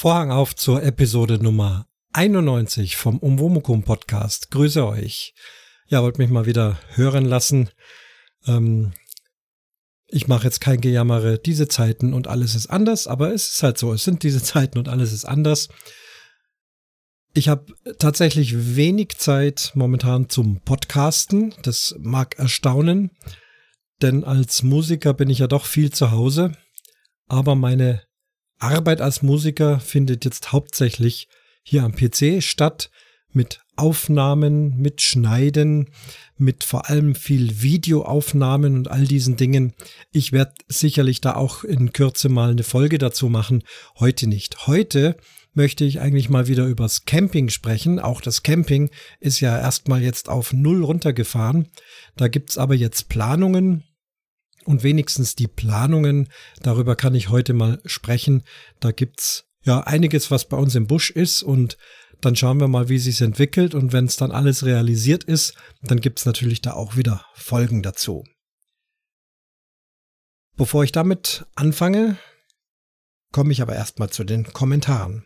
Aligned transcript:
Vorhang 0.00 0.30
auf 0.30 0.54
zur 0.54 0.84
Episode 0.84 1.42
Nummer 1.42 1.88
91 2.12 2.94
vom 2.94 3.18
Umwomukum 3.18 3.82
Podcast. 3.82 4.52
Grüße 4.52 4.86
euch. 4.86 5.34
Ja, 5.88 6.04
wollt 6.04 6.18
mich 6.18 6.30
mal 6.30 6.46
wieder 6.46 6.78
hören 6.94 7.24
lassen. 7.24 7.68
Ähm, 8.46 8.92
ich 10.06 10.28
mache 10.28 10.44
jetzt 10.44 10.60
kein 10.60 10.80
Gejammere, 10.80 11.40
diese 11.40 11.66
Zeiten 11.66 12.14
und 12.14 12.28
alles 12.28 12.54
ist 12.54 12.68
anders, 12.68 13.08
aber 13.08 13.34
es 13.34 13.54
ist 13.54 13.62
halt 13.64 13.76
so, 13.76 13.92
es 13.92 14.04
sind 14.04 14.22
diese 14.22 14.40
Zeiten 14.44 14.78
und 14.78 14.88
alles 14.88 15.12
ist 15.12 15.24
anders. 15.24 15.68
Ich 17.34 17.48
habe 17.48 17.66
tatsächlich 17.98 18.76
wenig 18.76 19.18
Zeit 19.18 19.72
momentan 19.74 20.28
zum 20.28 20.60
Podcasten. 20.60 21.56
Das 21.64 21.96
mag 21.98 22.38
erstaunen, 22.38 23.10
denn 24.00 24.22
als 24.22 24.62
Musiker 24.62 25.12
bin 25.12 25.28
ich 25.28 25.40
ja 25.40 25.48
doch 25.48 25.66
viel 25.66 25.90
zu 25.90 26.12
Hause. 26.12 26.52
Aber 27.26 27.56
meine 27.56 28.07
Arbeit 28.58 29.00
als 29.00 29.22
Musiker 29.22 29.80
findet 29.80 30.24
jetzt 30.24 30.52
hauptsächlich 30.52 31.28
hier 31.62 31.84
am 31.84 31.94
PC 31.94 32.42
statt 32.42 32.90
mit 33.32 33.60
Aufnahmen, 33.76 34.76
mit 34.78 35.02
Schneiden, 35.02 35.90
mit 36.36 36.64
vor 36.64 36.88
allem 36.90 37.14
viel 37.14 37.62
Videoaufnahmen 37.62 38.74
und 38.74 38.90
all 38.90 39.04
diesen 39.04 39.36
Dingen. 39.36 39.74
Ich 40.10 40.32
werde 40.32 40.54
sicherlich 40.66 41.20
da 41.20 41.36
auch 41.36 41.62
in 41.62 41.92
Kürze 41.92 42.28
mal 42.28 42.50
eine 42.50 42.64
Folge 42.64 42.98
dazu 42.98 43.28
machen. 43.28 43.62
Heute 43.98 44.26
nicht. 44.26 44.66
Heute 44.66 45.16
möchte 45.54 45.84
ich 45.84 46.00
eigentlich 46.00 46.28
mal 46.28 46.48
wieder 46.48 46.66
übers 46.66 47.04
Camping 47.04 47.50
sprechen. 47.50 48.00
Auch 48.00 48.20
das 48.20 48.42
Camping 48.42 48.90
ist 49.20 49.40
ja 49.40 49.58
erstmal 49.58 50.02
jetzt 50.02 50.28
auf 50.28 50.52
Null 50.52 50.84
runtergefahren. 50.84 51.68
Da 52.16 52.28
gibt's 52.28 52.58
aber 52.58 52.74
jetzt 52.74 53.08
Planungen, 53.08 53.84
und 54.68 54.82
wenigstens 54.82 55.34
die 55.34 55.48
Planungen, 55.48 56.28
darüber 56.60 56.94
kann 56.94 57.14
ich 57.14 57.30
heute 57.30 57.54
mal 57.54 57.80
sprechen. 57.86 58.42
Da 58.80 58.92
gibt's 58.92 59.46
ja 59.64 59.80
einiges, 59.80 60.30
was 60.30 60.46
bei 60.46 60.58
uns 60.58 60.74
im 60.74 60.86
Busch 60.86 61.10
ist 61.10 61.42
und 61.42 61.78
dann 62.20 62.36
schauen 62.36 62.60
wir 62.60 62.68
mal, 62.68 62.90
wie 62.90 62.98
sich's 62.98 63.22
entwickelt 63.22 63.74
und 63.74 63.94
wenn 63.94 64.04
es 64.04 64.18
dann 64.18 64.30
alles 64.30 64.66
realisiert 64.66 65.24
ist, 65.24 65.54
dann 65.80 66.00
gibt's 66.00 66.26
natürlich 66.26 66.60
da 66.60 66.74
auch 66.74 66.96
wieder 66.96 67.24
Folgen 67.32 67.82
dazu. 67.82 68.24
Bevor 70.54 70.84
ich 70.84 70.92
damit 70.92 71.46
anfange, 71.54 72.18
komme 73.32 73.52
ich 73.52 73.62
aber 73.62 73.74
erstmal 73.74 74.10
zu 74.10 74.22
den 74.22 74.52
Kommentaren. 74.52 75.24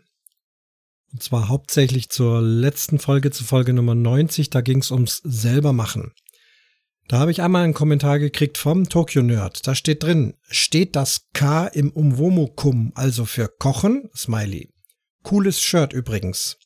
Und 1.12 1.20
zwar 1.20 1.48
hauptsächlich 1.48 2.10
zur 2.10 2.40
letzten 2.40 3.00
Folge, 3.00 3.32
zu 3.32 3.42
Folge 3.42 3.72
Nummer 3.72 3.96
90, 3.96 4.50
da 4.50 4.60
ging's 4.60 4.92
ums 4.92 5.20
selbermachen. 5.24 6.12
Da 7.08 7.18
habe 7.18 7.30
ich 7.30 7.42
einmal 7.42 7.64
einen 7.64 7.74
Kommentar 7.74 8.18
gekriegt 8.18 8.58
vom 8.58 8.88
Tokyo 8.88 9.22
Nerd. 9.22 9.66
Da 9.66 9.74
steht 9.74 10.02
drin, 10.02 10.34
steht 10.48 10.96
das 10.96 11.28
K 11.34 11.66
im 11.66 11.90
Umwomukum, 11.90 12.92
also 12.94 13.24
für 13.24 13.48
Kochen? 13.48 14.08
Smiley. 14.16 14.72
Cooles 15.22 15.60
Shirt 15.60 15.92
übrigens. 15.92 16.58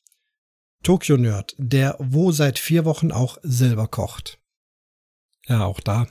Tokyo 0.83 1.17
Nerd, 1.17 1.55
der 1.59 1.97
wo 1.99 2.31
seit 2.33 2.59
vier 2.59 2.85
Wochen 2.85 3.11
auch 3.11 3.39
selber 3.43 3.89
kocht. 3.89 4.39
Ja, 5.49 5.65
auch 5.65 5.81
da 5.81 6.07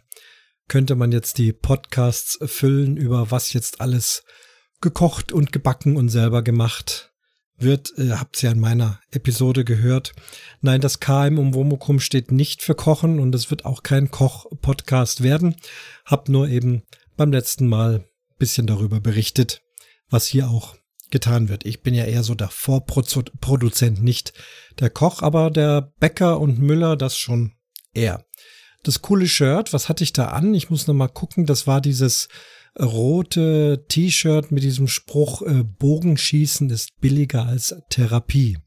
könnte 0.67 0.95
man 0.95 1.11
jetzt 1.11 1.37
die 1.37 1.53
Podcasts 1.53 2.39
füllen 2.45 2.97
über 2.97 3.31
was 3.31 3.53
jetzt 3.53 3.81
alles 3.81 4.23
gekocht 4.81 5.31
und 5.31 5.51
gebacken 5.51 5.95
und 5.95 6.09
selber 6.09 6.41
gemacht 6.41 7.14
wird, 7.57 7.93
äh, 7.97 8.11
habt 8.11 8.41
ihr 8.41 8.49
ja 8.49 8.53
in 8.53 8.59
meiner 8.59 8.99
Episode 9.11 9.63
gehört. 9.63 10.13
Nein, 10.61 10.81
das 10.81 10.99
K 10.99 11.27
im 11.27 11.39
Umwomukum 11.39 11.99
steht 11.99 12.31
nicht 12.31 12.61
für 12.61 12.75
Kochen 12.75 13.19
und 13.19 13.33
es 13.33 13.49
wird 13.49 13.65
auch 13.65 13.83
kein 13.83 14.11
Koch-Podcast 14.11 15.23
werden. 15.23 15.55
Hab 16.05 16.29
nur 16.29 16.47
eben 16.49 16.83
beim 17.15 17.31
letzten 17.31 17.67
Mal 17.67 18.05
bisschen 18.37 18.67
darüber 18.67 18.99
berichtet, 18.99 19.61
was 20.09 20.25
hier 20.25 20.49
auch 20.49 20.75
getan 21.11 21.49
wird. 21.49 21.65
Ich 21.65 21.81
bin 21.81 21.93
ja 21.93 22.03
eher 22.05 22.23
so 22.23 22.35
der 22.35 22.49
Vorproduzent, 22.49 24.03
nicht 24.03 24.33
der 24.79 24.89
Koch, 24.89 25.21
aber 25.21 25.49
der 25.49 25.93
Bäcker 25.99 26.39
und 26.39 26.59
Müller 26.59 26.97
das 26.97 27.17
schon 27.17 27.53
eher. 27.93 28.25
Das 28.83 29.01
coole 29.01 29.27
Shirt, 29.27 29.73
was 29.73 29.89
hatte 29.89 30.03
ich 30.03 30.13
da 30.13 30.27
an? 30.27 30.53
Ich 30.53 30.69
muss 30.69 30.87
noch 30.87 30.93
mal 30.93 31.07
gucken. 31.07 31.45
Das 31.45 31.65
war 31.65 31.81
dieses 31.81 32.27
rote 32.79 33.85
T-Shirt 33.87 34.51
mit 34.51 34.63
diesem 34.63 34.87
Spruch, 34.87 35.41
äh, 35.41 35.63
Bogenschießen 35.63 36.69
ist 36.69 36.99
billiger 36.99 37.45
als 37.45 37.75
Therapie. 37.89 38.57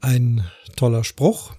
Ein 0.00 0.44
toller 0.76 1.04
Spruch 1.04 1.54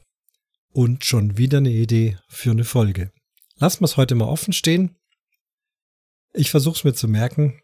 und 0.70 1.06
schon 1.06 1.38
wieder 1.38 1.60
eine 1.60 1.72
Idee 1.72 2.18
für 2.28 2.52
eine 2.52 2.66
Folge. 2.66 3.12
Lassen 3.58 3.82
wir 3.82 3.86
es 3.86 3.98
heute 3.98 4.16
mal 4.16 4.26
offen 4.26 4.54
stehen. 4.54 4.98
Ich 6.34 6.52
versuche 6.52 6.76
es 6.78 6.84
mir 6.84 6.94
zu 6.94 7.08
merken 7.08 7.62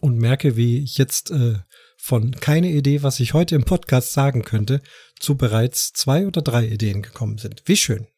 und 0.00 0.18
merke, 0.18 0.56
wie 0.56 0.82
ich 0.82 0.98
jetzt 0.98 1.30
äh, 1.30 1.60
von 1.96 2.32
keine 2.32 2.70
Idee, 2.70 3.02
was 3.02 3.20
ich 3.20 3.34
heute 3.34 3.54
im 3.54 3.64
Podcast 3.64 4.12
sagen 4.12 4.42
könnte, 4.42 4.82
zu 5.18 5.36
bereits 5.36 5.92
zwei 5.92 6.26
oder 6.26 6.42
drei 6.42 6.66
Ideen 6.66 7.02
gekommen 7.02 7.38
sind. 7.38 7.62
Wie 7.66 7.76
schön. 7.76 8.08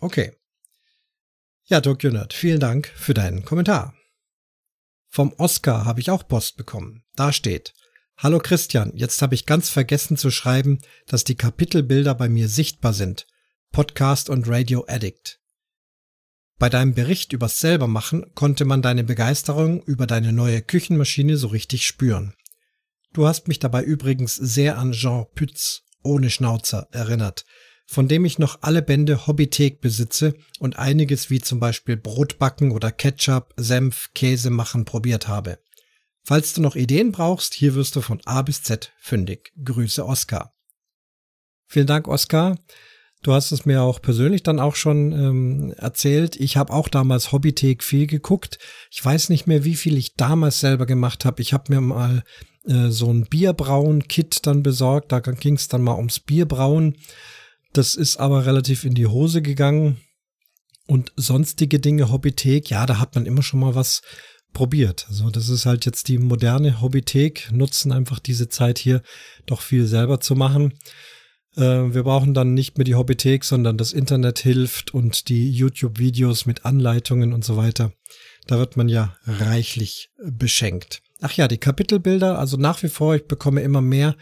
Okay. 0.00 0.32
Ja, 1.68 1.80
Tokyo 1.80 2.12
Nerd, 2.12 2.32
vielen 2.32 2.60
Dank 2.60 2.86
für 2.94 3.12
deinen 3.12 3.44
Kommentar. 3.44 3.92
Vom 5.08 5.32
Oscar 5.36 5.84
habe 5.84 5.98
ich 5.98 6.10
auch 6.10 6.28
Post 6.28 6.56
bekommen. 6.56 7.02
Da 7.16 7.32
steht, 7.32 7.74
Hallo 8.16 8.38
Christian, 8.38 8.92
jetzt 8.94 9.20
habe 9.20 9.34
ich 9.34 9.46
ganz 9.46 9.68
vergessen 9.68 10.16
zu 10.16 10.30
schreiben, 10.30 10.78
dass 11.08 11.24
die 11.24 11.34
Kapitelbilder 11.34 12.14
bei 12.14 12.28
mir 12.28 12.48
sichtbar 12.48 12.92
sind. 12.92 13.26
Podcast 13.72 14.30
und 14.30 14.48
Radio 14.48 14.84
Addict. 14.86 15.40
Bei 16.56 16.68
deinem 16.68 16.94
Bericht 16.94 17.32
übers 17.32 17.58
Selbermachen 17.58 18.32
konnte 18.36 18.64
man 18.64 18.80
deine 18.80 19.02
Begeisterung 19.02 19.82
über 19.82 20.06
deine 20.06 20.32
neue 20.32 20.62
Küchenmaschine 20.62 21.36
so 21.36 21.48
richtig 21.48 21.84
spüren. 21.84 22.34
Du 23.12 23.26
hast 23.26 23.48
mich 23.48 23.58
dabei 23.58 23.82
übrigens 23.82 24.36
sehr 24.36 24.78
an 24.78 24.92
Jean 24.92 25.26
Pütz 25.34 25.82
ohne 26.04 26.30
Schnauzer 26.30 26.86
erinnert, 26.92 27.44
von 27.86 28.08
dem 28.08 28.24
ich 28.24 28.38
noch 28.38 28.58
alle 28.62 28.82
Bände 28.82 29.26
Hobbythek 29.26 29.80
besitze 29.80 30.34
und 30.58 30.78
einiges 30.78 31.30
wie 31.30 31.40
zum 31.40 31.60
Beispiel 31.60 31.96
Brotbacken 31.96 32.72
oder 32.72 32.90
Ketchup, 32.90 33.54
Senf, 33.56 34.10
Käse 34.14 34.50
machen 34.50 34.84
probiert 34.84 35.28
habe. 35.28 35.58
Falls 36.24 36.52
du 36.52 36.60
noch 36.60 36.74
Ideen 36.74 37.12
brauchst, 37.12 37.54
hier 37.54 37.76
wirst 37.76 37.94
du 37.94 38.00
von 38.00 38.20
A 38.24 38.42
bis 38.42 38.62
Z 38.64 38.92
fündig. 38.98 39.52
Grüße 39.62 40.04
Oskar. 40.04 40.52
Vielen 41.68 41.86
Dank, 41.86 42.08
Oskar. 42.08 42.58
Du 43.22 43.32
hast 43.32 43.50
es 43.50 43.64
mir 43.64 43.82
auch 43.82 44.02
persönlich 44.02 44.42
dann 44.42 44.60
auch 44.60 44.76
schon 44.76 45.12
ähm, 45.12 45.74
erzählt. 45.76 46.36
Ich 46.36 46.56
habe 46.56 46.72
auch 46.72 46.88
damals 46.88 47.32
Hobbythek 47.32 47.82
viel 47.82 48.06
geguckt. 48.06 48.58
Ich 48.90 49.04
weiß 49.04 49.30
nicht 49.30 49.46
mehr, 49.46 49.64
wie 49.64 49.74
viel 49.74 49.96
ich 49.96 50.14
damals 50.14 50.60
selber 50.60 50.86
gemacht 50.86 51.24
habe. 51.24 51.42
Ich 51.42 51.52
habe 51.52 51.72
mir 51.74 51.80
mal 51.80 52.24
äh, 52.66 52.88
so 52.88 53.12
ein 53.12 53.24
Bierbrauen-Kit 53.24 54.46
dann 54.46 54.62
besorgt. 54.62 55.12
Da 55.12 55.20
ging 55.20 55.54
es 55.54 55.68
dann 55.68 55.82
mal 55.82 55.96
ums 55.96 56.20
Bierbrauen. 56.20 56.96
Das 57.76 57.94
ist 57.94 58.16
aber 58.16 58.46
relativ 58.46 58.84
in 58.84 58.94
die 58.94 59.06
Hose 59.06 59.42
gegangen. 59.42 59.98
Und 60.86 61.12
sonstige 61.16 61.78
Dinge, 61.78 62.10
Hobbythek, 62.10 62.70
ja, 62.70 62.86
da 62.86 62.98
hat 62.98 63.14
man 63.14 63.26
immer 63.26 63.42
schon 63.42 63.60
mal 63.60 63.74
was 63.74 64.00
probiert. 64.54 65.04
Also 65.10 65.28
das 65.28 65.50
ist 65.50 65.66
halt 65.66 65.84
jetzt 65.84 66.08
die 66.08 66.16
moderne 66.16 66.80
Hobbythek, 66.80 67.50
nutzen 67.52 67.92
einfach 67.92 68.18
diese 68.18 68.48
Zeit 68.48 68.78
hier 68.78 69.02
doch 69.44 69.60
viel 69.60 69.86
selber 69.86 70.20
zu 70.20 70.36
machen. 70.36 70.78
Äh, 71.56 71.92
wir 71.92 72.04
brauchen 72.04 72.32
dann 72.32 72.54
nicht 72.54 72.78
mehr 72.78 72.86
die 72.86 72.94
Hobbythek, 72.94 73.44
sondern 73.44 73.76
das 73.76 73.92
Internet 73.92 74.38
hilft 74.38 74.94
und 74.94 75.28
die 75.28 75.50
YouTube-Videos 75.50 76.46
mit 76.46 76.64
Anleitungen 76.64 77.34
und 77.34 77.44
so 77.44 77.58
weiter. 77.58 77.92
Da 78.46 78.58
wird 78.58 78.78
man 78.78 78.88
ja 78.88 79.16
reichlich 79.26 80.08
beschenkt. 80.22 81.02
Ach 81.20 81.32
ja, 81.32 81.48
die 81.48 81.58
Kapitelbilder, 81.58 82.38
also 82.38 82.56
nach 82.56 82.82
wie 82.82 82.88
vor, 82.88 83.16
ich 83.16 83.26
bekomme 83.26 83.60
immer 83.60 83.82
mehr 83.82 84.16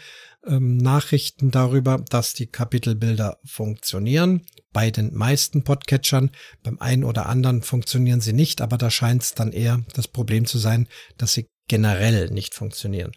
ähm, 0.46 0.76
Nachrichten 0.76 1.50
darüber, 1.50 2.04
dass 2.08 2.34
die 2.34 2.46
Kapitelbilder 2.46 3.38
funktionieren. 3.44 4.42
Bei 4.72 4.90
den 4.90 5.14
meisten 5.14 5.64
Podcatchern, 5.64 6.30
beim 6.62 6.78
einen 6.78 7.04
oder 7.04 7.26
anderen 7.26 7.62
funktionieren 7.62 8.20
sie 8.20 8.32
nicht, 8.32 8.60
aber 8.60 8.78
da 8.78 8.90
scheint 8.90 9.22
es 9.22 9.34
dann 9.34 9.52
eher 9.52 9.84
das 9.94 10.08
Problem 10.08 10.46
zu 10.46 10.58
sein, 10.58 10.88
dass 11.16 11.32
sie 11.32 11.48
generell 11.68 12.30
nicht 12.30 12.54
funktionieren. 12.54 13.12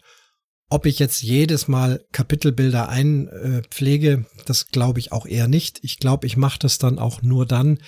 Ob 0.70 0.84
ich 0.84 0.98
jetzt 0.98 1.22
jedes 1.22 1.66
Mal 1.66 2.04
Kapitelbilder 2.12 2.90
einpflege, 2.90 4.26
das 4.44 4.66
glaube 4.66 5.00
ich 5.00 5.12
auch 5.12 5.24
eher 5.24 5.48
nicht. 5.48 5.78
Ich 5.82 5.98
glaube, 5.98 6.26
ich 6.26 6.36
mache 6.36 6.58
das 6.58 6.76
dann 6.76 6.98
auch 6.98 7.22
nur 7.22 7.46
dann, 7.46 7.78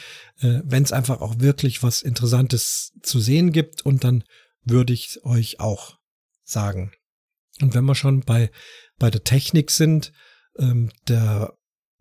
äh, 0.41 0.61
wenn 0.65 0.83
es 0.83 0.93
einfach 0.93 1.21
auch 1.21 1.41
wirklich 1.41 1.83
was 1.83 2.01
Interessantes 2.01 2.93
zu 3.03 3.21
sehen 3.21 3.53
gibt 3.53 3.83
und 3.85 4.03
dann 4.05 4.25
würde 4.65 4.95
ich 4.95 5.23
euch 5.25 5.61
auch 5.61 5.99
sagen. 6.43 6.93
Und 7.61 7.75
wenn 7.75 7.85
wir 7.85 7.95
schon 7.95 8.21
bei 8.21 8.51
bei 9.01 9.11
der 9.11 9.25
Technik 9.25 9.73
sind. 9.73 10.13
Ähm, 10.57 10.93
der 11.09 11.55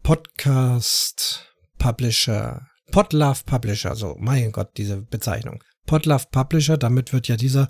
Podcast 0.03 1.47
Publisher, 1.79 2.67
Podlove 2.91 3.43
Publisher, 3.45 3.95
so 3.95 4.15
mein 4.19 4.51
Gott, 4.51 4.77
diese 4.77 5.01
Bezeichnung. 5.01 5.63
Podlove 5.87 6.27
Publisher, 6.29 6.77
damit 6.77 7.11
wird 7.13 7.27
ja 7.27 7.37
dieser 7.37 7.69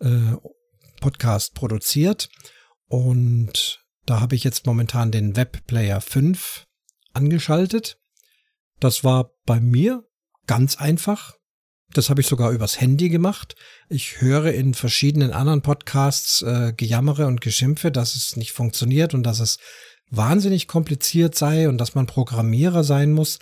äh, 0.00 0.32
Podcast 1.00 1.54
produziert. 1.54 2.30
Und 2.86 3.84
da 4.06 4.20
habe 4.20 4.34
ich 4.36 4.44
jetzt 4.44 4.64
momentan 4.64 5.10
den 5.10 5.36
Webplayer 5.36 6.00
5 6.00 6.64
angeschaltet. 7.12 7.98
Das 8.80 9.04
war 9.04 9.32
bei 9.44 9.60
mir 9.60 10.04
ganz 10.46 10.76
einfach. 10.76 11.37
Das 11.94 12.10
habe 12.10 12.20
ich 12.20 12.26
sogar 12.26 12.50
übers 12.50 12.80
Handy 12.80 13.08
gemacht. 13.08 13.54
Ich 13.88 14.20
höre 14.20 14.52
in 14.52 14.74
verschiedenen 14.74 15.32
anderen 15.32 15.62
Podcasts 15.62 16.42
äh, 16.42 16.74
Gejammere 16.76 17.26
und 17.26 17.40
Geschimpfe, 17.40 17.90
dass 17.90 18.14
es 18.14 18.36
nicht 18.36 18.52
funktioniert 18.52 19.14
und 19.14 19.22
dass 19.22 19.40
es 19.40 19.58
wahnsinnig 20.10 20.68
kompliziert 20.68 21.34
sei 21.34 21.68
und 21.68 21.78
dass 21.78 21.94
man 21.94 22.06
Programmierer 22.06 22.84
sein 22.84 23.12
muss. 23.12 23.38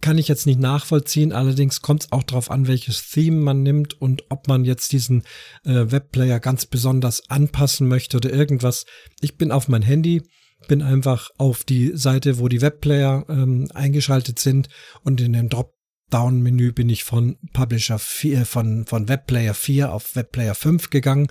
Kann 0.00 0.16
ich 0.16 0.28
jetzt 0.28 0.46
nicht 0.46 0.60
nachvollziehen. 0.60 1.32
Allerdings 1.32 1.82
kommt 1.82 2.04
es 2.04 2.12
auch 2.12 2.22
darauf 2.22 2.50
an, 2.50 2.66
welches 2.66 3.10
Theme 3.10 3.42
man 3.42 3.62
nimmt 3.62 4.00
und 4.00 4.24
ob 4.30 4.48
man 4.48 4.64
jetzt 4.64 4.92
diesen 4.92 5.22
äh, 5.64 5.90
Webplayer 5.90 6.40
ganz 6.40 6.66
besonders 6.66 7.28
anpassen 7.28 7.88
möchte 7.88 8.16
oder 8.16 8.32
irgendwas. 8.32 8.86
Ich 9.20 9.36
bin 9.36 9.50
auf 9.50 9.68
mein 9.68 9.82
Handy, 9.82 10.22
bin 10.66 10.82
einfach 10.82 11.30
auf 11.36 11.64
die 11.64 11.92
Seite, 11.94 12.38
wo 12.38 12.48
die 12.48 12.62
Webplayer 12.62 13.26
ähm, 13.28 13.68
eingeschaltet 13.74 14.38
sind 14.38 14.68
und 15.02 15.20
in 15.20 15.32
den 15.32 15.48
Drop 15.48 15.77
Down-Menü 16.10 16.72
bin 16.72 16.88
ich 16.88 17.04
von 17.04 17.38
Publisher 17.52 17.98
4, 17.98 18.46
von, 18.46 18.86
von 18.86 19.08
Webplayer 19.08 19.54
4 19.54 19.92
auf 19.92 20.16
Webplayer 20.16 20.54
5 20.54 20.90
gegangen 20.90 21.28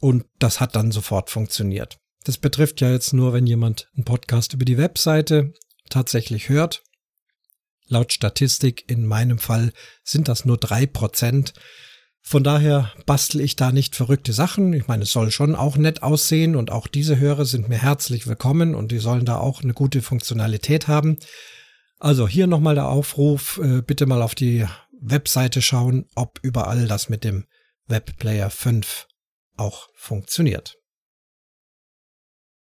und 0.00 0.24
das 0.38 0.60
hat 0.60 0.76
dann 0.76 0.92
sofort 0.92 1.30
funktioniert. 1.30 1.98
Das 2.24 2.38
betrifft 2.38 2.80
ja 2.80 2.90
jetzt 2.90 3.12
nur, 3.12 3.32
wenn 3.32 3.46
jemand 3.46 3.88
einen 3.94 4.04
Podcast 4.04 4.52
über 4.52 4.64
die 4.64 4.78
Webseite 4.78 5.52
tatsächlich 5.88 6.48
hört. 6.48 6.82
Laut 7.88 8.12
Statistik 8.12 8.84
in 8.88 9.06
meinem 9.06 9.38
Fall 9.38 9.72
sind 10.04 10.28
das 10.28 10.44
nur 10.44 10.58
drei 10.58 10.86
Prozent. 10.86 11.54
Von 12.22 12.44
daher 12.44 12.92
bastel 13.06 13.40
ich 13.40 13.56
da 13.56 13.72
nicht 13.72 13.96
verrückte 13.96 14.32
Sachen. 14.32 14.72
Ich 14.74 14.86
meine, 14.86 15.04
es 15.04 15.12
soll 15.12 15.30
schon 15.30 15.56
auch 15.56 15.76
nett 15.76 16.02
aussehen 16.02 16.54
und 16.54 16.70
auch 16.70 16.86
diese 16.86 17.18
Hörer 17.18 17.46
sind 17.46 17.68
mir 17.68 17.78
herzlich 17.78 18.26
willkommen 18.26 18.74
und 18.74 18.92
die 18.92 18.98
sollen 18.98 19.24
da 19.24 19.38
auch 19.38 19.62
eine 19.62 19.72
gute 19.72 20.02
Funktionalität 20.02 20.86
haben. 20.86 21.16
Also 22.00 22.26
hier 22.26 22.46
nochmal 22.46 22.74
der 22.74 22.88
Aufruf, 22.88 23.60
äh, 23.62 23.82
bitte 23.82 24.06
mal 24.06 24.22
auf 24.22 24.34
die 24.34 24.66
Webseite 25.02 25.60
schauen, 25.60 26.06
ob 26.14 26.38
überall 26.42 26.88
das 26.88 27.10
mit 27.10 27.24
dem 27.24 27.44
Webplayer 27.88 28.48
5 28.48 29.06
auch 29.58 29.88
funktioniert. 29.94 30.78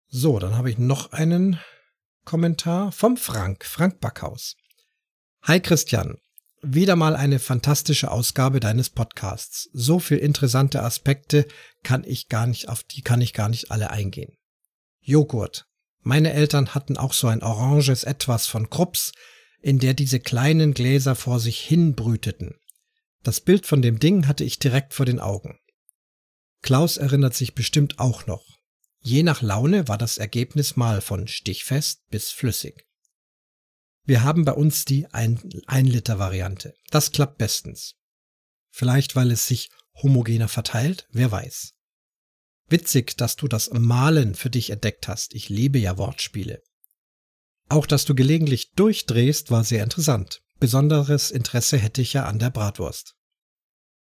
So, 0.07 0.39
dann 0.39 0.55
habe 0.55 0.69
ich 0.69 0.77
noch 0.77 1.11
einen 1.11 1.59
Kommentar 2.23 2.93
vom 2.93 3.17
Frank, 3.17 3.65
Frank 3.65 3.99
Backhaus. 3.99 4.55
Hi 5.41 5.59
Christian, 5.59 6.15
wieder 6.61 6.95
mal 6.95 7.17
eine 7.17 7.39
fantastische 7.39 8.09
Ausgabe 8.09 8.61
deines 8.61 8.89
Podcasts. 8.89 9.69
So 9.73 9.99
viel 9.99 10.19
interessante 10.19 10.81
Aspekte 10.81 11.45
kann 11.83 12.05
ich 12.05 12.29
gar 12.29 12.47
nicht, 12.47 12.69
auf 12.69 12.83
die 12.83 13.01
kann 13.01 13.19
ich 13.19 13.33
gar 13.33 13.49
nicht 13.49 13.71
alle 13.71 13.91
eingehen. 13.91 14.37
Joghurt, 15.01 15.67
meine 16.01 16.33
Eltern 16.33 16.73
hatten 16.73 16.97
auch 16.97 17.13
so 17.13 17.27
ein 17.27 17.43
oranges 17.43 18.03
Etwas 18.03 18.47
von 18.47 18.69
Krups, 18.69 19.11
in 19.61 19.79
der 19.79 19.93
diese 19.93 20.19
kleinen 20.19 20.73
Gläser 20.73 21.15
vor 21.15 21.39
sich 21.39 21.59
hin 21.59 21.95
brüteten. 21.95 22.55
Das 23.23 23.41
Bild 23.41 23.65
von 23.65 23.81
dem 23.81 23.99
Ding 23.99 24.27
hatte 24.27 24.43
ich 24.43 24.59
direkt 24.59 24.93
vor 24.93 25.05
den 25.05 25.19
Augen. 25.19 25.59
Klaus 26.61 26.97
erinnert 26.97 27.33
sich 27.33 27.55
bestimmt 27.55 27.99
auch 27.99 28.25
noch. 28.27 28.45
Je 28.99 29.23
nach 29.23 29.41
Laune 29.41 29.87
war 29.87 29.97
das 29.97 30.17
Ergebnis 30.17 30.75
mal 30.75 31.01
von 31.01 31.27
stichfest 31.27 32.07
bis 32.09 32.31
flüssig. 32.31 32.85
Wir 34.03 34.23
haben 34.23 34.45
bei 34.45 34.53
uns 34.53 34.85
die 34.85 35.07
1-Liter-Variante. 35.07 36.73
Das 36.89 37.11
klappt 37.11 37.37
bestens. 37.37 37.95
Vielleicht, 38.71 39.15
weil 39.15 39.31
es 39.31 39.47
sich 39.47 39.69
homogener 40.01 40.47
verteilt, 40.47 41.07
wer 41.11 41.31
weiß. 41.31 41.73
Witzig, 42.69 43.15
dass 43.17 43.35
du 43.35 43.47
das 43.47 43.69
Malen 43.71 44.35
für 44.35 44.49
dich 44.49 44.71
entdeckt 44.71 45.07
hast. 45.07 45.33
Ich 45.33 45.49
liebe 45.49 45.79
ja 45.79 45.97
Wortspiele. 45.97 46.61
Auch, 47.69 47.85
dass 47.85 48.05
du 48.05 48.15
gelegentlich 48.15 48.71
durchdrehst, 48.73 49.51
war 49.51 49.63
sehr 49.63 49.83
interessant. 49.83 50.41
Besonderes 50.59 51.31
Interesse 51.31 51.77
hätte 51.77 52.01
ich 52.01 52.13
ja 52.13 52.25
an 52.25 52.39
der 52.39 52.49
Bratwurst. 52.49 53.13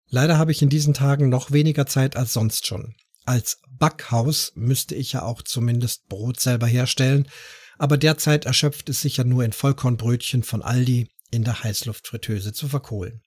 Leider 0.09 0.38
habe 0.38 0.51
ich 0.51 0.62
in 0.62 0.69
diesen 0.69 0.94
Tagen 0.94 1.30
noch 1.30 1.51
weniger 1.51 1.86
Zeit 1.86 2.18
als 2.18 2.33
sonst 2.33 2.65
schon. 2.65 2.95
Als 3.25 3.59
Backhaus 3.69 4.51
müsste 4.56 4.95
ich 4.95 5.13
ja 5.13 5.21
auch 5.21 5.42
zumindest 5.42 6.07
Brot 6.07 6.39
selber 6.39 6.68
herstellen, 6.68 7.30
aber 7.77 7.97
derzeit 7.97 8.45
erschöpft 8.45 8.89
es 8.89 9.01
sich 9.01 9.18
ja 9.18 9.24
nur 9.24 9.45
in 9.45 9.54
Vollkornbrötchen 9.54 10.44
von 10.44 10.62
Aldi 10.62 11.09
in 11.30 11.44
der 11.44 11.63
Heißluftfritteuse 11.63 12.51
zu 12.51 12.68
verkohlen. 12.68 13.21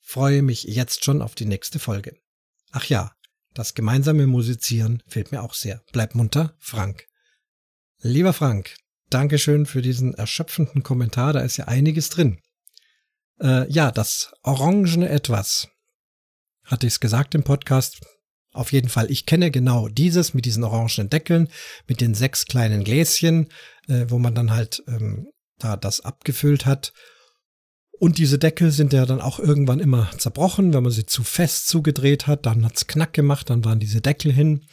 Freue 0.00 0.42
mich 0.42 0.64
jetzt 0.64 1.04
schon 1.04 1.22
auf 1.22 1.34
die 1.34 1.46
nächste 1.46 1.78
Folge. 1.78 2.16
Ach 2.72 2.84
ja, 2.84 3.12
das 3.56 3.74
gemeinsame 3.74 4.26
Musizieren 4.26 5.02
fehlt 5.06 5.32
mir 5.32 5.42
auch 5.42 5.54
sehr. 5.54 5.82
Bleib 5.92 6.14
munter, 6.14 6.54
Frank. 6.58 7.06
Lieber 8.02 8.32
Frank, 8.32 8.76
Dankeschön 9.08 9.66
für 9.66 9.82
diesen 9.82 10.14
erschöpfenden 10.14 10.82
Kommentar, 10.82 11.32
da 11.32 11.40
ist 11.40 11.56
ja 11.56 11.66
einiges 11.66 12.10
drin. 12.10 12.40
Äh, 13.40 13.70
ja, 13.70 13.90
das 13.90 14.32
orangene 14.42 15.08
Etwas. 15.08 15.68
Hatte 16.64 16.86
ich 16.86 16.94
es 16.94 17.00
gesagt 17.00 17.34
im 17.34 17.44
Podcast? 17.44 18.00
Auf 18.52 18.72
jeden 18.72 18.88
Fall, 18.88 19.10
ich 19.10 19.26
kenne 19.26 19.50
genau 19.50 19.88
dieses 19.88 20.34
mit 20.34 20.44
diesen 20.44 20.64
orangenen 20.64 21.08
Deckeln, 21.08 21.48
mit 21.86 22.00
den 22.00 22.14
sechs 22.14 22.46
kleinen 22.46 22.84
Gläschen, 22.84 23.48
äh, 23.88 24.06
wo 24.08 24.18
man 24.18 24.34
dann 24.34 24.50
halt 24.50 24.82
ähm, 24.88 25.28
da 25.58 25.76
das 25.76 26.00
abgefüllt 26.00 26.66
hat. 26.66 26.92
Und 27.98 28.18
diese 28.18 28.38
Deckel 28.38 28.70
sind 28.70 28.92
ja 28.92 29.06
dann 29.06 29.20
auch 29.20 29.38
irgendwann 29.38 29.80
immer 29.80 30.10
zerbrochen, 30.18 30.74
wenn 30.74 30.82
man 30.82 30.92
sie 30.92 31.06
zu 31.06 31.24
fest 31.24 31.68
zugedreht 31.68 32.26
hat, 32.26 32.44
dann 32.44 32.64
hat's 32.64 32.86
knack 32.86 33.12
gemacht, 33.12 33.48
dann 33.48 33.64
waren 33.64 33.80
diese 33.80 34.00
Deckel 34.00 34.32
hin. 34.32 34.66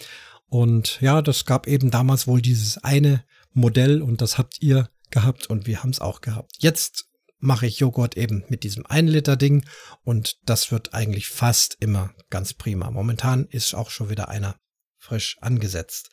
Und 0.47 0.99
ja, 1.01 1.21
das 1.21 1.45
gab 1.45 1.67
eben 1.67 1.89
damals 1.89 2.27
wohl 2.27 2.41
dieses 2.41 2.77
eine 2.83 3.23
Modell 3.53 4.01
und 4.01 4.21
das 4.21 4.37
habt 4.37 4.61
ihr 4.61 4.89
gehabt 5.09 5.47
und 5.47 5.67
wir 5.67 5.81
haben 5.81 5.91
es 5.91 6.01
auch 6.01 6.21
gehabt. 6.21 6.51
Jetzt 6.59 7.05
mache 7.39 7.65
ich 7.65 7.79
Joghurt 7.79 8.17
eben 8.17 8.43
mit 8.49 8.63
diesem 8.63 8.85
1 8.85 9.11
Liter 9.11 9.35
Ding 9.35 9.65
und 10.03 10.37
das 10.45 10.71
wird 10.71 10.93
eigentlich 10.93 11.27
fast 11.27 11.77
immer 11.79 12.13
ganz 12.29 12.53
prima. 12.53 12.91
Momentan 12.91 13.45
ist 13.45 13.73
auch 13.73 13.89
schon 13.89 14.09
wieder 14.09 14.29
einer 14.29 14.55
frisch 14.97 15.37
angesetzt. 15.41 16.09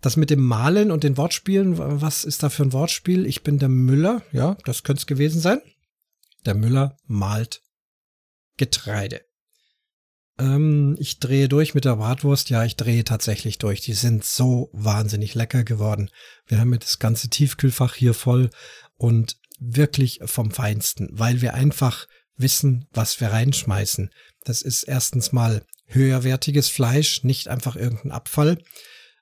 Das 0.00 0.16
mit 0.16 0.30
dem 0.30 0.40
Malen 0.40 0.90
und 0.90 1.04
den 1.04 1.16
Wortspielen, 1.16 1.78
was 1.78 2.24
ist 2.24 2.42
da 2.42 2.48
für 2.48 2.62
ein 2.62 2.72
Wortspiel? 2.72 3.26
Ich 3.26 3.42
bin 3.42 3.58
der 3.58 3.68
Müller, 3.68 4.22
ja, 4.32 4.56
das 4.64 4.82
könnte 4.82 5.00
es 5.00 5.06
gewesen 5.06 5.40
sein. 5.40 5.60
Der 6.46 6.54
Müller 6.54 6.96
malt 7.06 7.62
Getreide. 8.56 9.22
Ähm, 10.38 10.96
ich 10.98 11.18
drehe 11.20 11.48
durch 11.48 11.74
mit 11.74 11.84
der 11.84 11.96
Bratwurst. 11.96 12.50
Ja, 12.50 12.64
ich 12.64 12.76
drehe 12.76 13.04
tatsächlich 13.04 13.58
durch. 13.58 13.80
Die 13.80 13.92
sind 13.92 14.24
so 14.24 14.70
wahnsinnig 14.72 15.34
lecker 15.34 15.64
geworden. 15.64 16.10
Wir 16.46 16.58
haben 16.58 16.72
jetzt 16.72 16.86
das 16.86 16.98
ganze 16.98 17.28
Tiefkühlfach 17.28 17.94
hier 17.94 18.14
voll 18.14 18.50
und 18.96 19.38
wirklich 19.58 20.20
vom 20.24 20.50
Feinsten, 20.50 21.08
weil 21.12 21.42
wir 21.42 21.54
einfach 21.54 22.06
wissen, 22.36 22.86
was 22.90 23.20
wir 23.20 23.28
reinschmeißen. 23.28 24.10
Das 24.44 24.62
ist 24.62 24.84
erstens 24.84 25.32
mal 25.32 25.64
höherwertiges 25.86 26.68
Fleisch, 26.68 27.22
nicht 27.24 27.48
einfach 27.48 27.76
irgendein 27.76 28.12
Abfall. 28.12 28.58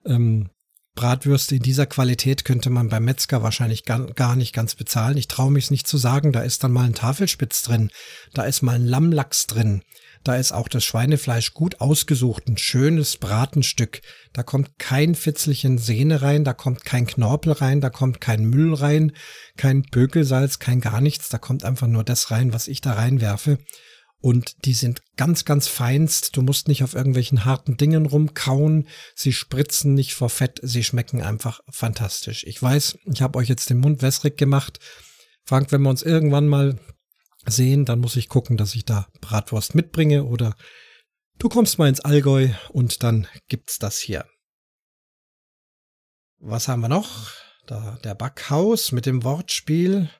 Ähm, 0.04 0.50
Bratwürste 0.98 1.54
in 1.54 1.62
dieser 1.62 1.86
Qualität 1.86 2.44
könnte 2.44 2.70
man 2.70 2.88
beim 2.88 3.04
Metzger 3.04 3.40
wahrscheinlich 3.40 3.84
gar, 3.84 4.34
nicht 4.34 4.52
ganz 4.52 4.74
bezahlen. 4.74 5.16
Ich 5.16 5.28
traue 5.28 5.52
mich 5.52 5.70
nicht 5.70 5.86
zu 5.86 5.96
sagen, 5.96 6.32
da 6.32 6.40
ist 6.40 6.64
dann 6.64 6.72
mal 6.72 6.86
ein 6.86 6.94
Tafelspitz 6.94 7.62
drin, 7.62 7.92
da 8.34 8.42
ist 8.42 8.62
mal 8.62 8.74
ein 8.74 8.84
Lammlachs 8.84 9.46
drin, 9.46 9.82
da 10.24 10.34
ist 10.34 10.50
auch 10.50 10.66
das 10.66 10.84
Schweinefleisch 10.84 11.54
gut 11.54 11.80
ausgesucht, 11.80 12.48
ein 12.48 12.58
schönes 12.58 13.16
Bratenstück. 13.16 14.00
Da 14.32 14.42
kommt 14.42 14.80
kein 14.80 15.14
Fitzelchen 15.14 15.78
Sehne 15.78 16.20
rein, 16.20 16.42
da 16.42 16.52
kommt 16.52 16.84
kein 16.84 17.06
Knorpel 17.06 17.52
rein, 17.52 17.80
da 17.80 17.90
kommt 17.90 18.20
kein 18.20 18.46
Müll 18.46 18.74
rein, 18.74 19.12
kein 19.56 19.84
Pökelsalz, 19.84 20.58
kein 20.58 20.80
gar 20.80 21.00
nichts, 21.00 21.28
da 21.28 21.38
kommt 21.38 21.62
einfach 21.62 21.86
nur 21.86 22.02
das 22.02 22.32
rein, 22.32 22.52
was 22.52 22.66
ich 22.66 22.80
da 22.80 22.94
reinwerfe 22.94 23.58
und 24.20 24.64
die 24.64 24.74
sind 24.74 25.02
ganz, 25.16 25.44
ganz 25.44 25.68
feinst. 25.68 26.36
Du 26.36 26.42
musst 26.42 26.66
nicht 26.66 26.82
auf 26.82 26.94
irgendwelchen 26.94 27.44
harten 27.44 27.76
Dingen 27.76 28.06
rumkauen. 28.06 28.88
Sie 29.14 29.32
spritzen 29.32 29.94
nicht 29.94 30.14
vor 30.14 30.28
Fett. 30.28 30.58
Sie 30.62 30.82
schmecken 30.82 31.22
einfach 31.22 31.60
fantastisch. 31.70 32.44
Ich 32.44 32.60
weiß, 32.60 32.98
ich 33.12 33.22
habe 33.22 33.38
euch 33.38 33.48
jetzt 33.48 33.70
den 33.70 33.78
Mund 33.78 34.02
wässrig 34.02 34.36
gemacht. 34.36 34.80
Frank, 35.44 35.70
wenn 35.70 35.82
wir 35.82 35.90
uns 35.90 36.02
irgendwann 36.02 36.48
mal 36.48 36.80
sehen, 37.46 37.84
dann 37.84 38.00
muss 38.00 38.16
ich 38.16 38.28
gucken, 38.28 38.56
dass 38.56 38.74
ich 38.74 38.84
da 38.84 39.08
Bratwurst 39.20 39.74
mitbringe 39.74 40.24
oder 40.24 40.56
du 41.38 41.48
kommst 41.48 41.78
mal 41.78 41.88
ins 41.88 42.00
Allgäu 42.00 42.50
und 42.70 43.02
dann 43.04 43.28
gibt's 43.48 43.78
das 43.78 43.98
hier. 43.98 44.26
Was 46.40 46.68
haben 46.68 46.80
wir 46.80 46.88
noch? 46.88 47.30
Da 47.66 47.98
der 48.02 48.14
Backhaus 48.14 48.92
mit 48.92 49.06
dem 49.06 49.22
Wortspiel 49.24 50.10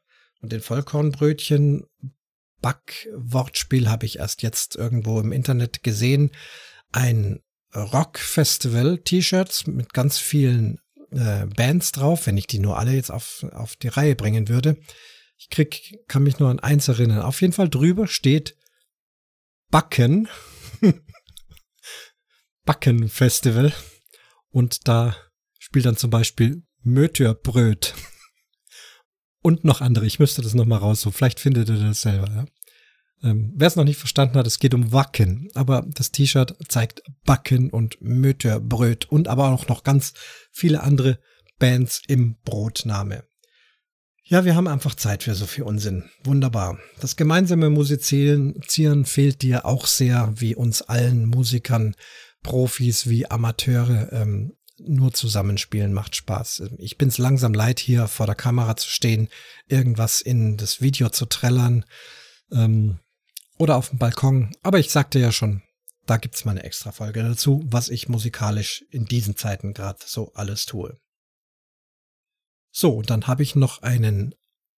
und 0.41 0.53
den 0.53 0.61
Vollkornbrötchen 0.61 1.85
Back-Wortspiel 2.61 3.89
habe 3.89 4.07
ich 4.07 4.19
erst 4.19 4.43
jetzt 4.43 4.77
irgendwo 4.77 5.21
im 5.21 5.33
Internet 5.33 5.83
gesehen. 5.83 6.31
Ein 6.93 7.41
Rock-Festival-T-Shirts 7.75 9.67
mit 9.67 9.93
ganz 9.93 10.19
vielen 10.19 10.81
äh, 11.11 11.47
Bands 11.47 11.93
drauf, 11.93 12.27
wenn 12.27 12.37
ich 12.37 12.47
die 12.47 12.59
nur 12.59 12.79
alle 12.79 12.93
jetzt 12.93 13.11
auf, 13.11 13.45
auf 13.53 13.77
die 13.77 13.89
Reihe 13.89 14.15
bringen 14.15 14.49
würde. 14.49 14.79
Ich 15.37 15.51
krieg, 15.51 16.01
kann 16.09 16.25
mich 16.25 16.39
nur 16.39 16.51
an 16.51 16.59
eins 16.59 16.89
erinnern. 16.89 17.23
Auf 17.23 17.41
jeden 17.41 17.53
Fall 17.53 17.69
drüber 17.69 18.09
steht 18.09 18.57
Backen. 19.71 20.29
Backen 22.65 23.09
Festival. 23.09 23.73
Und 24.51 24.89
da 24.89 25.17
spielt 25.59 25.87
dann 25.87 25.97
zum 25.97 26.11
Beispiel 26.11 26.63
Mötürbröt 26.83 27.95
und 29.43 29.65
noch 29.65 29.81
andere. 29.81 30.07
Ich 30.07 30.19
müsste 30.19 30.43
das 30.43 30.55
noch 30.55 30.67
mal 30.67 30.77
raussuchen. 30.77 31.13
Vielleicht 31.17 31.41
findet 31.41 31.69
ihr 31.69 31.77
das 31.77 32.03
selber. 32.03 32.29
Ja? 32.29 32.45
Ähm, 33.23 33.53
Wer 33.57 33.69
es 33.69 33.77
noch 33.77 33.85
nicht 33.85 33.99
verstanden 33.99 34.37
hat, 34.37 34.47
es 34.47 34.59
geht 34.59 34.75
um 34.75 34.93
Wacken, 34.93 35.49
aber 35.55 35.87
das 35.89 36.13
T-Shirt 36.13 36.57
zeigt 36.69 37.03
Backen 37.25 37.71
und 37.71 38.01
Mütterbröt 38.01 39.07
und 39.11 39.29
aber 39.29 39.49
auch 39.49 39.69
noch 39.69 39.85
ganz 39.85 40.15
viele 40.53 40.83
andere 40.83 41.19
Bands 41.59 42.03
im 42.07 42.37
Brotname. 42.45 43.25
Ja, 44.31 44.45
wir 44.45 44.55
haben 44.55 44.69
einfach 44.69 44.95
Zeit 44.95 45.23
für 45.23 45.35
so 45.35 45.47
viel 45.47 45.65
Unsinn. 45.65 46.05
Wunderbar. 46.23 46.79
Das 47.01 47.17
gemeinsame 47.17 47.71
Musizieren 47.71 49.07
fehlt 49.07 49.41
dir 49.41 49.65
auch 49.65 49.87
sehr, 49.87 50.35
wie 50.37 50.55
uns 50.55 50.83
allen 50.83 51.25
Musikern, 51.25 51.95
Profis 52.43 53.09
wie 53.09 53.31
Amateure. 53.31 54.13
Ähm, 54.13 54.53
nur 54.79 55.13
zusammenspielen 55.13 55.93
macht 55.93 56.17
Spaß. 56.17 56.63
Ich 56.79 56.99
bin's 56.99 57.19
langsam 57.19 57.53
leid, 57.53 57.81
hier 57.81 58.09
vor 58.09 58.27
der 58.27 58.35
Kamera 58.35 58.77
zu 58.77 58.89
stehen, 58.89 59.29
irgendwas 59.67 60.21
in 60.21 60.57
das 60.57 60.81
Video 60.81 61.09
zu 61.09 61.27
trällern. 61.27 61.85
Ähm, 62.53 63.01
oder 63.59 63.77
auf 63.77 63.91
dem 63.91 63.99
Balkon. 63.99 64.53
Aber 64.63 64.79
ich 64.79 64.91
sagte 64.91 65.19
ja 65.19 65.33
schon, 65.33 65.63
da 66.07 66.17
gibt's 66.17 66.45
mal 66.45 66.53
eine 66.53 66.63
extra 66.63 66.93
Folge 66.93 67.23
dazu, 67.23 67.63
was 67.67 67.89
ich 67.89 68.09
musikalisch 68.09 68.85
in 68.91 69.05
diesen 69.05 69.37
Zeiten 69.37 69.75
gerade 69.75 69.99
so 70.07 70.33
alles 70.35 70.65
tue. 70.65 70.97
So, 72.71 72.93
und 72.95 73.11
dann 73.11 73.27
habe 73.27 73.43
ich 73.43 73.55
noch 73.55 73.83
einen 73.83 74.35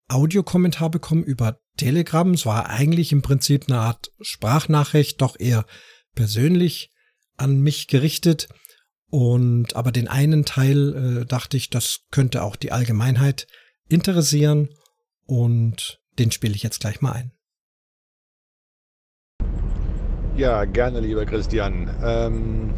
Audiokommentar 0.09 0.91
bekommen 0.91 1.23
über 1.23 1.59
Telegram. 1.77 2.33
Es 2.33 2.47
war 2.47 2.69
eigentlich 2.69 3.13
im 3.13 3.23
Prinzip 3.23 3.69
eine 3.69 3.79
Art 3.79 4.11
Sprachnachricht, 4.21 5.21
doch 5.21 5.39
eher 5.39 5.67
persönlich 6.15 6.91
an 7.37 7.61
mich 7.61 7.87
gerichtet. 7.87 8.49
Und 9.11 9.75
aber 9.75 9.91
den 9.91 10.09
einen 10.09 10.45
Teil 10.45 11.23
äh, 11.23 11.27
dachte 11.27 11.57
ich, 11.57 11.69
das 11.69 12.01
könnte 12.11 12.43
auch 12.43 12.57
die 12.57 12.73
Allgemeinheit 12.73 13.49
interessieren 13.89 14.69
und 15.27 16.01
den 16.19 16.31
spiele 16.31 16.55
ich 16.55 16.63
jetzt 16.63 16.81
gleich 16.81 17.01
mal 17.01 17.13
ein. 17.13 17.33
Ja, 20.37 20.65
gerne, 20.65 21.01
lieber 21.01 21.27
Christian. 21.27 21.91
Ähm, 22.03 22.73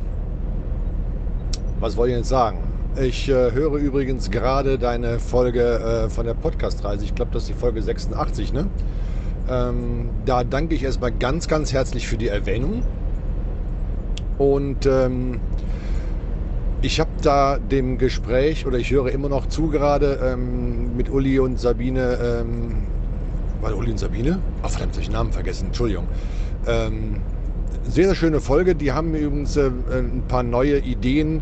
was 1.80 1.96
wollte 1.96 2.12
ich 2.12 2.18
jetzt 2.18 2.28
sagen? 2.28 2.72
Ich 3.00 3.28
äh, 3.28 3.52
höre 3.52 3.76
übrigens 3.76 4.30
gerade 4.30 4.78
deine 4.78 5.18
Folge 5.18 5.62
äh, 5.62 6.10
von 6.10 6.26
der 6.26 6.34
Podcast-Reise. 6.34 7.04
Ich 7.04 7.14
glaube, 7.14 7.30
das 7.32 7.44
ist 7.44 7.50
die 7.50 7.54
Folge 7.54 7.82
86, 7.82 8.52
ne? 8.52 8.68
Ähm, 9.48 10.10
da 10.24 10.44
danke 10.44 10.74
ich 10.74 10.82
erstmal 10.82 11.12
ganz, 11.12 11.48
ganz 11.48 11.72
herzlich 11.72 12.06
für 12.06 12.16
die 12.16 12.28
Erwähnung. 12.28 12.82
Und 14.38 14.86
ähm, 14.86 15.40
ich 16.82 16.98
habe 16.98 17.10
da 17.22 17.58
dem 17.58 17.96
Gespräch, 17.96 18.66
oder 18.66 18.78
ich 18.78 18.90
höre 18.90 19.10
immer 19.10 19.28
noch 19.28 19.46
zu 19.46 19.68
gerade 19.68 20.18
ähm, 20.22 20.96
mit 20.96 21.08
Uli 21.08 21.38
und 21.38 21.58
Sabine. 21.58 22.18
Ähm, 22.22 22.74
war 23.60 23.74
Uli 23.76 23.92
und 23.92 23.98
Sabine? 23.98 24.40
Ach, 24.62 24.70
verdammt, 24.70 24.96
ich 24.98 25.06
den 25.06 25.12
Namen 25.12 25.32
vergessen. 25.32 25.66
Entschuldigung. 25.66 26.08
Ähm, 26.66 27.20
sehr, 27.84 28.06
sehr 28.06 28.14
schöne 28.16 28.40
Folge. 28.40 28.74
Die 28.74 28.90
haben 28.90 29.12
mir 29.12 29.18
übrigens 29.18 29.56
äh, 29.56 29.70
ein 29.92 30.24
paar 30.26 30.42
neue 30.42 30.80
Ideen 30.80 31.40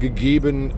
gegeben 0.00 0.72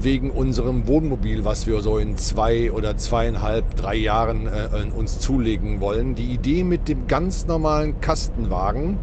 wegen 0.00 0.30
unserem 0.30 0.86
Wohnmobil, 0.86 1.44
was 1.44 1.66
wir 1.66 1.80
so 1.80 1.98
in 1.98 2.16
zwei 2.16 2.70
oder 2.70 2.96
zweieinhalb, 2.96 3.74
drei 3.76 3.96
Jahren 3.96 4.46
äh, 4.46 4.68
uns 4.94 5.18
zulegen 5.18 5.80
wollen. 5.80 6.14
Die 6.14 6.32
Idee 6.32 6.62
mit 6.62 6.88
dem 6.88 7.08
ganz 7.08 7.46
normalen 7.46 8.00
Kastenwagen, 8.00 8.98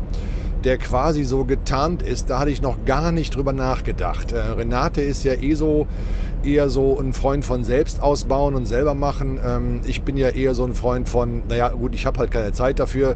der 0.64 0.78
quasi 0.78 1.24
so 1.24 1.46
getarnt 1.46 2.04
ist, 2.04 2.30
da 2.30 2.40
hatte 2.40 2.52
ich 2.52 2.62
noch 2.62 2.86
gar 2.86 3.12
nicht 3.12 3.36
drüber 3.36 3.54
nachgedacht. 3.54 4.32
Äh, 4.32 4.40
Renate 4.40 5.02
ist 5.02 5.24
ja 5.24 5.34
eh 5.34 5.54
so 5.56 5.88
eher 6.44 6.70
so 6.70 7.00
ein 7.00 7.14
Freund 7.14 7.46
von 7.46 7.64
selbst 7.64 8.02
ausbauen 8.02 8.56
und 8.56 8.66
selber 8.66 8.96
machen. 8.96 9.40
Ähm, 9.44 9.82
ich 9.86 10.04
bin 10.04 10.18
ja 10.18 10.30
eher 10.30 10.56
so 10.56 10.64
ein 10.64 10.74
Freund 10.74 11.08
von, 11.08 11.44
naja 11.48 11.70
gut, 11.70 11.96
ich 11.96 12.06
habe 12.06 12.20
halt 12.20 12.32
keine 12.32 12.52
Zeit 12.54 12.80
dafür 12.80 13.16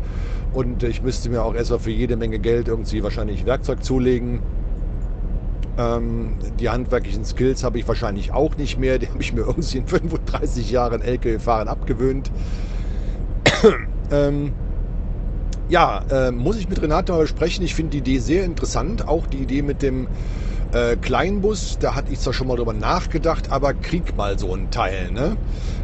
und 0.54 0.84
ich 0.84 1.02
müsste 1.02 1.30
mir 1.30 1.44
auch 1.44 1.56
erstmal 1.56 1.80
für 1.80 1.92
jede 1.92 2.18
Menge 2.18 2.40
Geld 2.40 2.68
irgendwie 2.68 3.04
wahrscheinlich 3.04 3.46
Werkzeug 3.46 3.84
zulegen. 3.84 4.42
Ähm, 5.78 6.38
die 6.60 6.70
handwerklichen 6.70 7.26
Skills 7.26 7.64
habe 7.64 7.80
ich 7.80 7.88
wahrscheinlich 7.88 8.32
auch 8.34 8.56
nicht 8.58 8.80
mehr. 8.80 8.98
Die 8.98 9.10
habe 9.10 9.22
ich 9.22 9.34
mir 9.34 9.42
irgendwie 9.42 9.78
in 9.78 9.88
35 9.88 10.72
Jahren 10.72 11.02
LKW-Fahren 11.02 11.68
abgewöhnt. 11.68 12.32
ähm, 14.12 14.54
ja, 15.70 16.04
äh, 16.10 16.32
muss 16.32 16.58
ich 16.58 16.70
mit 16.70 16.82
Renate 16.82 17.12
mal 17.12 17.22
besprechen. 17.22 17.66
Ich 17.66 17.76
finde 17.76 17.92
die 17.92 17.98
Idee 18.00 18.20
sehr 18.20 18.46
interessant. 18.46 19.08
Auch 19.08 19.26
die 19.28 19.40
Idee 19.40 19.62
mit 19.62 19.82
dem 19.82 20.08
äh, 20.74 20.96
Kleinbus, 20.96 21.78
da 21.80 21.96
hatte 21.96 22.12
ich 22.12 22.20
zwar 22.20 22.34
schon 22.34 22.48
mal 22.48 22.58
drüber 22.58 22.74
nachgedacht, 22.74 23.52
aber 23.52 23.74
krieg 23.74 24.16
mal 24.18 24.38
so 24.38 24.54
ein 24.54 24.70
Teil. 24.72 25.12
Ne? 25.12 25.38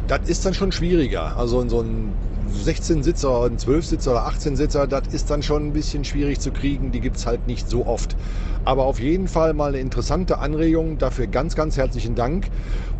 Das 0.06 0.20
ist 0.26 0.44
dann 0.44 0.54
schon 0.54 0.72
schwieriger. 0.72 1.36
Also 1.36 1.60
in 1.60 1.68
so 1.68 1.80
ein 1.80 2.14
16-Sitzer, 2.52 3.44
ein 3.46 3.56
12-Sitzer 3.56 4.12
oder 4.12 4.28
18-Sitzer, 4.28 4.86
das 4.86 5.12
ist 5.12 5.30
dann 5.30 5.42
schon 5.42 5.68
ein 5.68 5.72
bisschen 5.72 6.04
schwierig 6.04 6.40
zu 6.40 6.50
kriegen. 6.50 6.92
Die 6.92 7.00
gibt 7.00 7.16
es 7.16 7.26
halt 7.26 7.46
nicht 7.46 7.68
so 7.68 7.86
oft. 7.86 8.16
Aber 8.64 8.84
auf 8.84 9.00
jeden 9.00 9.28
Fall 9.28 9.54
mal 9.54 9.70
eine 9.70 9.80
interessante 9.80 10.38
Anregung. 10.38 10.98
Dafür 10.98 11.26
ganz, 11.26 11.56
ganz 11.56 11.76
herzlichen 11.76 12.14
Dank. 12.14 12.48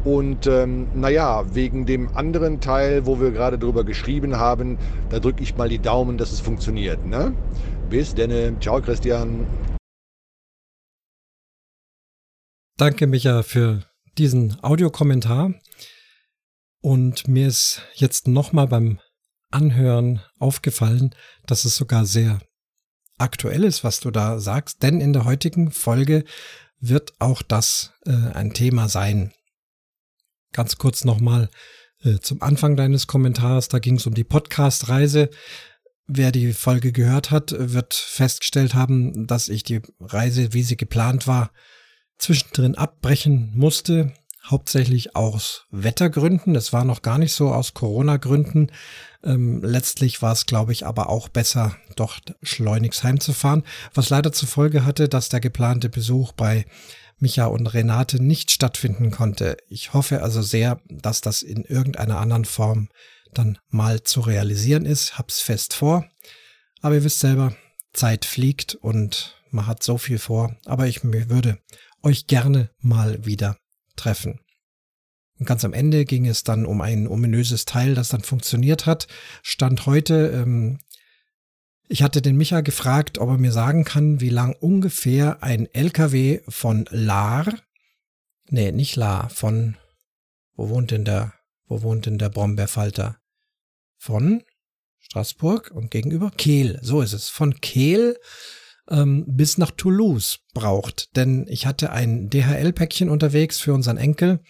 Und 0.05 0.47
ähm, 0.47 0.89
naja, 0.95 1.45
wegen 1.55 1.87
dem 1.87 2.17
anderen 2.17 2.61
Teil, 2.61 3.07
wo 3.07 3.21
wir 3.21 3.31
gerade 3.31 3.59
drüber 3.59 3.85
geschrieben 3.85 4.37
haben, 4.37 4.79
da 5.11 5.21
drücke 5.21 5.43
ich 5.43 5.57
mal 5.57 5.69
die 5.69 5.79
Daumen, 5.79 6.19
dass 6.19 6.33
es 6.33 6.41
funktioniert. 6.41 7.07
Ne? 7.07 7.33
Bis 7.89 8.15
denn. 8.15 8.61
Ciao, 8.61 8.81
Christian. 8.81 9.47
Danke, 12.79 13.07
Micha, 13.07 13.43
für 13.43 13.85
diesen 14.19 14.57
Audiokommentar. 14.63 15.55
Und 16.81 17.29
mir 17.29 17.47
ist 17.47 17.83
jetzt 17.95 18.27
nochmal 18.27 18.67
beim 18.67 18.99
Anhören 19.53 20.21
aufgefallen, 20.39 21.15
dass 21.47 21.65
es 21.65 21.77
sogar 21.77 22.07
sehr 22.07 22.41
aktuell 23.19 23.65
ist, 23.65 23.85
was 23.85 24.01
du 24.01 24.11
da 24.11 24.39
sagst, 24.39 24.83
denn 24.83 25.01
in 25.01 25.13
der 25.13 25.25
heutigen 25.25 25.71
Folge 25.71 26.25
wird 26.81 27.13
auch 27.21 27.43
das 27.43 27.93
äh, 28.05 28.11
ein 28.11 28.53
Thema 28.53 28.89
sein. 28.89 29.33
Ganz 30.53 30.77
kurz 30.77 31.05
nochmal 31.05 31.49
äh, 32.03 32.19
zum 32.19 32.43
Anfang 32.43 32.77
deines 32.77 33.07
Kommentars, 33.07 33.69
da 33.69 33.79
ging 33.79 33.97
es 33.97 34.07
um 34.07 34.15
die 34.15 34.25
Podcast-Reise. 34.25 35.31
Wer 36.07 36.33
die 36.33 36.53
Folge 36.53 36.93
gehört 36.93 37.31
hat, 37.31 37.55
wird 37.57 37.95
festgestellt 37.95 38.75
haben, 38.75 39.27
dass 39.27 39.49
ich 39.49 39.63
die 39.63 39.81
Reise, 40.01 40.53
wie 40.53 40.65
sie 40.65 40.77
geplant 40.77 41.27
war, 41.27 41.53
zwischendrin 42.19 42.75
abbrechen 42.75 43.53
musste, 43.55 44.13
hauptsächlich 44.45 45.15
aus 45.15 45.67
Wettergründen. 45.71 46.57
Es 46.57 46.73
war 46.73 46.85
noch 46.85 47.03
gar 47.03 47.19
nicht 47.19 47.33
so 47.33 47.53
aus 47.53 47.75
Corona-Gründen. 47.75 48.73
Ähm, 49.25 49.63
letztlich 49.63 50.21
war 50.21 50.33
es, 50.33 50.47
glaube 50.47 50.73
ich, 50.73 50.85
aber 50.85 51.09
auch 51.09 51.29
besser, 51.29 51.77
doch 51.97 52.19
schleunigst 52.43 53.05
heimzufahren, 53.05 53.63
was 53.95 54.11
leider 54.11 54.33
zur 54.33 54.49
Folge 54.49 54.85
hatte, 54.85 55.09
dass 55.09 55.29
der 55.29 55.41
geplante 55.41 55.89
Besuch 55.89 56.33
bei 56.33 56.67
Micha 57.19 57.47
und 57.47 57.69
Renate 57.69 58.21
nicht 58.21 58.51
stattfinden 58.51 59.13
konnte. 59.13 59.57
Ich 59.69 59.95
hoffe 59.95 60.23
also 60.23 60.43
sehr, 60.43 60.81
dass 60.89 61.21
das 61.21 61.43
in 61.43 61.65
irgendeiner 61.65 62.19
anderen 62.19 62.45
Form 62.45 62.89
dann 63.33 63.59
mal 63.71 64.03
zu 64.03 64.21
realisieren 64.21 64.85
ist. 64.85 65.19
Hab's 65.19 65.41
fest 65.41 65.73
vor. 65.73 66.05
Aber 66.81 66.97
ihr 66.97 67.05
wisst 67.05 67.21
selber, 67.21 67.55
Zeit 67.93 68.25
fliegt 68.25 68.75
und 68.75 69.41
man 69.51 69.69
hat 69.69 69.85
so 69.85 69.99
viel 69.99 70.19
vor. 70.19 70.57
Aber 70.65 70.89
ich 70.89 71.05
würde 71.05 71.59
euch 72.03 72.27
gerne 72.27 72.71
mal 72.81 73.25
wieder 73.25 73.57
treffen. 73.97 74.41
Und 75.39 75.47
ganz 75.47 75.65
am 75.65 75.73
Ende 75.73 76.05
ging 76.05 76.27
es 76.27 76.45
dann 76.45 76.67
um 76.67 76.81
ein 76.81 77.09
ominöses 77.09 77.65
Teil, 77.65 77.95
das 77.95 78.11
dann 78.11 78.23
funktioniert 78.23 78.87
hat. 78.87 79.09
Stand 79.43 79.87
heute, 79.87 80.29
ähm, 80.29 80.79
ich 81.89 82.03
hatte 82.03 82.23
den 82.23 82.37
Micha 82.37 82.61
gefragt, 82.61 83.19
ob 83.19 83.29
er 83.29 83.39
mir 83.39 83.53
sagen 83.53 83.85
kann, 83.85 84.21
wie 84.21 84.29
lang 84.29 84.55
ungefähr 84.61 85.43
ein 85.43 85.67
LKW 85.73 86.41
von 86.49 86.87
Lahr, 86.91 87.53
nee, 88.49 88.73
nicht 88.73 88.97
Lahr, 88.97 89.31
von, 89.31 89.77
wo 90.55 90.69
wohnt 90.69 90.91
denn 90.91 91.05
der, 91.05 91.35
wo 91.67 91.83
wohnt 91.83 92.07
denn 92.07 92.19
der 92.19 92.29
Brombeerfalter? 92.29 93.19
Von 93.99 94.43
Straßburg 95.01 95.71
und 95.71 95.91
gegenüber 95.91 96.31
Kehl, 96.31 96.79
so 96.83 97.03
ist 97.03 97.13
es, 97.13 97.29
von 97.29 97.61
Kehl 97.61 98.17
ähm, 98.89 99.25
bis 99.27 99.59
nach 99.59 99.71
Toulouse 99.71 100.41
braucht. 100.55 101.15
Denn 101.17 101.47
ich 101.49 101.67
hatte 101.67 101.91
ein 101.91 102.29
DHL-Päckchen 102.29 103.09
unterwegs 103.09 103.59
für 103.59 103.75
unseren 103.75 103.97
Enkel 103.97 104.41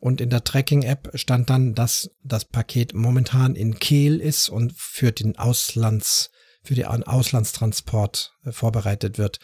und 0.00 0.20
in 0.20 0.30
der 0.30 0.44
Tracking-App 0.44 1.10
stand 1.14 1.50
dann, 1.50 1.74
dass 1.74 2.10
das 2.22 2.44
Paket 2.44 2.94
momentan 2.94 3.56
in 3.56 3.78
Kehl 3.78 4.20
ist 4.20 4.48
und 4.48 4.72
für 4.76 5.10
den 5.10 5.36
Auslands, 5.36 6.30
für 6.62 6.74
den 6.74 6.86
Auslandstransport 6.86 8.32
äh, 8.44 8.52
vorbereitet 8.52 9.18
wird. 9.18 9.40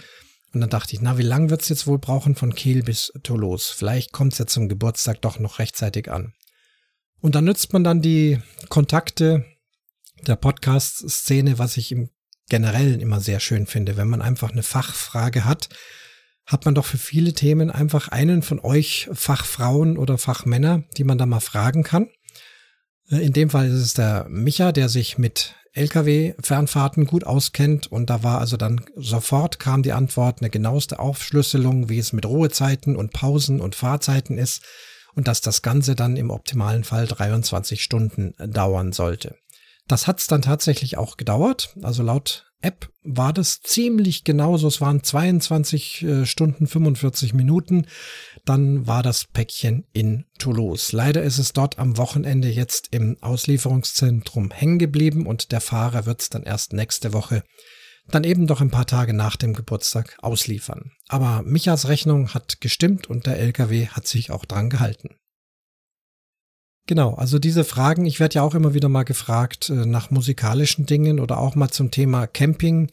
Und 0.52 0.60
dann 0.60 0.70
dachte 0.70 0.94
ich, 0.94 1.00
na, 1.00 1.18
wie 1.18 1.22
lang 1.22 1.50
wird's 1.50 1.68
jetzt 1.68 1.88
wohl 1.88 1.98
brauchen 1.98 2.36
von 2.36 2.54
Kehl 2.54 2.84
bis 2.84 3.12
Toulouse? 3.24 3.70
Vielleicht 3.70 4.12
kommt's 4.12 4.38
ja 4.38 4.46
zum 4.46 4.68
Geburtstag 4.68 5.20
doch 5.22 5.40
noch 5.40 5.58
rechtzeitig 5.58 6.10
an. 6.12 6.32
Und 7.20 7.34
dann 7.34 7.44
nützt 7.44 7.72
man 7.72 7.82
dann 7.82 8.02
die 8.02 8.38
Kontakte 8.68 9.44
der 10.28 10.36
Podcast-Szene, 10.36 11.58
was 11.58 11.76
ich 11.76 11.90
im 11.90 12.10
generell 12.48 13.00
immer 13.00 13.20
sehr 13.20 13.40
schön 13.40 13.66
finde, 13.66 13.96
wenn 13.96 14.08
man 14.08 14.22
einfach 14.22 14.52
eine 14.52 14.62
Fachfrage 14.62 15.44
hat, 15.44 15.68
hat 16.46 16.64
man 16.64 16.74
doch 16.74 16.84
für 16.84 16.98
viele 16.98 17.32
Themen 17.32 17.70
einfach 17.70 18.08
einen 18.08 18.42
von 18.42 18.60
euch 18.60 19.08
Fachfrauen 19.12 19.96
oder 19.96 20.18
Fachmänner, 20.18 20.84
die 20.96 21.04
man 21.04 21.18
da 21.18 21.26
mal 21.26 21.40
fragen 21.40 21.82
kann. 21.82 22.08
Äh, 23.10 23.24
in 23.24 23.32
dem 23.32 23.50
Fall 23.50 23.68
ist 23.68 23.80
es 23.80 23.94
der 23.94 24.26
Micha, 24.28 24.72
der 24.72 24.88
sich 24.88 25.18
mit 25.18 25.54
Lkw-Fernfahrten 25.72 27.06
gut 27.06 27.24
auskennt 27.24 27.88
und 27.88 28.08
da 28.08 28.22
war 28.22 28.38
also 28.38 28.56
dann 28.56 28.84
sofort 28.94 29.58
kam 29.58 29.82
die 29.82 29.92
Antwort 29.92 30.40
eine 30.40 30.50
genaueste 30.50 31.00
Aufschlüsselung, 31.00 31.88
wie 31.88 31.98
es 31.98 32.12
mit 32.12 32.26
Ruhezeiten 32.26 32.94
und 32.94 33.12
Pausen 33.12 33.60
und 33.60 33.74
Fahrzeiten 33.74 34.38
ist 34.38 34.62
und 35.14 35.26
dass 35.26 35.40
das 35.40 35.62
Ganze 35.62 35.96
dann 35.96 36.16
im 36.16 36.30
optimalen 36.30 36.84
Fall 36.84 37.06
23 37.06 37.82
Stunden 37.82 38.34
dauern 38.38 38.92
sollte. 38.92 39.36
Das 39.86 40.06
hat's 40.06 40.26
dann 40.26 40.42
tatsächlich 40.42 40.96
auch 40.96 41.16
gedauert. 41.16 41.74
Also 41.82 42.02
laut 42.02 42.50
App 42.62 42.88
war 43.02 43.34
das 43.34 43.60
ziemlich 43.60 44.24
genauso. 44.24 44.68
Es 44.68 44.80
waren 44.80 45.02
22 45.02 46.02
äh, 46.02 46.26
Stunden 46.26 46.66
45 46.66 47.34
Minuten. 47.34 47.86
Dann 48.46 48.86
war 48.86 49.02
das 49.02 49.26
Päckchen 49.26 49.86
in 49.92 50.24
Toulouse. 50.38 50.92
Leider 50.92 51.22
ist 51.22 51.38
es 51.38 51.52
dort 51.52 51.78
am 51.78 51.98
Wochenende 51.98 52.48
jetzt 52.48 52.88
im 52.92 53.18
Auslieferungszentrum 53.20 54.50
hängen 54.50 54.78
geblieben 54.78 55.26
und 55.26 55.52
der 55.52 55.60
Fahrer 55.60 56.06
wird 56.06 56.22
es 56.22 56.30
dann 56.30 56.44
erst 56.44 56.72
nächste 56.72 57.12
Woche 57.12 57.42
dann 58.08 58.24
eben 58.24 58.46
doch 58.46 58.60
ein 58.60 58.70
paar 58.70 58.86
Tage 58.86 59.14
nach 59.14 59.36
dem 59.36 59.54
Geburtstag 59.54 60.16
ausliefern. 60.20 60.92
Aber 61.08 61.42
Michas 61.42 61.88
Rechnung 61.88 62.34
hat 62.34 62.60
gestimmt 62.60 63.08
und 63.08 63.26
der 63.26 63.38
LKW 63.38 63.88
hat 63.88 64.06
sich 64.06 64.30
auch 64.30 64.44
dran 64.44 64.70
gehalten. 64.70 65.16
Genau, 66.86 67.14
also 67.14 67.38
diese 67.38 67.64
Fragen, 67.64 68.04
ich 68.04 68.20
werde 68.20 68.34
ja 68.34 68.42
auch 68.42 68.54
immer 68.54 68.74
wieder 68.74 68.90
mal 68.90 69.04
gefragt 69.04 69.70
äh, 69.70 69.86
nach 69.86 70.10
musikalischen 70.10 70.84
Dingen 70.84 71.18
oder 71.18 71.38
auch 71.38 71.54
mal 71.54 71.70
zum 71.70 71.90
Thema 71.90 72.26
Camping. 72.26 72.90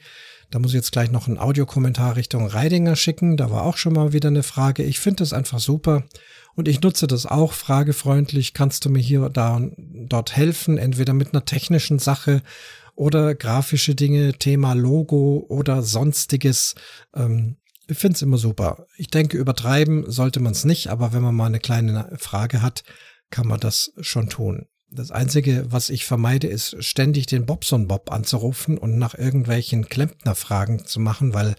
Da 0.50 0.60
muss 0.60 0.72
ich 0.72 0.76
jetzt 0.76 0.94
gleich 0.94 1.12
noch 1.12 1.28
einen 1.28 1.38
Audiokommentar 1.38 2.16
Richtung 2.16 2.48
Reidinger 2.48 2.96
schicken. 2.96 3.36
Da 3.36 3.52
war 3.52 3.64
auch 3.64 3.78
schon 3.78 3.94
mal 3.94 4.14
wieder 4.14 4.30
eine 4.30 4.44
Frage. 4.44 4.84
Ich 4.84 5.00
finde 5.00 5.18
das 5.18 5.34
einfach 5.34 5.60
super 5.60 6.04
und 6.56 6.70
ich 6.70 6.82
nutze 6.82 7.08
das 7.08 7.26
auch 7.26 7.52
fragefreundlich. 7.52 8.54
Kannst 8.54 8.86
du 8.86 8.90
mir 8.90 9.00
hier 9.00 9.30
da 9.30 9.62
dort 10.08 10.36
helfen? 10.38 10.78
Entweder 10.78 11.14
mit 11.14 11.34
einer 11.34 11.46
technischen 11.46 12.00
Sache 12.00 12.44
oder 12.96 13.36
grafische 13.36 13.96
Dinge, 13.96 14.34
Thema 14.34 14.74
Logo 14.74 15.46
oder 15.50 15.84
sonstiges. 15.84 16.76
Ähm, 17.14 17.58
ich 17.88 17.98
finde 17.98 18.16
es 18.16 18.22
immer 18.22 18.38
super. 18.38 18.88
Ich 18.96 19.10
denke, 19.10 19.38
übertreiben 19.38 20.10
sollte 20.10 20.40
man 20.40 20.54
es 20.54 20.64
nicht, 20.64 20.88
aber 20.88 21.12
wenn 21.12 21.24
man 21.24 21.36
mal 21.36 21.48
eine 21.48 21.60
kleine 21.60 22.10
Frage 22.18 22.62
hat, 22.62 22.84
kann 23.32 23.48
man 23.48 23.60
das 23.60 23.94
schon 24.02 24.30
tun. 24.30 24.68
Das 24.90 25.10
Einzige, 25.10 25.72
was 25.72 25.90
ich 25.90 26.06
vermeide, 26.06 26.48
ist 26.48 26.84
ständig 26.84 27.26
den 27.26 27.46
Bobson 27.46 27.88
Bob 27.88 28.12
anzurufen 28.12 28.78
und 28.78 28.98
nach 28.98 29.16
irgendwelchen 29.16 29.88
Klempnerfragen 29.88 30.86
zu 30.86 31.00
machen, 31.00 31.34
weil 31.34 31.56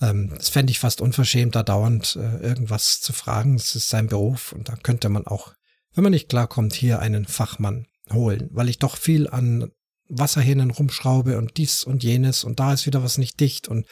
ähm, 0.00 0.32
das 0.34 0.48
fände 0.48 0.70
ich 0.70 0.78
fast 0.78 1.02
unverschämt, 1.02 1.54
da 1.54 1.62
dauernd 1.62 2.16
äh, 2.16 2.38
irgendwas 2.38 3.00
zu 3.00 3.12
fragen. 3.12 3.54
Es 3.56 3.74
ist 3.74 3.90
sein 3.90 4.06
Beruf 4.06 4.52
und 4.52 4.68
da 4.70 4.76
könnte 4.76 5.10
man 5.10 5.26
auch, 5.26 5.52
wenn 5.94 6.04
man 6.04 6.12
nicht 6.12 6.30
klarkommt, 6.30 6.74
hier 6.74 7.00
einen 7.00 7.26
Fachmann 7.26 7.86
holen, 8.10 8.48
weil 8.50 8.70
ich 8.70 8.78
doch 8.78 8.96
viel 8.96 9.28
an 9.28 9.70
Wasserhähnen 10.08 10.70
rumschraube 10.70 11.38
und 11.38 11.56
dies 11.58 11.84
und 11.84 12.02
jenes 12.02 12.44
und 12.44 12.60
da 12.60 12.72
ist 12.72 12.86
wieder 12.86 13.02
was 13.02 13.18
nicht 13.18 13.40
dicht 13.40 13.68
und 13.68 13.86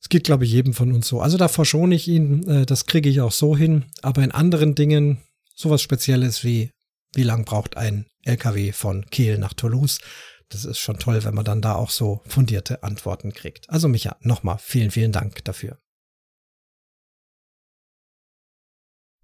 es 0.00 0.08
geht, 0.08 0.24
glaube 0.24 0.44
ich, 0.44 0.52
jedem 0.52 0.74
von 0.74 0.92
uns 0.92 1.08
so. 1.08 1.20
Also 1.20 1.38
da 1.38 1.48
verschone 1.48 1.94
ich 1.94 2.08
ihn, 2.08 2.46
äh, 2.48 2.66
das 2.66 2.86
kriege 2.86 3.08
ich 3.08 3.20
auch 3.20 3.32
so 3.32 3.56
hin, 3.56 3.86
aber 4.02 4.22
in 4.22 4.32
anderen 4.32 4.74
Dingen, 4.74 5.22
sowas 5.54 5.82
Spezielles 5.82 6.44
wie, 6.44 6.70
wie 7.14 7.22
lang 7.22 7.44
braucht 7.44 7.76
ein 7.76 8.06
LKW 8.22 8.72
von 8.72 9.06
Kiel 9.06 9.38
nach 9.38 9.52
Toulouse? 9.52 10.00
Das 10.48 10.64
ist 10.64 10.78
schon 10.78 10.98
toll, 10.98 11.24
wenn 11.24 11.34
man 11.34 11.44
dann 11.44 11.62
da 11.62 11.74
auch 11.74 11.90
so 11.90 12.22
fundierte 12.26 12.82
Antworten 12.82 13.32
kriegt. 13.32 13.68
Also 13.70 13.88
Micha, 13.88 14.16
nochmal 14.20 14.58
vielen, 14.58 14.90
vielen 14.90 15.12
Dank 15.12 15.44
dafür. 15.44 15.78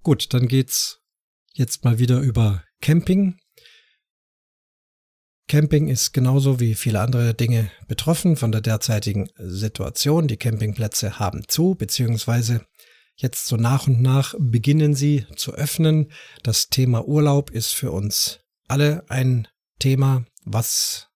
Gut, 0.02 0.33
dann 0.33 0.48
geht's 0.48 0.98
jetzt 1.52 1.85
mal 1.85 1.98
wieder 1.98 2.20
über 2.20 2.64
Camping. 2.81 3.38
Camping 5.46 5.88
ist 5.88 6.12
genauso 6.12 6.59
wie 6.61 6.74
viele 6.74 7.00
andere 7.00 7.35
Dinge 7.35 7.70
betroffen 7.87 8.37
von 8.37 8.52
der 8.52 8.61
derzeitigen 8.61 9.28
Situation. 9.37 10.26
Die 10.26 10.37
Campingplätze 10.37 11.18
haben 11.18 11.46
zu, 11.48 11.74
beziehungsweise 11.74 12.64
Jetzt 13.20 13.48
so 13.48 13.56
nach 13.56 13.87
und 13.87 14.00
nach 14.00 14.35
beginnen 14.38 14.94
sie 14.94 15.26
zu 15.37 15.52
öffnen. 15.52 16.11
Das 16.42 16.70
Thema 16.70 17.06
Urlaub 17.06 17.50
ist 17.50 17.74
für 17.74 17.92
uns 17.92 18.40
alle 18.66 19.04
ein 19.11 19.46
Thema. 19.78 20.24
Was 20.46 21.09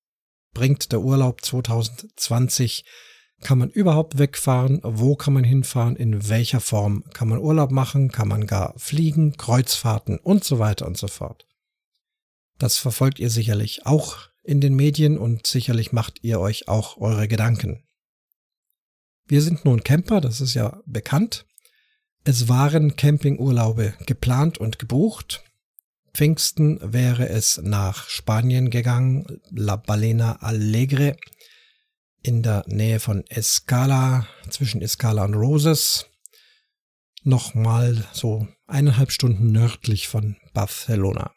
bringt 0.53 0.93
der 0.93 1.01
Urlaub 1.01 1.43
2020? 1.43 2.85
Kann 3.41 3.57
man 3.57 3.71
überhaupt 3.71 4.19
wegfahren? 4.19 4.81
Wo 4.83 5.17
kann 5.17 5.33
man 5.33 5.45
hinfahren? 5.45 5.97
In 5.97 6.29
welcher 6.29 6.61
Form 6.61 7.05
kann 7.15 7.29
man 7.29 7.39
Urlaub 7.39 7.71
machen? 7.71 8.13
Kann 8.13 8.29
man 8.29 8.47
gar 8.47 8.79
fliegen, 8.79 9.39
Kreuzfahrten 9.39 10.19
und 10.19 10.45
so 10.45 10.59
weiter 10.59 10.87
und 10.87 10.99
so 10.99 11.09
fort? 11.09 11.47
Das 12.59 12.77
verfolgt 12.77 13.19
ihr 13.19 13.31
sicherlich 13.31 13.87
auch 13.87 14.19
in 14.43 14.61
den 14.61 14.75
Medien 14.75 15.17
und 15.17 15.47
sicherlich 15.47 15.93
macht 15.93 16.23
ihr 16.23 16.39
euch 16.39 16.69
auch 16.69 16.99
eure 16.99 17.29
Gedanken. 17.29 17.83
Wir 19.27 19.41
sind 19.41 19.65
nun 19.65 19.83
Camper, 19.83 20.21
das 20.21 20.43
ist 20.43 20.53
ja 20.53 20.83
bekannt. 20.85 21.47
Es 22.27 22.49
waren 22.49 22.97
Campingurlaube 22.97 23.93
geplant 24.07 24.57
und 24.57 24.79
gebucht. 24.79 25.45
Pfingsten 26.15 26.81
wäre 26.83 27.29
es 27.29 27.61
nach 27.63 28.09
Spanien 28.09 28.71
gegangen, 28.71 29.43
La 29.51 29.77
Balena 29.77 30.37
Alegre 30.41 31.19
in 32.23 32.43
der 32.43 32.65
Nähe 32.67 32.99
von 32.99 33.27
Escala, 33.29 34.27
zwischen 34.49 34.81
Escala 34.81 35.25
und 35.25 35.35
Roses. 35.35 36.07
Nochmal 37.25 38.09
so 38.13 38.49
eineinhalb 38.67 39.13
Stunden 39.13 39.53
nördlich 39.53 40.09
von 40.09 40.37
Barcelona. 40.55 41.31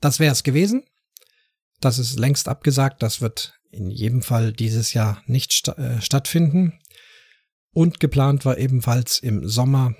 Das 0.00 0.18
wäre 0.18 0.32
es 0.32 0.42
gewesen. 0.42 0.82
Das 1.80 2.00
ist 2.00 2.18
längst 2.18 2.48
abgesagt. 2.48 3.00
Das 3.04 3.20
wird 3.20 3.60
in 3.70 3.90
jedem 3.90 4.22
Fall 4.22 4.52
dieses 4.52 4.92
Jahr 4.92 5.22
nicht 5.26 5.52
sta 5.52 5.74
äh, 5.74 6.00
stattfinden. 6.00 6.80
Und 7.72 8.00
geplant 8.00 8.44
war 8.44 8.58
ebenfalls 8.58 9.20
im 9.20 9.48
Sommer 9.48 9.94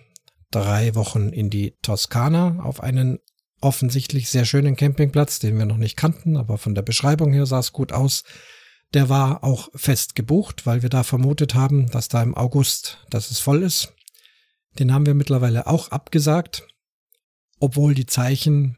drei 0.52 0.94
Wochen 0.94 1.30
in 1.30 1.50
die 1.50 1.76
Toskana 1.82 2.60
auf 2.62 2.80
einen 2.80 3.18
offensichtlich 3.60 4.28
sehr 4.28 4.44
schönen 4.44 4.76
Campingplatz, 4.76 5.38
den 5.38 5.58
wir 5.58 5.66
noch 5.66 5.76
nicht 5.76 5.96
kannten, 5.96 6.36
aber 6.36 6.58
von 6.58 6.74
der 6.74 6.82
Beschreibung 6.82 7.32
her 7.32 7.46
sah 7.46 7.60
es 7.60 7.72
gut 7.72 7.92
aus. 7.92 8.24
Der 8.94 9.08
war 9.08 9.42
auch 9.42 9.70
fest 9.74 10.14
gebucht, 10.14 10.66
weil 10.66 10.82
wir 10.82 10.90
da 10.90 11.02
vermutet 11.02 11.54
haben, 11.54 11.90
dass 11.90 12.08
da 12.08 12.22
im 12.22 12.36
August, 12.36 12.98
dass 13.08 13.30
es 13.30 13.38
voll 13.38 13.62
ist. 13.62 13.94
Den 14.78 14.92
haben 14.92 15.06
wir 15.06 15.14
mittlerweile 15.14 15.66
auch 15.66 15.88
abgesagt, 15.88 16.66
obwohl 17.58 17.94
die 17.94 18.06
Zeichen 18.06 18.76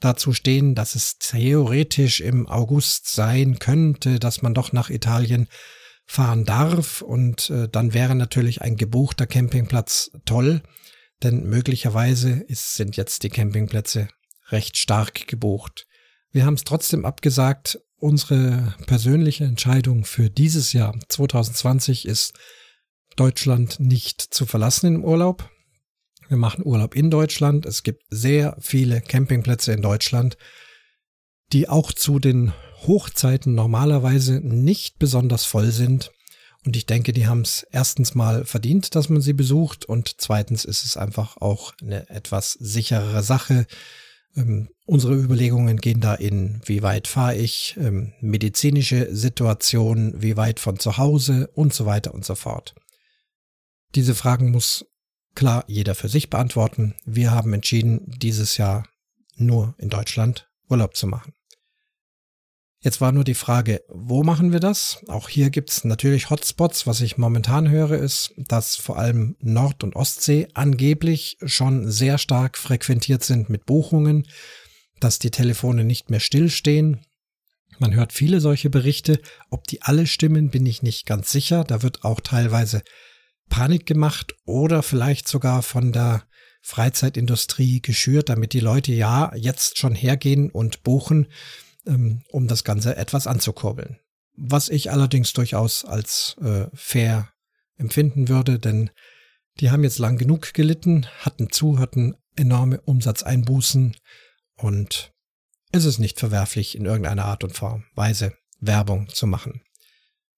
dazu 0.00 0.32
stehen, 0.32 0.74
dass 0.74 0.94
es 0.94 1.18
theoretisch 1.18 2.20
im 2.20 2.46
August 2.46 3.08
sein 3.08 3.58
könnte, 3.58 4.20
dass 4.20 4.42
man 4.42 4.54
doch 4.54 4.72
nach 4.72 4.90
Italien 4.90 5.48
fahren 6.06 6.44
darf 6.44 7.02
und 7.02 7.50
äh, 7.50 7.68
dann 7.68 7.92
wäre 7.92 8.14
natürlich 8.14 8.62
ein 8.62 8.76
gebuchter 8.76 9.26
Campingplatz 9.26 10.12
toll 10.24 10.62
denn 11.22 11.44
möglicherweise 11.44 12.30
ist, 12.30 12.74
sind 12.74 12.96
jetzt 12.96 13.22
die 13.22 13.30
Campingplätze 13.30 14.08
recht 14.48 14.76
stark 14.76 15.26
gebucht. 15.26 15.86
Wir 16.30 16.44
haben 16.44 16.54
es 16.54 16.64
trotzdem 16.64 17.04
abgesagt. 17.04 17.80
Unsere 17.98 18.74
persönliche 18.86 19.44
Entscheidung 19.44 20.04
für 20.04 20.28
dieses 20.28 20.72
Jahr 20.72 20.94
2020 21.08 22.06
ist, 22.06 22.34
Deutschland 23.16 23.80
nicht 23.80 24.20
zu 24.20 24.44
verlassen 24.44 24.96
im 24.96 25.04
Urlaub. 25.04 25.50
Wir 26.28 26.36
machen 26.36 26.66
Urlaub 26.66 26.94
in 26.94 27.10
Deutschland. 27.10 27.64
Es 27.64 27.82
gibt 27.82 28.02
sehr 28.10 28.56
viele 28.60 29.00
Campingplätze 29.00 29.72
in 29.72 29.80
Deutschland, 29.80 30.36
die 31.52 31.68
auch 31.68 31.92
zu 31.92 32.18
den 32.18 32.52
Hochzeiten 32.86 33.54
normalerweise 33.54 34.40
nicht 34.40 34.98
besonders 34.98 35.44
voll 35.44 35.70
sind. 35.70 36.12
Und 36.66 36.76
ich 36.76 36.84
denke, 36.84 37.12
die 37.12 37.28
haben 37.28 37.42
es 37.42 37.64
erstens 37.70 38.16
mal 38.16 38.44
verdient, 38.44 38.96
dass 38.96 39.08
man 39.08 39.20
sie 39.20 39.34
besucht 39.34 39.84
und 39.84 40.20
zweitens 40.20 40.64
ist 40.64 40.84
es 40.84 40.96
einfach 40.96 41.36
auch 41.36 41.72
eine 41.80 42.10
etwas 42.10 42.54
sicherere 42.54 43.22
Sache. 43.22 43.68
Ähm, 44.34 44.68
unsere 44.84 45.14
Überlegungen 45.14 45.78
gehen 45.78 46.00
da 46.00 46.14
in, 46.14 46.60
wie 46.64 46.82
weit 46.82 47.06
fahre 47.06 47.36
ich, 47.36 47.76
ähm, 47.78 48.14
medizinische 48.20 49.14
Situation, 49.14 50.20
wie 50.20 50.36
weit 50.36 50.58
von 50.58 50.76
zu 50.80 50.98
Hause 50.98 51.48
und 51.54 51.72
so 51.72 51.86
weiter 51.86 52.12
und 52.12 52.24
so 52.24 52.34
fort. 52.34 52.74
Diese 53.94 54.16
Fragen 54.16 54.50
muss 54.50 54.86
klar 55.36 55.62
jeder 55.68 55.94
für 55.94 56.08
sich 56.08 56.30
beantworten. 56.30 56.96
Wir 57.04 57.30
haben 57.30 57.52
entschieden, 57.52 58.12
dieses 58.18 58.56
Jahr 58.56 58.88
nur 59.36 59.76
in 59.78 59.88
Deutschland 59.88 60.50
Urlaub 60.68 60.96
zu 60.96 61.06
machen. 61.06 61.35
Jetzt 62.86 63.00
war 63.00 63.10
nur 63.10 63.24
die 63.24 63.34
Frage, 63.34 63.82
wo 63.88 64.22
machen 64.22 64.52
wir 64.52 64.60
das? 64.60 65.02
Auch 65.08 65.28
hier 65.28 65.50
gibt 65.50 65.70
es 65.70 65.82
natürlich 65.82 66.30
Hotspots. 66.30 66.86
Was 66.86 67.00
ich 67.00 67.18
momentan 67.18 67.68
höre, 67.68 67.98
ist, 67.98 68.32
dass 68.36 68.76
vor 68.76 68.96
allem 68.96 69.34
Nord- 69.40 69.82
und 69.82 69.96
Ostsee 69.96 70.46
angeblich 70.54 71.36
schon 71.44 71.90
sehr 71.90 72.16
stark 72.16 72.56
frequentiert 72.56 73.24
sind 73.24 73.50
mit 73.50 73.66
Buchungen, 73.66 74.28
dass 75.00 75.18
die 75.18 75.32
Telefone 75.32 75.82
nicht 75.82 76.10
mehr 76.10 76.20
stillstehen. 76.20 77.00
Man 77.80 77.92
hört 77.92 78.12
viele 78.12 78.40
solche 78.40 78.70
Berichte. 78.70 79.20
Ob 79.50 79.66
die 79.66 79.82
alle 79.82 80.06
stimmen, 80.06 80.50
bin 80.50 80.64
ich 80.64 80.84
nicht 80.84 81.06
ganz 81.06 81.32
sicher. 81.32 81.64
Da 81.64 81.82
wird 81.82 82.04
auch 82.04 82.20
teilweise 82.20 82.82
Panik 83.48 83.86
gemacht 83.86 84.36
oder 84.44 84.84
vielleicht 84.84 85.26
sogar 85.26 85.64
von 85.64 85.90
der 85.90 86.22
Freizeitindustrie 86.62 87.82
geschürt, 87.82 88.28
damit 88.28 88.52
die 88.52 88.60
Leute 88.60 88.92
ja 88.92 89.34
jetzt 89.34 89.76
schon 89.76 89.96
hergehen 89.96 90.52
und 90.52 90.84
buchen 90.84 91.26
ähm, 91.86 92.22
um 92.30 92.46
das 92.48 92.64
Ganze 92.64 92.96
etwas 92.96 93.26
anzukurbeln. 93.26 93.98
Was 94.34 94.68
ich 94.68 94.90
allerdings 94.90 95.32
durchaus 95.32 95.84
als 95.84 96.36
äh, 96.42 96.66
fair 96.74 97.30
empfinden 97.76 98.28
würde, 98.28 98.58
denn 98.58 98.90
die 99.60 99.70
haben 99.70 99.84
jetzt 99.84 99.98
lang 99.98 100.18
genug 100.18 100.52
gelitten, 100.52 101.06
hatten 101.20 101.50
zu, 101.50 101.78
hatten 101.78 102.16
enorme 102.36 102.80
Umsatzeinbußen 102.82 103.96
und 104.56 105.12
es 105.72 105.84
ist 105.84 105.98
nicht 105.98 106.18
verwerflich, 106.18 106.76
in 106.76 106.84
irgendeiner 106.84 107.24
Art 107.24 107.44
und 107.44 107.60
Weise 107.94 108.32
Werbung 108.60 109.08
zu 109.08 109.26
machen. 109.26 109.62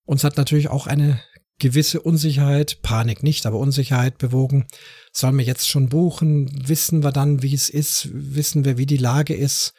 Uns 0.04 0.24
hat 0.24 0.36
natürlich 0.36 0.68
auch 0.68 0.86
eine 0.86 1.20
gewisse 1.58 2.00
Unsicherheit, 2.00 2.82
Panik 2.82 3.22
nicht, 3.22 3.44
aber 3.46 3.58
Unsicherheit 3.58 4.18
bewogen. 4.18 4.66
Sollen 5.12 5.36
wir 5.36 5.44
jetzt 5.44 5.68
schon 5.68 5.88
buchen? 5.88 6.68
Wissen 6.68 7.02
wir 7.02 7.12
dann, 7.12 7.42
wie 7.42 7.54
es 7.54 7.68
ist? 7.68 8.08
Wissen 8.12 8.64
wir, 8.64 8.78
wie 8.78 8.86
die 8.86 8.96
Lage 8.96 9.34
ist? 9.34 9.74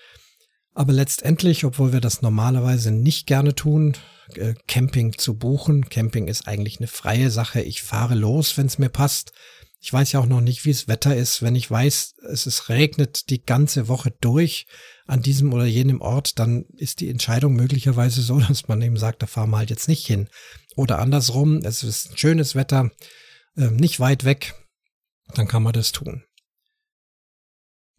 Aber 0.80 0.94
letztendlich, 0.94 1.66
obwohl 1.66 1.92
wir 1.92 2.00
das 2.00 2.22
normalerweise 2.22 2.92
nicht 2.92 3.28
gerne 3.28 3.54
tun, 3.54 3.98
äh, 4.36 4.54
Camping 4.66 5.18
zu 5.18 5.38
buchen. 5.38 5.90
Camping 5.90 6.30
ist 6.30 6.48
eigentlich 6.48 6.80
eine 6.80 6.88
freie 6.88 7.32
Sache. 7.32 7.60
Ich 7.60 7.84
fahre 7.84 8.16
los, 8.16 8.58
wenn 8.58 8.68
es 8.68 8.78
mir 8.78 8.88
passt. 8.88 9.34
Ich 9.82 9.92
weiß 9.92 10.14
ja 10.14 10.22
auch 10.22 10.26
noch 10.26 10.40
nicht, 10.40 10.64
wie 10.64 10.70
es 10.70 10.88
Wetter 10.88 11.18
ist. 11.18 11.42
Wenn 11.42 11.58
ich 11.58 11.70
weiß, 11.70 12.14
es 12.32 12.48
ist 12.48 12.70
regnet 12.70 13.30
die 13.30 13.44
ganze 13.44 13.90
Woche 13.90 14.14
durch 14.22 14.68
an 15.06 15.22
diesem 15.22 15.52
oder 15.52 15.66
jenem 15.66 16.00
Ort, 16.00 16.40
dann 16.40 16.64
ist 16.78 17.02
die 17.02 17.10
Entscheidung 17.10 17.56
möglicherweise 17.56 18.22
so, 18.22 18.40
dass 18.48 18.70
man 18.70 18.82
eben 18.82 18.96
sagt, 18.96 19.22
da 19.22 19.28
fahren 19.28 19.50
wir 19.50 19.58
halt 19.58 19.72
jetzt 19.72 19.90
nicht 19.90 20.08
hin. 20.08 20.30
Oder 20.78 21.00
andersrum, 21.00 21.58
es 21.58 21.84
ist 21.84 22.18
schönes 22.18 22.56
Wetter, 22.56 22.90
äh, 23.58 23.70
nicht 23.70 24.00
weit 24.00 24.24
weg, 24.24 24.56
dann 25.34 25.50
kann 25.50 25.62
man 25.62 25.74
das 25.74 25.92
tun. 25.92 26.24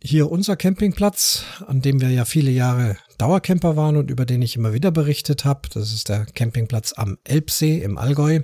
Hier 0.02 0.30
unser 0.30 0.56
Campingplatz, 0.56 1.44
an 1.66 1.82
dem 1.82 2.00
wir 2.00 2.08
ja 2.08 2.24
viele 2.24 2.50
Jahre 2.50 2.96
Dauercamper 3.18 3.76
waren 3.76 3.96
und 3.96 4.10
über 4.10 4.24
den 4.24 4.40
ich 4.40 4.56
immer 4.56 4.72
wieder 4.72 4.90
berichtet 4.90 5.44
habe. 5.44 5.68
Das 5.70 5.92
ist 5.92 6.08
der 6.08 6.24
Campingplatz 6.24 6.94
am 6.96 7.18
Elbsee 7.24 7.82
im 7.82 7.98
Allgäu. 7.98 8.40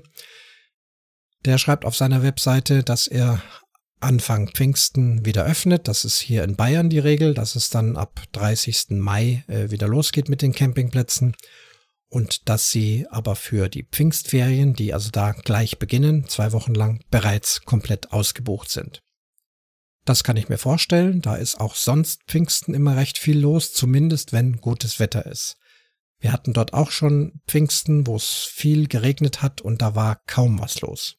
Der 1.47 1.57
schreibt 1.57 1.87
auf 1.87 1.97
seiner 1.97 2.23
Webseite, 2.23 2.83
dass 2.83 3.07
er 3.07 3.43
Anfang 4.01 4.49
Pfingsten 4.49 5.25
wieder 5.25 5.47
öffnet. 5.47 5.89
Das 5.89 6.05
ist 6.05 6.19
hier 6.21 6.45
in 6.45 6.57
Bayern 6.57 6.91
die 6.91 6.99
Regel, 6.99 7.33
dass 7.33 7.57
es 7.57 7.71
dann 7.71 7.97
ab 7.97 8.21
30. 8.33 8.91
Mai 8.91 9.43
äh, 9.49 9.71
wieder 9.71 9.89
losgeht 9.89 10.29
mit 10.29 10.43
den 10.43 10.53
Campingplätzen 10.53 11.35
und 12.11 12.51
dass 12.51 12.71
sie 12.71 13.07
aber 13.11 13.35
für 13.35 13.71
die 13.71 13.85
Pfingstferien, 13.85 14.75
die 14.75 14.93
also 14.93 15.11
da 15.11 15.33
gleich 15.33 15.79
beginnen, 15.79 16.29
zwei 16.29 16.53
Wochen 16.53 16.75
lang 16.75 17.01
bereits 17.11 17.63
komplett 17.63 18.13
ausgebucht 18.13 18.71
sind. 18.71 19.01
Das 20.07 20.23
kann 20.23 20.37
ich 20.37 20.49
mir 20.49 20.57
vorstellen. 20.57 21.21
Da 21.21 21.35
ist 21.35 21.61
auch 21.61 21.75
sonst 21.75 22.23
Pfingsten 22.29 22.75
immer 22.75 22.97
recht 22.97 23.19
viel 23.19 23.39
los, 23.39 23.73
zumindest 23.73 24.33
wenn 24.33 24.59
gutes 24.59 25.01
Wetter 25.01 25.27
ist. 25.27 25.57
Wir 26.21 26.33
hatten 26.33 26.53
dort 26.53 26.73
auch 26.73 26.93
schon 26.93 27.41
Pfingsten, 27.47 28.07
wo 28.07 28.17
es 28.17 28.49
viel 28.51 28.87
geregnet 28.87 29.43
hat 29.43 29.61
und 29.61 29.83
da 29.83 29.95
war 29.95 30.23
kaum 30.27 30.61
was 30.61 30.81
los. 30.81 31.17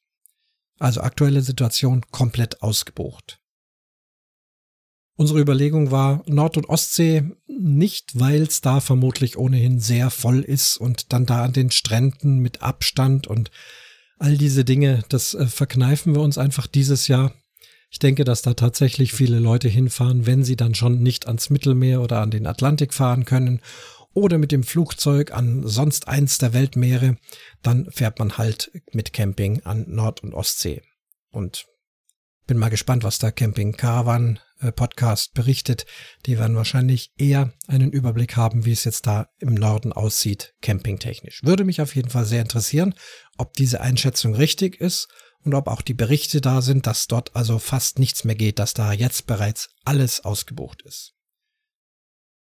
Also 0.80 1.02
aktuelle 1.02 1.42
Situation 1.42 2.02
komplett 2.12 2.62
ausgebucht. 2.62 3.40
Unsere 5.18 5.40
Überlegung 5.40 5.92
war 5.92 6.24
Nord- 6.26 6.58
und 6.58 6.70
Ostsee 6.70 7.24
nicht, 7.48 8.20
weil 8.20 8.44
es 8.44 8.62
da 8.62 8.80
vermutlich 8.80 9.38
ohnehin 9.38 9.80
sehr 9.80 10.12
voll 10.12 10.42
ist 10.42 10.78
und 10.78 11.12
dann 11.12 11.26
da 11.26 11.44
an 11.44 11.54
den 11.54 11.72
Stränden 11.72 12.40
mit 12.40 12.62
Abstand 12.62 13.28
und 13.28 13.52
all 14.18 14.38
diese 14.38 14.64
Dinge, 14.64 15.04
das 15.10 15.34
äh, 15.34 15.48
verkneifen 15.48 16.16
wir 16.16 16.22
uns 16.22 16.38
einfach 16.38 16.68
dieses 16.68 17.08
Jahr. 17.08 17.34
Ich 17.90 18.00
denke, 18.00 18.24
dass 18.26 18.42
da 18.42 18.54
tatsächlich 18.54 19.14
viele 19.14 19.40
Leute 19.40 19.70
hinfahren, 19.70 20.26
wenn 20.26 20.44
sie 20.44 20.56
dann 20.56 20.76
schon 20.76 21.02
nicht 21.02 21.28
ans 21.28 21.50
Mittelmeer 21.50 22.02
oder 22.02 22.20
an 22.20 22.32
den 22.32 22.46
Atlantik 22.46 22.94
fahren 22.94 23.26
können 23.26 23.62
oder 24.14 24.38
mit 24.38 24.52
dem 24.52 24.64
Flugzeug 24.64 25.32
an 25.32 25.66
sonst 25.66 26.08
eins 26.08 26.38
der 26.38 26.54
Weltmeere, 26.54 27.18
dann 27.62 27.90
fährt 27.92 28.20
man 28.20 28.38
halt 28.38 28.72
mit 28.92 29.14
Camping 29.14 29.62
an 29.64 29.86
Nord- 29.88 30.22
und 30.24 30.34
Ostsee. 30.34 30.82
Und 31.32 31.66
bin 32.48 32.58
mal 32.58 32.70
gespannt, 32.70 33.04
was 33.04 33.20
der 33.20 33.32
Camping 33.32 33.74
Caravan 33.74 34.40
äh, 34.60 34.72
Podcast 34.72 35.34
berichtet. 35.34 35.86
Die 36.26 36.40
werden 36.40 36.56
wahrscheinlich 36.56 37.12
eher 37.18 37.54
einen 37.68 37.92
Überblick 37.92 38.36
haben, 38.38 38.66
wie 38.66 38.72
es 38.72 38.86
jetzt 38.86 39.06
da 39.06 39.28
im 39.38 39.54
Norden 39.54 39.94
aussieht, 39.94 40.56
campingtechnisch. 40.62 41.44
Würde 41.44 41.66
mich 41.66 41.82
auf 41.82 41.96
jeden 41.96 42.10
Fall 42.10 42.26
sehr 42.26 42.42
interessieren, 42.42 42.96
ob 43.38 43.54
diese 43.54 43.82
Einschätzung 43.82 44.34
richtig 44.34 44.82
ist 44.82 45.10
und 45.48 45.54
ob 45.54 45.68
auch 45.68 45.82
die 45.82 45.94
Berichte 45.94 46.42
da 46.42 46.62
sind, 46.62 46.86
dass 46.86 47.08
dort 47.08 47.36
also 47.36 47.58
fast 47.58 48.00
nichts 48.00 48.26
mehr 48.26 48.36
geht, 48.36 48.60
dass 48.60 48.74
da 48.74 48.92
jetzt 48.92 49.26
bereits 49.28 49.70
alles 49.86 50.24
ausgebucht 50.24 50.82
ist. 50.84 51.14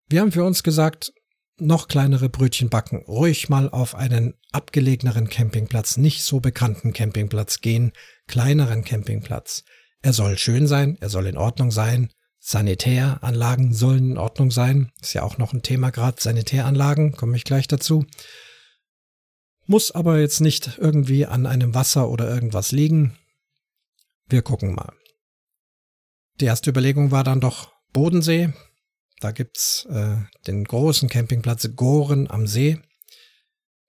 Wir 0.09 0.21
haben 0.21 0.33
für 0.33 0.45
uns 0.45 0.63
gesagt, 0.63 1.13
noch 1.59 1.89
kleinere 1.89 2.29
Brötchen 2.29 2.69
backen, 2.69 3.05
ruhig 3.07 3.49
mal 3.49 3.71
auf 3.71 3.95
einen 3.95 4.35
abgelegeneren 4.53 5.29
Campingplatz, 5.29 5.97
nicht 5.97 6.23
so 6.23 6.41
bekannten 6.41 6.93
Campingplatz 6.93 7.61
gehen, 7.61 7.93
kleineren 8.27 8.85
Campingplatz. 8.85 9.65
Er 10.03 10.13
soll 10.13 10.37
schön 10.37 10.67
sein, 10.67 10.99
er 11.01 11.09
soll 11.09 11.27
in 11.27 11.37
Ordnung 11.37 11.71
sein, 11.71 12.13
Sanitäranlagen 12.41 13.75
sollen 13.75 14.13
in 14.13 14.19
Ordnung 14.19 14.51
sein, 14.51 14.91
ist 15.01 15.15
ja 15.15 15.23
auch 15.23 15.39
noch 15.39 15.53
ein 15.53 15.63
Thema 15.63 15.91
gerade, 15.91 16.21
Sanitäranlagen, 16.21 17.13
komme 17.13 17.37
ich 17.37 17.45
gleich 17.45 17.69
dazu 17.69 18.05
muss 19.69 19.91
aber 19.91 20.19
jetzt 20.19 20.41
nicht 20.41 20.79
irgendwie 20.79 21.27
an 21.27 21.47
einem 21.47 21.75
Wasser 21.75 22.09
oder 22.09 22.29
irgendwas 22.29 22.73
liegen. 22.73 23.17
Wir 24.27 24.43
gucken 24.43 24.75
mal. 24.75 24.93
Die 26.41 26.47
erste 26.47 26.71
Überlegung 26.71 27.11
war 27.11 27.23
dann 27.23 27.41
doch 27.41 27.73
Bodensee. 27.93 28.53
Da 29.21 29.31
gibt's 29.31 29.87
äh, 29.91 30.17
den 30.47 30.65
großen 30.65 31.09
Campingplatz 31.09 31.69
Goren 31.77 32.31
am 32.31 32.47
See, 32.47 32.81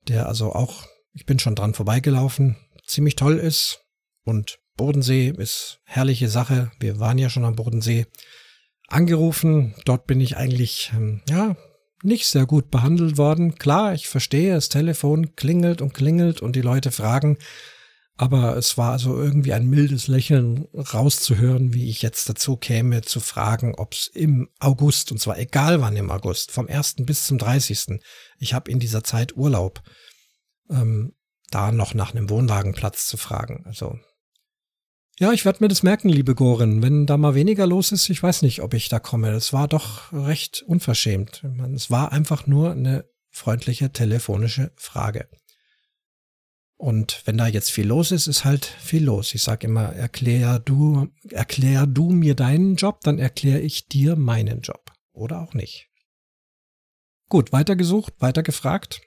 der 0.07 0.27
also 0.27 0.53
auch, 0.53 0.85
ich 1.13 1.25
bin 1.25 1.39
schon 1.39 1.55
dran 1.55 1.73
vorbeigelaufen, 1.73 2.57
ziemlich 2.85 3.15
toll 3.15 3.37
ist. 3.37 3.85
Und 4.25 4.59
Bodensee 4.75 5.29
ist 5.29 5.79
herrliche 5.85 6.29
Sache. 6.29 6.71
Wir 6.79 6.99
waren 6.99 7.17
ja 7.17 7.29
schon 7.29 7.45
am 7.45 7.55
Bodensee 7.55 8.05
angerufen. 8.87 9.75
Dort 9.85 10.07
bin 10.07 10.19
ich 10.19 10.35
eigentlich, 10.35 10.91
ähm, 10.93 11.21
ja, 11.29 11.55
nicht 12.03 12.27
sehr 12.27 12.45
gut 12.45 12.71
behandelt 12.71 13.17
worden. 13.17 13.55
Klar, 13.55 13.93
ich 13.93 14.07
verstehe, 14.07 14.53
das 14.53 14.69
Telefon 14.69 15.35
klingelt 15.35 15.81
und 15.81 15.93
klingelt 15.93 16.41
und 16.41 16.55
die 16.55 16.62
Leute 16.62 16.91
fragen, 16.91 17.38
aber 18.19 18.57
es 18.57 18.77
war 18.77 18.91
also 18.91 19.17
irgendwie 19.17 19.53
ein 19.53 19.69
mildes 19.69 20.07
Lächeln 20.07 20.67
rauszuhören, 20.73 21.73
wie 21.73 21.89
ich 21.89 22.01
jetzt 22.01 22.27
dazu 22.27 22.57
käme, 22.57 23.01
zu 23.01 23.21
fragen, 23.21 23.75
ob 23.75 23.93
es 23.93 24.07
im 24.07 24.49
August, 24.59 25.13
und 25.13 25.19
zwar 25.19 25.39
egal 25.39 25.79
wann 25.79 25.95
im 25.95 26.12
August, 26.12 26.51
vom 26.51 26.67
1. 26.67 26.95
bis 26.99 27.25
zum 27.25 27.38
30. 27.38 28.01
Ich 28.38 28.53
habe 28.53 28.69
in 28.69 28.79
dieser 28.79 29.05
Zeit 29.05 29.38
Urlaub, 29.38 29.81
ähm, 30.69 31.13
da 31.49 31.71
noch 31.71 31.93
nach 31.93 32.13
einem 32.13 32.29
Wohnwagenplatz 32.29 33.07
zu 33.07 33.15
fragen. 33.15 33.63
Also 33.65 33.97
ja, 35.19 35.34
ich 35.34 35.43
werde 35.43 35.62
mir 35.62 35.67
das 35.67 35.84
merken, 35.84 36.08
liebe 36.08 36.34
Gorin. 36.34 36.82
Wenn 36.82 37.05
da 37.05 37.17
mal 37.17 37.36
weniger 37.36 37.67
los 37.67 37.91
ist, 37.91 38.10
ich 38.10 38.23
weiß 38.23 38.41
nicht, 38.41 38.62
ob 38.62 38.73
ich 38.73 38.88
da 38.88 38.99
komme. 38.99 39.34
Das 39.34 39.51
war 39.51 39.67
doch 39.67 40.13
recht 40.13 40.62
unverschämt. 40.62 41.43
Es 41.75 41.91
war 41.91 42.13
einfach 42.13 42.47
nur 42.47 42.71
eine 42.71 43.03
freundliche 43.29 43.91
telefonische 43.91 44.71
Frage. 44.77 45.27
Und 46.77 47.23
wenn 47.25 47.38
da 47.38 47.47
jetzt 47.47 47.69
viel 47.69 47.86
los 47.86 48.13
ist, 48.13 48.27
ist 48.27 48.45
halt 48.45 48.63
viel 48.63 49.03
los. 49.03 49.36
Ich 49.36 49.43
sage 49.43 49.67
immer, 49.67 49.91
erklär 49.91 50.60
du, 50.60 51.10
erklär 51.29 51.86
du 51.86 52.12
mir 52.12 52.34
deinen 52.36 52.77
Job, 52.77 53.01
dann 53.01 53.19
erkläre 53.19 53.60
ich 53.60 53.89
dir 53.89 54.15
meinen 54.15 54.62
Job. 54.62 54.93
Oder 55.12 55.41
auch 55.41 55.53
nicht. 55.53 55.89
Gut, 57.27 57.51
weitergesucht, 57.51 58.13
weitergefragt. 58.19 59.01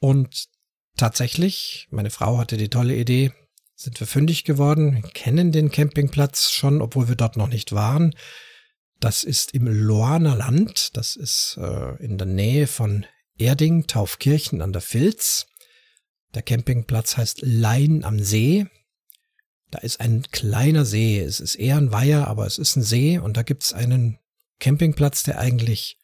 Und 0.00 0.48
tatsächlich, 0.96 1.86
meine 1.92 2.10
Frau 2.10 2.38
hatte 2.38 2.56
die 2.56 2.68
tolle 2.68 2.96
Idee, 2.96 3.32
sind 3.80 3.98
wir 3.98 4.06
fündig 4.06 4.44
geworden, 4.44 5.02
kennen 5.14 5.52
den 5.52 5.70
Campingplatz 5.70 6.50
schon, 6.50 6.82
obwohl 6.82 7.08
wir 7.08 7.16
dort 7.16 7.38
noch 7.38 7.48
nicht 7.48 7.72
waren. 7.72 8.14
Das 9.00 9.24
ist 9.24 9.54
im 9.54 9.66
Loaner 9.66 10.36
Land, 10.36 10.98
das 10.98 11.16
ist 11.16 11.56
äh, 11.58 11.96
in 12.04 12.18
der 12.18 12.26
Nähe 12.26 12.66
von 12.66 13.06
Erding, 13.38 13.86
Taufkirchen 13.86 14.60
an 14.60 14.74
der 14.74 14.82
Filz. 14.82 15.46
Der 16.34 16.42
Campingplatz 16.42 17.16
heißt 17.16 17.40
Lein 17.40 18.04
am 18.04 18.22
See. 18.22 18.66
Da 19.70 19.78
ist 19.78 19.98
ein 20.02 20.24
kleiner 20.30 20.84
See, 20.84 21.18
es 21.18 21.40
ist 21.40 21.54
eher 21.54 21.78
ein 21.78 21.90
Weiher, 21.90 22.28
aber 22.28 22.46
es 22.46 22.58
ist 22.58 22.76
ein 22.76 22.82
See 22.82 23.18
und 23.18 23.38
da 23.38 23.42
gibt's 23.42 23.72
einen 23.72 24.18
Campingplatz, 24.58 25.22
der 25.22 25.38
eigentlich 25.38 25.96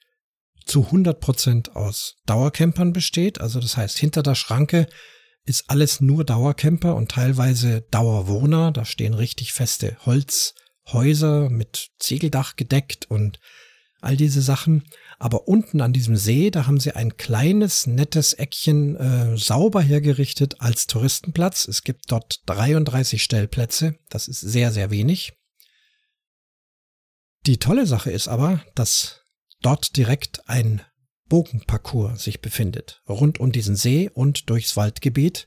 zu 0.64 0.86
100 0.86 1.20
Prozent 1.20 1.76
aus 1.76 2.16
Dauercampern 2.24 2.94
besteht. 2.94 3.38
Also 3.38 3.60
das 3.60 3.76
heißt, 3.76 3.98
hinter 3.98 4.22
der 4.22 4.34
Schranke 4.34 4.86
ist 5.46 5.70
alles 5.70 6.00
nur 6.00 6.24
Dauercamper 6.24 6.94
und 6.96 7.10
teilweise 7.10 7.82
Dauerwohner. 7.90 8.72
Da 8.72 8.84
stehen 8.84 9.14
richtig 9.14 9.52
feste 9.52 9.96
Holzhäuser 10.04 11.48
mit 11.48 11.90
Ziegeldach 11.98 12.56
gedeckt 12.56 13.06
und 13.08 13.38
all 14.00 14.16
diese 14.16 14.42
Sachen. 14.42 14.84
Aber 15.18 15.48
unten 15.48 15.80
an 15.80 15.92
diesem 15.92 16.16
See, 16.16 16.50
da 16.50 16.66
haben 16.66 16.80
sie 16.80 16.94
ein 16.94 17.16
kleines, 17.16 17.86
nettes 17.86 18.34
Eckchen 18.34 18.96
äh, 18.96 19.38
sauber 19.38 19.80
hergerichtet 19.80 20.60
als 20.60 20.86
Touristenplatz. 20.86 21.66
Es 21.68 21.82
gibt 21.82 22.10
dort 22.12 22.42
33 22.46 23.22
Stellplätze. 23.22 23.94
Das 24.10 24.28
ist 24.28 24.40
sehr, 24.40 24.72
sehr 24.72 24.90
wenig. 24.90 25.32
Die 27.46 27.58
tolle 27.58 27.86
Sache 27.86 28.10
ist 28.10 28.28
aber, 28.28 28.62
dass 28.74 29.22
dort 29.62 29.96
direkt 29.96 30.48
ein 30.48 30.82
Bogenparcours 31.28 32.22
sich 32.22 32.40
befindet, 32.40 33.02
rund 33.08 33.40
um 33.40 33.52
diesen 33.52 33.76
See 33.76 34.10
und 34.12 34.48
durchs 34.50 34.76
Waldgebiet. 34.76 35.46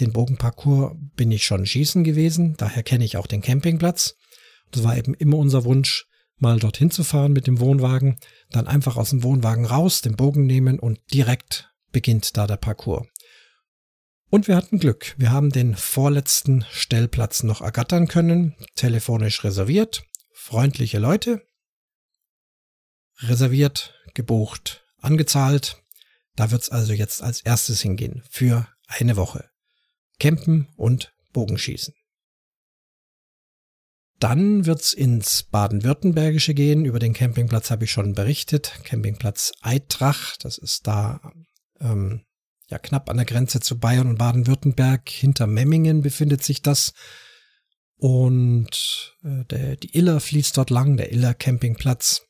Den 0.00 0.12
Bogenparcours 0.12 0.96
bin 1.16 1.30
ich 1.30 1.44
schon 1.44 1.64
schießen 1.64 2.04
gewesen, 2.04 2.54
daher 2.56 2.82
kenne 2.82 3.04
ich 3.04 3.16
auch 3.16 3.26
den 3.26 3.42
Campingplatz. 3.42 4.16
Das 4.70 4.82
war 4.82 4.96
eben 4.96 5.14
immer 5.14 5.38
unser 5.38 5.64
Wunsch, 5.64 6.06
mal 6.36 6.58
dorthin 6.58 6.90
zu 6.90 7.04
fahren 7.04 7.32
mit 7.32 7.46
dem 7.46 7.60
Wohnwagen, 7.60 8.18
dann 8.50 8.66
einfach 8.66 8.96
aus 8.96 9.10
dem 9.10 9.22
Wohnwagen 9.22 9.64
raus, 9.64 10.00
den 10.00 10.16
Bogen 10.16 10.46
nehmen 10.46 10.78
und 10.78 10.98
direkt 11.12 11.70
beginnt 11.92 12.36
da 12.36 12.46
der 12.46 12.56
Parcours. 12.56 13.06
Und 14.30 14.48
wir 14.48 14.56
hatten 14.56 14.80
Glück. 14.80 15.14
Wir 15.16 15.30
haben 15.30 15.50
den 15.50 15.76
vorletzten 15.76 16.64
Stellplatz 16.72 17.44
noch 17.44 17.60
ergattern 17.60 18.08
können, 18.08 18.56
telefonisch 18.74 19.44
reserviert, 19.44 20.04
freundliche 20.32 20.98
Leute, 20.98 21.46
reserviert, 23.20 23.94
gebucht, 24.14 24.83
angezahlt. 25.04 25.82
Da 26.36 26.50
wird's 26.50 26.70
also 26.70 26.92
jetzt 26.92 27.22
als 27.22 27.40
erstes 27.40 27.80
hingehen 27.80 28.22
für 28.28 28.66
eine 28.86 29.16
Woche. 29.16 29.50
Campen 30.18 30.68
und 30.76 31.12
Bogenschießen. 31.32 31.94
Dann 34.20 34.64
wird's 34.64 34.92
ins 34.92 35.42
Baden-Württembergische 35.42 36.54
gehen. 36.54 36.84
Über 36.84 36.98
den 36.98 37.12
Campingplatz 37.12 37.70
habe 37.70 37.84
ich 37.84 37.90
schon 37.90 38.14
berichtet. 38.14 38.72
Campingplatz 38.84 39.52
Eitrach, 39.60 40.36
das 40.38 40.56
ist 40.56 40.86
da 40.86 41.20
ähm, 41.80 42.24
ja 42.68 42.78
knapp 42.78 43.10
an 43.10 43.16
der 43.16 43.26
Grenze 43.26 43.60
zu 43.60 43.78
Bayern 43.78 44.06
und 44.06 44.18
Baden-Württemberg. 44.18 45.08
Hinter 45.08 45.46
Memmingen 45.46 46.00
befindet 46.00 46.42
sich 46.42 46.62
das. 46.62 46.94
Und 47.96 49.14
äh, 49.24 49.44
der, 49.44 49.76
die 49.76 49.96
Iller 49.96 50.20
fließt 50.20 50.56
dort 50.56 50.70
lang, 50.70 50.96
der 50.96 51.12
Iller 51.12 51.34
Campingplatz. 51.34 52.22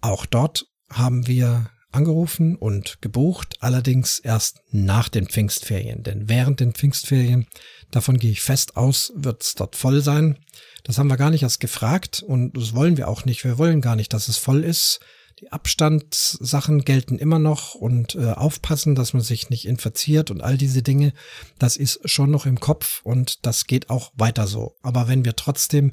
Auch 0.00 0.26
dort 0.26 0.66
haben 0.90 1.26
wir 1.26 1.70
angerufen 1.96 2.56
und 2.56 3.00
gebucht, 3.00 3.56
allerdings 3.60 4.18
erst 4.18 4.60
nach 4.70 5.08
den 5.08 5.26
Pfingstferien. 5.26 6.02
Denn 6.02 6.28
während 6.28 6.60
den 6.60 6.72
Pfingstferien, 6.72 7.46
davon 7.90 8.18
gehe 8.18 8.30
ich 8.30 8.42
fest 8.42 8.76
aus, 8.76 9.12
wird 9.16 9.42
es 9.42 9.54
dort 9.54 9.76
voll 9.76 10.02
sein. 10.02 10.38
Das 10.84 10.98
haben 10.98 11.08
wir 11.08 11.16
gar 11.16 11.30
nicht 11.30 11.42
erst 11.42 11.60
gefragt 11.60 12.22
und 12.22 12.56
das 12.56 12.74
wollen 12.74 12.96
wir 12.96 13.08
auch 13.08 13.24
nicht. 13.24 13.42
Wir 13.44 13.58
wollen 13.58 13.80
gar 13.80 13.96
nicht, 13.96 14.12
dass 14.12 14.28
es 14.28 14.36
voll 14.36 14.62
ist. 14.62 15.00
Die 15.40 15.52
Abstandssachen 15.52 16.82
gelten 16.82 17.18
immer 17.18 17.38
noch 17.38 17.74
und 17.74 18.14
äh, 18.14 18.30
aufpassen, 18.30 18.94
dass 18.94 19.12
man 19.12 19.22
sich 19.22 19.50
nicht 19.50 19.66
infiziert 19.66 20.30
und 20.30 20.40
all 20.40 20.56
diese 20.56 20.82
Dinge, 20.82 21.12
das 21.58 21.76
ist 21.76 22.08
schon 22.08 22.30
noch 22.30 22.46
im 22.46 22.58
Kopf 22.58 23.00
und 23.04 23.44
das 23.44 23.66
geht 23.66 23.90
auch 23.90 24.12
weiter 24.14 24.46
so. 24.46 24.76
Aber 24.82 25.08
wenn 25.08 25.26
wir 25.26 25.36
trotzdem 25.36 25.92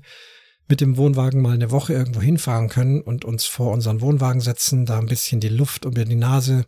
mit 0.67 0.81
dem 0.81 0.97
Wohnwagen 0.97 1.41
mal 1.41 1.53
eine 1.53 1.71
Woche 1.71 1.93
irgendwo 1.93 2.21
hinfahren 2.21 2.69
können 2.69 3.01
und 3.01 3.25
uns 3.25 3.45
vor 3.45 3.71
unseren 3.71 4.01
Wohnwagen 4.01 4.41
setzen, 4.41 4.85
da 4.85 4.99
ein 4.99 5.07
bisschen 5.07 5.39
die 5.39 5.49
Luft 5.49 5.85
über 5.85 6.05
die 6.05 6.15
Nase 6.15 6.65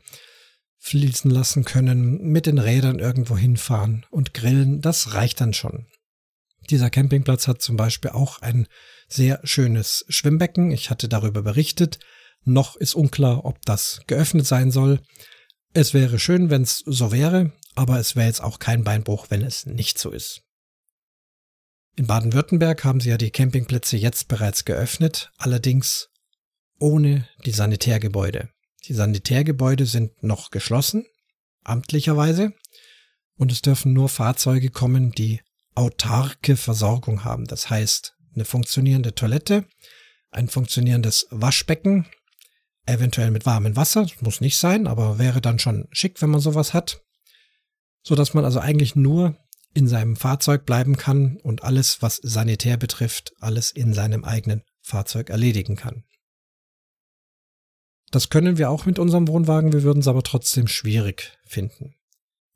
fließen 0.80 1.32
lassen 1.32 1.66
können, 1.66 2.22
mit 2.32 2.46
den 2.46 2.60
Rädern 2.60 3.00
irgendwo 3.00 3.38
hinfahren 3.38 4.06
und 4.12 4.34
grillen, 4.34 4.82
das 4.82 5.14
reicht 5.14 5.42
dann 5.42 5.54
schon. 5.54 5.88
Dieser 6.70 6.90
Campingplatz 6.90 7.48
hat 7.48 7.62
zum 7.62 7.78
Beispiel 7.78 8.12
auch 8.12 8.42
ein 8.42 8.68
sehr 9.08 9.40
schönes 9.44 10.06
Schwimmbecken. 10.10 10.72
Ich 10.72 10.90
hatte 10.90 11.08
darüber 11.08 11.42
berichtet. 11.44 12.00
Noch 12.44 12.76
ist 12.76 12.96
unklar, 12.96 13.46
ob 13.46 13.62
das 13.66 14.02
geöffnet 14.08 14.48
sein 14.48 14.72
soll. 14.72 15.00
Es 15.74 15.94
wäre 15.94 16.20
schön, 16.20 16.50
wenn 16.50 16.64
es 16.64 16.84
so 16.86 17.12
wäre, 17.12 17.52
aber 17.76 18.00
es 18.00 18.16
wäre 18.16 18.28
jetzt 18.28 18.42
auch 18.42 18.60
kein 18.60 18.84
Beinbruch, 18.84 19.28
wenn 19.30 19.42
es 19.42 19.66
nicht 19.66 20.00
so 20.00 20.12
ist. 20.12 20.45
In 21.98 22.08
Baden-Württemberg 22.08 22.84
haben 22.84 23.00
sie 23.00 23.10
ja 23.10 23.18
die 23.18 23.32
Campingplätze 23.32 23.96
jetzt 23.96 24.28
bereits 24.28 24.66
geöffnet, 24.66 25.32
allerdings 25.38 26.10
ohne 26.78 27.26
die 27.46 27.52
Sanitärgebäude. 27.52 28.50
Die 28.86 28.94
Sanitärgebäude 28.94 29.86
sind 29.86 30.22
noch 30.22 30.52
geschlossen, 30.52 31.06
amtlicherweise, 31.64 32.54
und 33.38 33.50
es 33.52 33.62
dürfen 33.62 33.94
nur 33.94 34.10
Fahrzeuge 34.10 34.72
kommen, 34.72 35.12
die 35.12 35.40
autarke 35.74 36.58
Versorgung 36.58 37.24
haben. 37.24 37.46
Das 37.46 37.70
heißt, 37.70 38.14
eine 38.34 38.44
funktionierende 38.44 39.16
Toilette, 39.16 39.66
ein 40.32 40.50
funktionierendes 40.50 41.28
Waschbecken, 41.32 42.08
eventuell 42.86 43.32
mit 43.32 43.46
warmem 43.46 43.78
Wasser, 43.78 44.06
muss 44.20 44.42
nicht 44.42 44.58
sein, 44.58 44.88
aber 44.88 45.18
wäre 45.18 45.40
dann 45.40 45.60
schon 45.60 45.88
schick, 45.92 46.22
wenn 46.22 46.30
man 46.30 46.42
sowas 46.42 46.74
hat, 46.74 47.02
so 48.04 48.16
dass 48.16 48.34
man 48.34 48.44
also 48.44 48.60
eigentlich 48.60 48.98
nur 48.98 49.38
in 49.76 49.88
seinem 49.88 50.16
Fahrzeug 50.16 50.66
bleiben 50.66 50.98
kann 50.98 51.38
und 51.44 51.64
alles, 51.64 52.02
was 52.02 52.16
sanitär 52.24 52.78
betrifft, 52.78 53.34
alles 53.40 53.72
in 53.72 53.94
seinem 53.94 54.24
eigenen 54.24 54.64
Fahrzeug 54.82 55.30
erledigen 55.30 55.76
kann. 55.76 56.06
Das 58.10 58.30
können 58.30 58.58
wir 58.58 58.70
auch 58.70 58.86
mit 58.86 58.98
unserem 58.98 59.28
Wohnwagen, 59.28 59.74
wir 59.74 59.84
würden 59.84 60.00
es 60.00 60.08
aber 60.08 60.24
trotzdem 60.24 60.68
schwierig 60.68 61.38
finden 61.46 61.96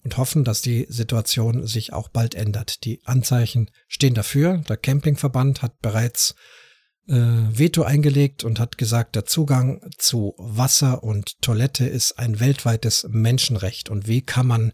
und 0.03 0.17
hoffen, 0.17 0.45
dass 0.45 0.61
die 0.61 0.85
Situation 0.89 1.67
sich 1.67 1.91
auch 1.91 2.07
bald 2.07 2.35
ändert. 2.35 2.85
Die 2.85 3.01
Anzeichen 3.05 3.69
stehen 3.87 4.13
dafür. 4.13 4.59
Der 4.69 4.77
Campingverband 4.77 5.61
hat 5.61 5.79
bereits 5.81 6.35
äh, 7.07 7.15
Veto 7.15 7.83
eingelegt 7.83 8.45
und 8.45 8.59
hat 8.59 8.77
gesagt, 8.77 9.15
der 9.15 9.25
Zugang 9.25 9.81
zu 9.97 10.35
Wasser 10.37 11.03
und 11.03 11.41
Toilette 11.41 11.85
ist 11.85 12.17
ein 12.17 12.39
weltweites 12.39 13.07
Menschenrecht. 13.09 13.89
Und 13.89 14.07
wie 14.07 14.21
kann 14.21 14.47
man 14.47 14.71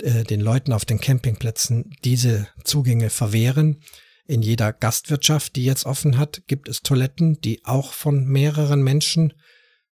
äh, 0.00 0.24
den 0.24 0.40
Leuten 0.40 0.72
auf 0.72 0.84
den 0.84 1.00
Campingplätzen 1.00 1.94
diese 2.04 2.48
Zugänge 2.64 3.10
verwehren? 3.10 3.82
In 4.26 4.42
jeder 4.42 4.72
Gastwirtschaft, 4.72 5.56
die 5.56 5.64
jetzt 5.64 5.84
offen 5.84 6.16
hat, 6.16 6.42
gibt 6.46 6.68
es 6.68 6.82
Toiletten, 6.82 7.40
die 7.40 7.64
auch 7.64 7.92
von 7.92 8.24
mehreren 8.24 8.82
Menschen 8.82 9.34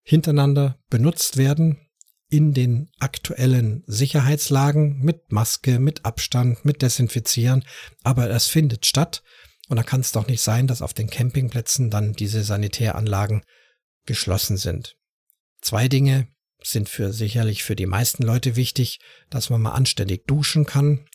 hintereinander 0.02 0.78
benutzt 0.90 1.36
werden 1.36 1.78
in 2.28 2.52
den 2.52 2.90
aktuellen 2.98 3.84
Sicherheitslagen 3.86 4.98
mit 5.00 5.30
Maske, 5.30 5.78
mit 5.78 6.04
Abstand, 6.04 6.64
mit 6.64 6.82
Desinfizieren. 6.82 7.64
Aber 8.02 8.28
es 8.30 8.46
findet 8.46 8.86
statt 8.86 9.22
und 9.68 9.76
da 9.76 9.82
kann 9.82 10.00
es 10.00 10.12
doch 10.12 10.26
nicht 10.26 10.42
sein, 10.42 10.66
dass 10.66 10.82
auf 10.82 10.94
den 10.94 11.08
Campingplätzen 11.08 11.90
dann 11.90 12.12
diese 12.12 12.42
Sanitäranlagen 12.42 13.42
geschlossen 14.06 14.56
sind. 14.56 14.96
Zwei 15.60 15.88
Dinge 15.88 16.28
sind 16.66 16.88
für 16.88 17.12
sicherlich 17.12 17.62
für 17.62 17.76
die 17.76 17.86
meisten 17.86 18.22
Leute 18.22 18.56
wichtig, 18.56 19.00
dass 19.30 19.50
man 19.50 19.62
mal 19.62 19.72
anständig 19.72 20.26
duschen 20.26 20.66
kann. 20.66 21.06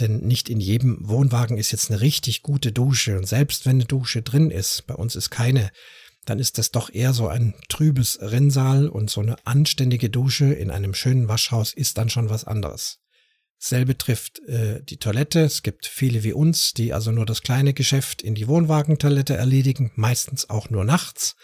Denn 0.00 0.20
nicht 0.20 0.48
in 0.48 0.60
jedem 0.60 0.98
Wohnwagen 1.02 1.56
ist 1.56 1.70
jetzt 1.70 1.90
eine 1.90 2.00
richtig 2.00 2.42
gute 2.42 2.72
Dusche. 2.72 3.16
Und 3.16 3.26
selbst 3.26 3.64
wenn 3.64 3.76
eine 3.76 3.84
Dusche 3.84 4.22
drin 4.22 4.50
ist, 4.50 4.86
bei 4.86 4.94
uns 4.94 5.14
ist 5.14 5.30
keine, 5.30 5.70
dann 6.24 6.38
ist 6.38 6.58
das 6.58 6.70
doch 6.70 6.92
eher 6.92 7.12
so 7.12 7.28
ein 7.28 7.54
trübes 7.68 8.18
Rinnsal 8.20 8.88
und 8.88 9.10
so 9.10 9.20
eine 9.20 9.36
anständige 9.46 10.10
Dusche 10.10 10.52
in 10.52 10.70
einem 10.70 10.94
schönen 10.94 11.28
Waschhaus 11.28 11.72
ist 11.74 11.98
dann 11.98 12.10
schon 12.10 12.30
was 12.30 12.44
anderes. 12.44 12.98
Selbe 13.58 13.96
trifft 13.96 14.40
äh, 14.40 14.82
die 14.82 14.98
Toilette. 14.98 15.40
Es 15.40 15.62
gibt 15.62 15.86
viele 15.86 16.22
wie 16.22 16.32
uns, 16.32 16.72
die 16.72 16.92
also 16.92 17.12
nur 17.12 17.24
das 17.24 17.42
kleine 17.42 17.72
Geschäft 17.72 18.20
in 18.20 18.34
die 18.34 18.48
Wohnwagentoilette 18.48 19.36
erledigen, 19.36 19.92
meistens 19.94 20.50
auch 20.50 20.70
nur 20.70 20.84
nachts. 20.84 21.34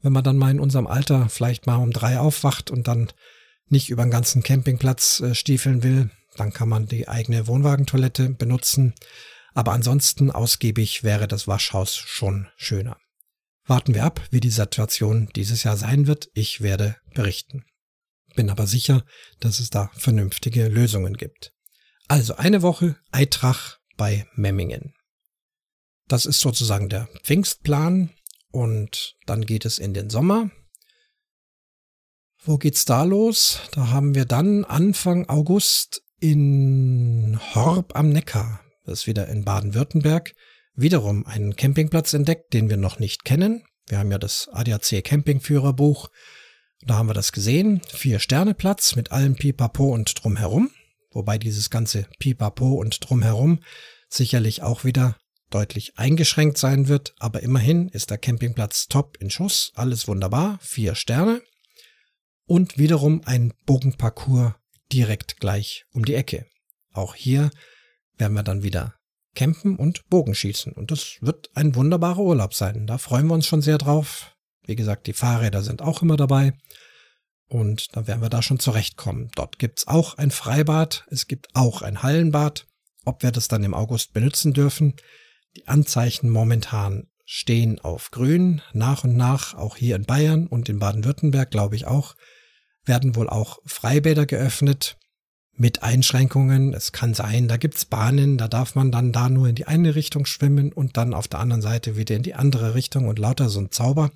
Wenn 0.00 0.12
man 0.12 0.24
dann 0.24 0.36
mal 0.36 0.50
in 0.50 0.60
unserem 0.60 0.86
Alter 0.86 1.28
vielleicht 1.28 1.66
mal 1.66 1.76
um 1.76 1.90
drei 1.90 2.18
aufwacht 2.18 2.70
und 2.70 2.88
dann 2.88 3.08
nicht 3.68 3.90
über 3.90 4.04
den 4.04 4.10
ganzen 4.10 4.42
Campingplatz 4.42 5.20
äh, 5.20 5.34
stiefeln 5.34 5.82
will, 5.82 6.10
dann 6.36 6.52
kann 6.52 6.68
man 6.68 6.86
die 6.86 7.08
eigene 7.08 7.46
Wohnwagentoilette 7.46 8.30
benutzen. 8.30 8.94
Aber 9.54 9.72
ansonsten 9.72 10.30
ausgiebig 10.30 11.02
wäre 11.02 11.26
das 11.26 11.48
Waschhaus 11.48 11.96
schon 11.96 12.48
schöner. 12.56 12.98
Warten 13.64 13.94
wir 13.94 14.04
ab, 14.04 14.20
wie 14.30 14.40
die 14.40 14.50
Situation 14.50 15.28
dieses 15.34 15.64
Jahr 15.64 15.76
sein 15.76 16.06
wird. 16.06 16.28
Ich 16.34 16.60
werde 16.60 16.96
berichten. 17.14 17.64
Bin 18.34 18.50
aber 18.50 18.66
sicher, 18.66 19.04
dass 19.40 19.58
es 19.58 19.70
da 19.70 19.90
vernünftige 19.94 20.68
Lösungen 20.68 21.14
gibt. 21.14 21.52
Also 22.06 22.36
eine 22.36 22.62
Woche 22.62 22.96
Eitrach 23.10 23.78
bei 23.96 24.26
Memmingen. 24.34 24.94
Das 26.06 26.26
ist 26.26 26.40
sozusagen 26.40 26.88
der 26.88 27.08
Pfingstplan 27.24 28.10
und 28.50 29.16
dann 29.26 29.44
geht 29.44 29.64
es 29.64 29.78
in 29.78 29.94
den 29.94 30.10
Sommer. 30.10 30.50
Wo 32.42 32.58
geht's 32.58 32.84
da 32.84 33.04
los? 33.04 33.60
Da 33.72 33.90
haben 33.90 34.14
wir 34.14 34.24
dann 34.24 34.64
Anfang 34.64 35.28
August 35.28 36.02
in 36.20 37.38
Horb 37.54 37.96
am 37.96 38.10
Neckar, 38.10 38.60
das 38.84 39.00
ist 39.00 39.06
wieder 39.06 39.28
in 39.28 39.44
Baden-Württemberg, 39.44 40.34
wiederum 40.74 41.26
einen 41.26 41.56
Campingplatz 41.56 42.14
entdeckt, 42.14 42.54
den 42.54 42.70
wir 42.70 42.76
noch 42.76 42.98
nicht 42.98 43.24
kennen. 43.24 43.64
Wir 43.88 43.98
haben 43.98 44.10
ja 44.10 44.18
das 44.18 44.48
ADAC 44.52 45.04
Campingführerbuch. 45.04 46.08
Da 46.82 46.94
haben 46.94 47.08
wir 47.08 47.14
das 47.14 47.32
gesehen. 47.32 47.80
Vier 47.88 48.18
Sterne 48.18 48.54
Platz 48.54 48.96
mit 48.96 49.12
allem 49.12 49.34
Pipapo 49.34 49.92
und 49.92 50.22
drumherum 50.22 50.70
wobei 51.16 51.38
dieses 51.38 51.70
ganze 51.70 52.06
Pipapo 52.18 52.74
und 52.74 53.08
drumherum 53.08 53.60
sicherlich 54.08 54.62
auch 54.62 54.84
wieder 54.84 55.16
deutlich 55.56 55.96
eingeschränkt 55.96 56.58
sein 56.58 56.86
wird, 56.86 57.14
aber 57.18 57.42
immerhin 57.42 57.88
ist 57.88 58.10
der 58.10 58.18
Campingplatz 58.18 58.88
top 58.88 59.16
in 59.20 59.30
Schuss, 59.30 59.72
alles 59.74 60.06
wunderbar, 60.06 60.58
vier 60.60 60.94
Sterne 60.94 61.40
und 62.44 62.76
wiederum 62.76 63.22
ein 63.24 63.54
Bogenparcours 63.64 64.52
direkt 64.92 65.40
gleich 65.40 65.86
um 65.92 66.04
die 66.04 66.14
Ecke. 66.14 66.44
Auch 66.92 67.14
hier 67.14 67.50
werden 68.18 68.34
wir 68.34 68.42
dann 68.42 68.62
wieder 68.62 68.96
campen 69.34 69.76
und 69.76 70.06
Bogenschießen 70.10 70.74
und 70.74 70.90
das 70.90 71.16
wird 71.22 71.48
ein 71.54 71.74
wunderbarer 71.74 72.20
Urlaub 72.20 72.52
sein. 72.52 72.86
Da 72.86 72.98
freuen 72.98 73.26
wir 73.26 73.34
uns 73.34 73.46
schon 73.46 73.62
sehr 73.62 73.78
drauf. 73.78 74.36
Wie 74.66 74.76
gesagt, 74.76 75.06
die 75.06 75.14
Fahrräder 75.14 75.62
sind 75.62 75.80
auch 75.80 76.02
immer 76.02 76.18
dabei. 76.18 76.52
Und 77.48 77.96
dann 77.96 78.06
werden 78.06 78.20
wir 78.20 78.28
da 78.28 78.42
schon 78.42 78.58
zurechtkommen. 78.58 79.30
Dort 79.36 79.58
gibt's 79.58 79.86
auch 79.86 80.18
ein 80.18 80.30
Freibad, 80.30 81.06
es 81.08 81.26
gibt 81.26 81.48
auch 81.54 81.80
ein 81.80 82.02
Hallenbad. 82.02 82.66
Ob 83.06 83.22
wir 83.22 83.30
das 83.30 83.48
dann 83.48 83.64
im 83.64 83.72
August 83.72 84.12
benutzen 84.12 84.52
dürfen, 84.52 84.96
die 85.56 85.68
Anzeichen 85.68 86.28
momentan 86.28 87.08
stehen 87.24 87.78
auf 87.80 88.10
grün. 88.10 88.62
Nach 88.72 89.04
und 89.04 89.16
nach, 89.16 89.54
auch 89.54 89.76
hier 89.76 89.96
in 89.96 90.04
Bayern 90.04 90.46
und 90.46 90.68
in 90.68 90.78
Baden-Württemberg, 90.78 91.50
glaube 91.50 91.76
ich 91.76 91.86
auch, 91.86 92.14
werden 92.84 93.16
wohl 93.16 93.28
auch 93.28 93.58
Freibäder 93.64 94.26
geöffnet 94.26 94.96
mit 95.52 95.82
Einschränkungen. 95.82 96.74
Es 96.74 96.92
kann 96.92 97.14
sein, 97.14 97.48
da 97.48 97.56
gibt's 97.56 97.86
Bahnen, 97.86 98.38
da 98.38 98.48
darf 98.48 98.74
man 98.74 98.92
dann 98.92 99.12
da 99.12 99.28
nur 99.28 99.48
in 99.48 99.54
die 99.54 99.66
eine 99.66 99.94
Richtung 99.94 100.26
schwimmen 100.26 100.72
und 100.72 100.96
dann 100.96 101.14
auf 101.14 101.26
der 101.26 101.40
anderen 101.40 101.62
Seite 101.62 101.96
wieder 101.96 102.14
in 102.14 102.22
die 102.22 102.34
andere 102.34 102.74
Richtung 102.74 103.08
und 103.08 103.18
lauter 103.18 103.48
so 103.48 103.60
ein 103.60 103.72
Zauber. 103.72 104.12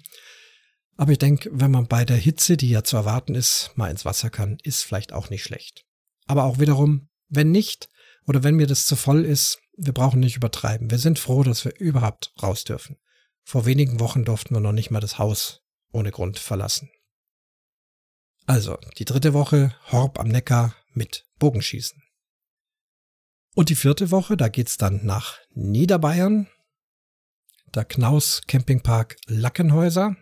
Aber 0.97 1.13
ich 1.13 1.19
denke, 1.19 1.51
wenn 1.53 1.71
man 1.71 1.89
bei 1.89 2.05
der 2.05 2.19
Hitze, 2.19 2.59
die 2.59 2.69
ja 2.69 2.85
zu 2.85 2.97
erwarten 2.97 3.35
ist, 3.35 3.71
mal 3.75 3.91
ins 3.91 4.05
Wasser 4.05 4.29
kann, 4.29 4.59
ist 4.63 4.83
vielleicht 4.83 5.15
auch 5.15 5.31
nicht 5.31 5.43
schlecht. 5.43 5.85
Aber 6.27 6.45
auch 6.45 6.59
wiederum, 6.59 7.09
wenn 7.29 7.51
nicht 7.51 7.89
oder 8.27 8.45
wenn 8.45 8.57
mir 8.57 8.67
das 8.67 8.85
zu 8.85 8.97
voll 8.97 9.25
ist, 9.25 9.59
wir 9.81 9.95
brauchen 9.95 10.21
nicht 10.21 10.37
übertreiben. 10.37 10.91
Wir 10.91 10.99
sind 10.99 11.19
froh, 11.19 11.43
dass 11.43 11.65
wir 11.65 11.79
überhaupt 11.79 12.33
raus 12.43 12.65
dürfen. 12.65 12.99
Vor 13.43 13.65
wenigen 13.65 13.99
Wochen 13.99 14.25
durften 14.25 14.55
wir 14.55 14.61
noch 14.61 14.73
nicht 14.73 14.91
mal 14.91 15.01
das 15.01 15.19
Haus 15.19 15.63
ohne 15.91 16.11
Grund 16.11 16.39
verlassen. 16.39 16.91
Also, 18.47 18.79
die 18.99 19.05
dritte 19.05 19.33
Woche 19.33 19.75
Horb 19.91 20.19
am 20.21 20.29
Neckar 20.29 20.75
mit 20.93 21.27
Bogenschießen. 21.39 22.03
Und 23.55 23.71
die 23.71 23.75
vierte 23.75 24.11
Woche, 24.11 24.37
da 24.37 24.49
geht's 24.49 24.77
dann 24.77 25.05
nach 25.05 25.39
Niederbayern, 25.55 26.49
der 27.75 27.85
Knaus 27.85 28.43
Campingpark 28.47 29.17
Lackenhäuser. 29.27 30.17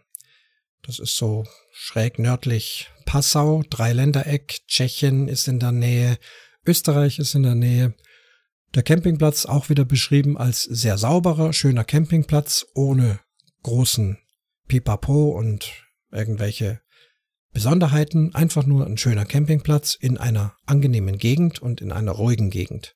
Das 0.82 0.98
ist 0.98 1.16
so 1.16 1.46
schräg 1.72 2.18
nördlich 2.18 2.90
Passau, 3.04 3.62
Dreiländereck, 3.68 4.60
Tschechien 4.68 5.28
ist 5.28 5.48
in 5.48 5.58
der 5.58 5.72
Nähe, 5.72 6.18
Österreich 6.64 7.18
ist 7.18 7.34
in 7.34 7.42
der 7.42 7.54
Nähe. 7.54 7.94
Der 8.74 8.83
Campingplatz 8.83 9.46
auch 9.46 9.70
wieder 9.70 9.85
beschrieben 9.85 10.37
als 10.37 10.62
sehr 10.62 10.98
sauberer, 10.98 11.52
schöner 11.52 11.85
Campingplatz 11.85 12.66
ohne 12.74 13.20
großen 13.62 14.18
Pipapo 14.68 15.31
und 15.31 15.72
irgendwelche 16.12 16.81
Besonderheiten. 17.52 18.35
Einfach 18.35 18.66
nur 18.66 18.87
ein 18.87 18.98
schöner 18.98 19.24
Campingplatz 19.24 19.94
in 19.94 20.18
einer 20.18 20.54
angenehmen 20.66 21.16
Gegend 21.16 21.61
und 21.61 21.81
in 21.81 21.92
einer 21.92 22.12
ruhigen 22.12 22.50
Gegend. 22.50 22.94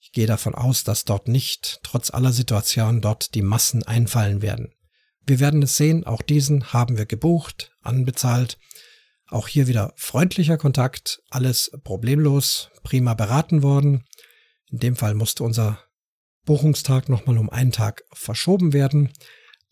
Ich 0.00 0.12
gehe 0.12 0.26
davon 0.26 0.54
aus, 0.54 0.82
dass 0.82 1.04
dort 1.04 1.28
nicht, 1.28 1.80
trotz 1.82 2.10
aller 2.10 2.32
Situationen, 2.32 3.00
dort 3.00 3.34
die 3.34 3.42
Massen 3.42 3.82
einfallen 3.84 4.42
werden. 4.42 4.72
Wir 5.26 5.38
werden 5.38 5.62
es 5.62 5.76
sehen, 5.76 6.04
auch 6.04 6.22
diesen 6.22 6.72
haben 6.72 6.98
wir 6.98 7.06
gebucht, 7.06 7.70
anbezahlt. 7.82 8.58
Auch 9.28 9.46
hier 9.46 9.68
wieder 9.68 9.92
freundlicher 9.96 10.58
Kontakt, 10.58 11.22
alles 11.30 11.70
problemlos, 11.84 12.70
prima 12.82 13.14
beraten 13.14 13.62
worden. 13.62 14.04
In 14.72 14.78
dem 14.78 14.96
Fall 14.96 15.14
musste 15.14 15.44
unser 15.44 15.78
Buchungstag 16.44 17.08
nochmal 17.08 17.38
um 17.38 17.50
einen 17.50 17.72
Tag 17.72 18.02
verschoben 18.12 18.72
werden, 18.72 19.12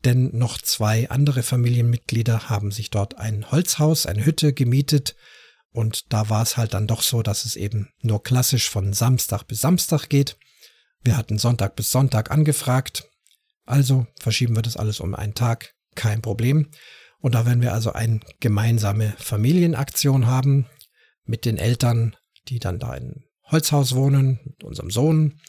denn 0.04 0.36
noch 0.36 0.60
zwei 0.60 1.10
andere 1.10 1.42
Familienmitglieder 1.42 2.48
haben 2.48 2.70
sich 2.70 2.90
dort 2.90 3.18
ein 3.18 3.50
Holzhaus, 3.50 4.06
eine 4.06 4.24
Hütte 4.24 4.52
gemietet 4.52 5.16
und 5.72 6.12
da 6.12 6.28
war 6.28 6.42
es 6.42 6.56
halt 6.56 6.74
dann 6.74 6.86
doch 6.86 7.02
so, 7.02 7.22
dass 7.22 7.44
es 7.44 7.56
eben 7.56 7.88
nur 8.02 8.22
klassisch 8.22 8.68
von 8.68 8.92
Samstag 8.92 9.44
bis 9.44 9.60
Samstag 9.60 10.08
geht. 10.08 10.36
Wir 11.02 11.16
hatten 11.16 11.38
Sonntag 11.38 11.76
bis 11.76 11.90
Sonntag 11.90 12.30
angefragt, 12.30 13.08
also 13.64 14.06
verschieben 14.18 14.54
wir 14.56 14.62
das 14.62 14.76
alles 14.76 15.00
um 15.00 15.14
einen 15.14 15.34
Tag, 15.34 15.74
kein 15.94 16.22
Problem. 16.22 16.70
Und 17.20 17.34
da 17.34 17.46
werden 17.46 17.62
wir 17.62 17.72
also 17.72 17.92
eine 17.92 18.20
gemeinsame 18.40 19.14
Familienaktion 19.18 20.26
haben 20.26 20.66
mit 21.24 21.44
den 21.44 21.56
Eltern, 21.56 22.16
die 22.48 22.58
dann 22.58 22.78
da 22.78 22.94
in 22.94 23.24
Holzhaus 23.50 23.94
wohnen, 23.94 24.40
mit 24.44 24.64
unserem 24.64 24.90
Sohn, 24.90 25.40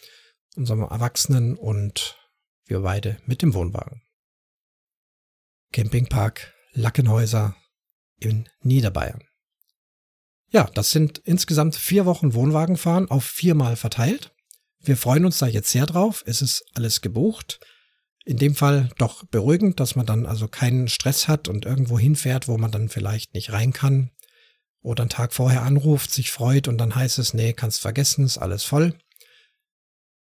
unserem 0.56 0.82
Erwachsenen 0.82 1.56
und 1.56 2.18
wir 2.66 2.82
beide 2.82 3.18
mit 3.26 3.42
dem 3.42 3.54
Wohnwagen. 3.54 4.02
Campingpark 5.72 6.54
Lackenhäuser 6.74 7.56
in 8.18 8.48
Niederbayern. 8.62 9.24
Ja, 10.52 10.70
das 10.74 10.92
sind 10.92 11.20
insgesamt 11.20 11.76
vier 11.76 12.06
Wochen 12.06 12.34
Wohnwagenfahren 12.34 13.10
auf 13.10 13.24
viermal 13.24 13.76
verteilt. 13.76 14.34
Wir 14.80 14.98
freuen 14.98 15.26
uns 15.26 15.38
da 15.38 15.48
jetzt 15.48 15.72
sehr 15.72 15.86
drauf. 15.86 16.24
Es 16.26 16.42
ist 16.42 16.66
alles 16.74 17.02
gebucht 17.02 17.60
in 18.26 18.38
dem 18.38 18.56
Fall 18.56 18.90
doch 18.98 19.26
beruhigend, 19.26 19.80
dass 19.80 19.96
man 19.96 20.06
dann 20.06 20.26
also 20.26 20.48
keinen 20.48 20.88
Stress 20.88 21.28
hat 21.28 21.48
und 21.48 21.66
irgendwo 21.66 21.98
hinfährt, 21.98 22.48
wo 22.48 22.58
man 22.58 22.72
dann 22.72 22.90
vielleicht 22.90 23.34
nicht 23.34 23.52
rein 23.52 23.74
kann. 23.74 24.12
Oder 24.82 25.04
einen 25.04 25.10
Tag 25.10 25.34
vorher 25.34 25.62
anruft, 25.62 26.12
sich 26.12 26.32
freut 26.32 26.68
und 26.68 26.78
dann 26.78 26.96
heißt 26.96 27.20
es, 27.20 27.34
nee, 27.34 27.54
kannst 27.54 27.82
vergessen, 27.82 28.26
ist 28.26 28.38
alles 28.38 28.64
voll. 28.64 28.96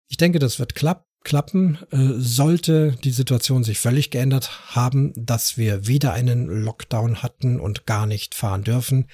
Ich 0.08 0.18
denke, 0.18 0.40
das 0.40 0.60
wird 0.60 0.76
klapp 0.76 1.06
klappen. 1.24 1.78
Äh, 1.92 2.20
sollte 2.20 2.98
die 3.04 3.12
Situation 3.12 3.64
sich 3.64 3.80
völlig 3.80 4.10
geändert 4.10 4.76
haben, 4.76 5.14
dass 5.16 5.58
wir 5.58 5.88
wieder 5.88 6.14
einen 6.14 6.48
Lockdown 6.48 7.22
hatten 7.22 7.60
und 7.60 7.86
gar 7.86 8.06
nicht 8.08 8.36
fahren 8.36 8.64
dürfen, 8.64 9.08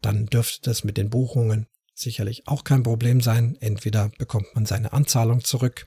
dann 0.00 0.26
dürfte 0.26 0.60
das 0.62 0.84
mit 0.84 0.96
den 0.96 1.10
Buchungen 1.10 1.66
sicherlich 1.94 2.48
auch 2.48 2.64
kein 2.64 2.82
Problem 2.82 3.20
sein. 3.20 3.56
Entweder 3.60 4.10
bekommt 4.18 4.54
man 4.54 4.64
seine 4.64 4.92
Anzahlung 4.92 5.44
zurück 5.44 5.86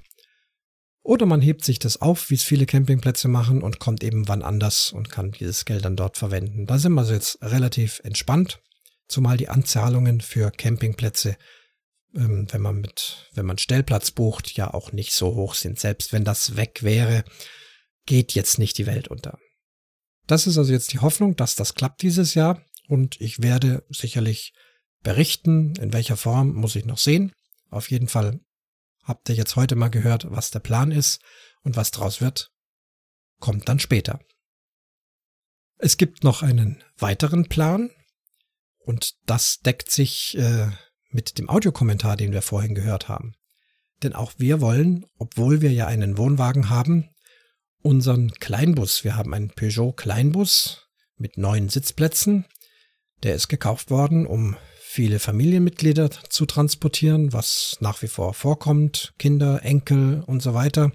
oder 1.01 1.25
man 1.25 1.41
hebt 1.41 1.65
sich 1.65 1.79
das 1.79 2.01
auf, 2.01 2.29
wie 2.29 2.35
es 2.35 2.43
viele 2.43 2.65
Campingplätze 2.65 3.27
machen 3.27 3.61
und 3.61 3.79
kommt 3.79 4.03
eben 4.03 4.27
wann 4.27 4.41
anders 4.41 4.91
und 4.91 5.09
kann 5.09 5.31
dieses 5.31 5.65
Geld 5.65 5.83
dann 5.83 5.95
dort 5.95 6.17
verwenden. 6.17 6.65
Da 6.65 6.77
sind 6.77 6.93
wir 6.93 7.01
also 7.01 7.13
jetzt 7.13 7.39
relativ 7.41 7.99
entspannt, 8.03 8.61
zumal 9.07 9.37
die 9.37 9.49
Anzahlungen 9.49 10.21
für 10.21 10.51
Campingplätze, 10.51 11.37
ähm, 12.15 12.47
wenn 12.51 12.61
man 12.61 12.81
mit, 12.81 13.29
wenn 13.33 13.45
man 13.45 13.57
Stellplatz 13.57 14.11
bucht, 14.11 14.51
ja 14.55 14.73
auch 14.73 14.91
nicht 14.91 15.13
so 15.13 15.35
hoch 15.35 15.55
sind. 15.55 15.79
Selbst 15.79 16.13
wenn 16.13 16.23
das 16.23 16.55
weg 16.55 16.83
wäre, 16.83 17.23
geht 18.05 18.33
jetzt 18.33 18.59
nicht 18.59 18.77
die 18.77 18.85
Welt 18.85 19.07
unter. 19.07 19.39
Das 20.27 20.47
ist 20.47 20.57
also 20.57 20.71
jetzt 20.71 20.93
die 20.93 20.99
Hoffnung, 20.99 21.35
dass 21.35 21.55
das 21.55 21.75
klappt 21.75 22.01
dieses 22.01 22.33
Jahr 22.33 22.61
und 22.87 23.19
ich 23.19 23.41
werde 23.41 23.83
sicherlich 23.89 24.53
berichten, 25.01 25.75
in 25.75 25.91
welcher 25.91 26.17
Form 26.17 26.53
muss 26.53 26.75
ich 26.75 26.85
noch 26.85 26.97
sehen. 26.97 27.33
Auf 27.69 27.91
jeden 27.91 28.07
Fall 28.07 28.39
Habt 29.03 29.27
ihr 29.27 29.35
jetzt 29.35 29.57
heute 29.57 29.75
mal 29.75 29.89
gehört, 29.89 30.31
was 30.31 30.49
der 30.49 30.61
Plan 30.61 30.91
ist 30.91 31.21
und 31.61 31.75
was 31.75 31.91
draus 31.91 32.21
wird? 32.21 32.51
Kommt 33.39 33.67
dann 33.67 33.79
später. 33.79 34.21
Es 35.77 35.97
gibt 35.97 36.23
noch 36.23 36.41
einen 36.41 36.81
weiteren 36.97 37.49
Plan 37.49 37.91
und 38.85 39.13
das 39.25 39.59
deckt 39.59 39.91
sich 39.91 40.37
äh, 40.37 40.67
mit 41.09 41.37
dem 41.37 41.49
Audiokommentar, 41.49 42.17
den 42.17 42.31
wir 42.31 42.41
vorhin 42.41 42.75
gehört 42.75 43.07
haben. 43.07 43.33
Denn 44.01 44.13
auch 44.13 44.33
wir 44.37 44.61
wollen, 44.61 45.05
obwohl 45.17 45.61
wir 45.61 45.71
ja 45.71 45.87
einen 45.87 46.17
Wohnwagen 46.17 46.69
haben, 46.69 47.09
unseren 47.81 48.31
Kleinbus, 48.31 49.03
wir 49.03 49.15
haben 49.15 49.33
einen 49.33 49.49
Peugeot 49.49 49.93
Kleinbus 49.93 50.87
mit 51.17 51.37
neun 51.37 51.69
Sitzplätzen, 51.69 52.45
der 53.23 53.35
ist 53.35 53.47
gekauft 53.47 53.89
worden, 53.89 54.25
um 54.25 54.57
viele 54.79 55.19
Familienmitglieder 55.19 56.09
zu 56.29 56.45
transportieren, 56.45 57.33
was 57.33 57.77
nach 57.79 58.01
wie 58.01 58.07
vor 58.07 58.33
vorkommt, 58.33 59.13
Kinder, 59.17 59.63
Enkel 59.63 60.21
und 60.25 60.41
so 60.41 60.53
weiter. 60.53 60.91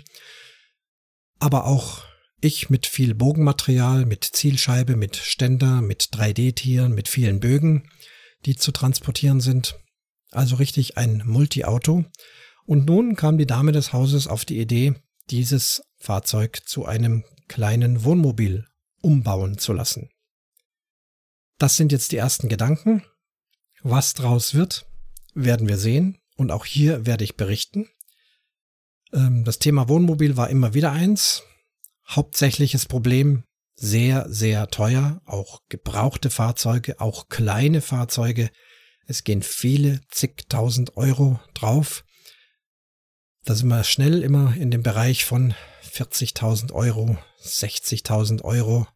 Aber 1.40 1.66
auch 1.66 2.04
ich 2.40 2.70
mit 2.70 2.86
viel 2.86 3.14
Bogenmaterial, 3.14 4.06
mit 4.06 4.24
Zielscheibe, 4.24 4.96
mit 4.96 5.16
Ständer, 5.16 5.82
mit 5.82 6.10
3D-Tieren, 6.12 6.94
mit 6.94 7.08
vielen 7.08 7.40
Bögen, 7.40 7.90
die 8.46 8.56
zu 8.56 8.72
transportieren 8.72 9.40
sind. 9.40 9.78
Also 10.30 10.56
richtig 10.56 10.96
ein 10.96 11.22
Multi-Auto. 11.24 12.04
Und 12.64 12.86
nun 12.86 13.16
kam 13.16 13.38
die 13.38 13.46
Dame 13.46 13.72
des 13.72 13.92
Hauses 13.92 14.26
auf 14.26 14.44
die 14.44 14.60
Idee, 14.60 14.94
dieses 15.30 15.82
Fahrzeug 15.96 16.60
zu 16.66 16.84
einem 16.84 17.24
kleinen 17.48 18.04
Wohnmobil 18.04 18.66
umbauen 19.00 19.58
zu 19.58 19.72
lassen. 19.72 20.10
Das 21.58 21.76
sind 21.76 21.92
jetzt 21.92 22.12
die 22.12 22.16
ersten 22.16 22.48
Gedanken. 22.48 23.02
Was 23.82 24.14
draus 24.14 24.54
wird, 24.54 24.86
werden 25.34 25.66
wir 25.66 25.78
sehen. 25.78 26.18
Und 26.36 26.52
auch 26.52 26.64
hier 26.64 27.04
werde 27.04 27.24
ich 27.24 27.36
berichten. 27.36 27.88
Ähm, 29.12 29.44
das 29.44 29.58
Thema 29.58 29.88
Wohnmobil 29.88 30.36
war 30.36 30.50
immer 30.50 30.74
wieder 30.74 30.92
eins. 30.92 31.42
Hauptsächliches 32.08 32.86
Problem, 32.86 33.44
sehr, 33.76 34.26
sehr 34.28 34.68
teuer. 34.68 35.20
Auch 35.24 35.60
gebrauchte 35.68 36.30
Fahrzeuge, 36.30 37.00
auch 37.00 37.28
kleine 37.28 37.80
Fahrzeuge. 37.80 38.50
Es 39.06 39.24
gehen 39.24 39.42
viele 39.42 40.00
zigtausend 40.10 40.96
Euro 40.96 41.40
drauf. 41.54 42.04
Da 43.44 43.54
sind 43.54 43.68
wir 43.68 43.84
schnell 43.84 44.22
immer 44.22 44.54
in 44.56 44.70
dem 44.70 44.82
Bereich 44.82 45.24
von 45.24 45.54
40.000 45.84 46.72
Euro, 46.72 47.16
60.000 47.42 48.42
Euro. 48.42 48.86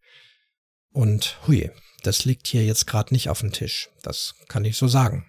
Und 0.91 1.39
hui, 1.47 1.71
das 2.03 2.25
liegt 2.25 2.47
hier 2.47 2.65
jetzt 2.65 2.87
gerade 2.87 3.15
nicht 3.15 3.29
auf 3.31 3.41
dem 3.41 3.53
Tisch. 3.53 3.89
Das 4.03 4.35
kann 4.49 4.65
ich 4.65 4.77
so 4.77 4.89
sagen. 4.89 5.27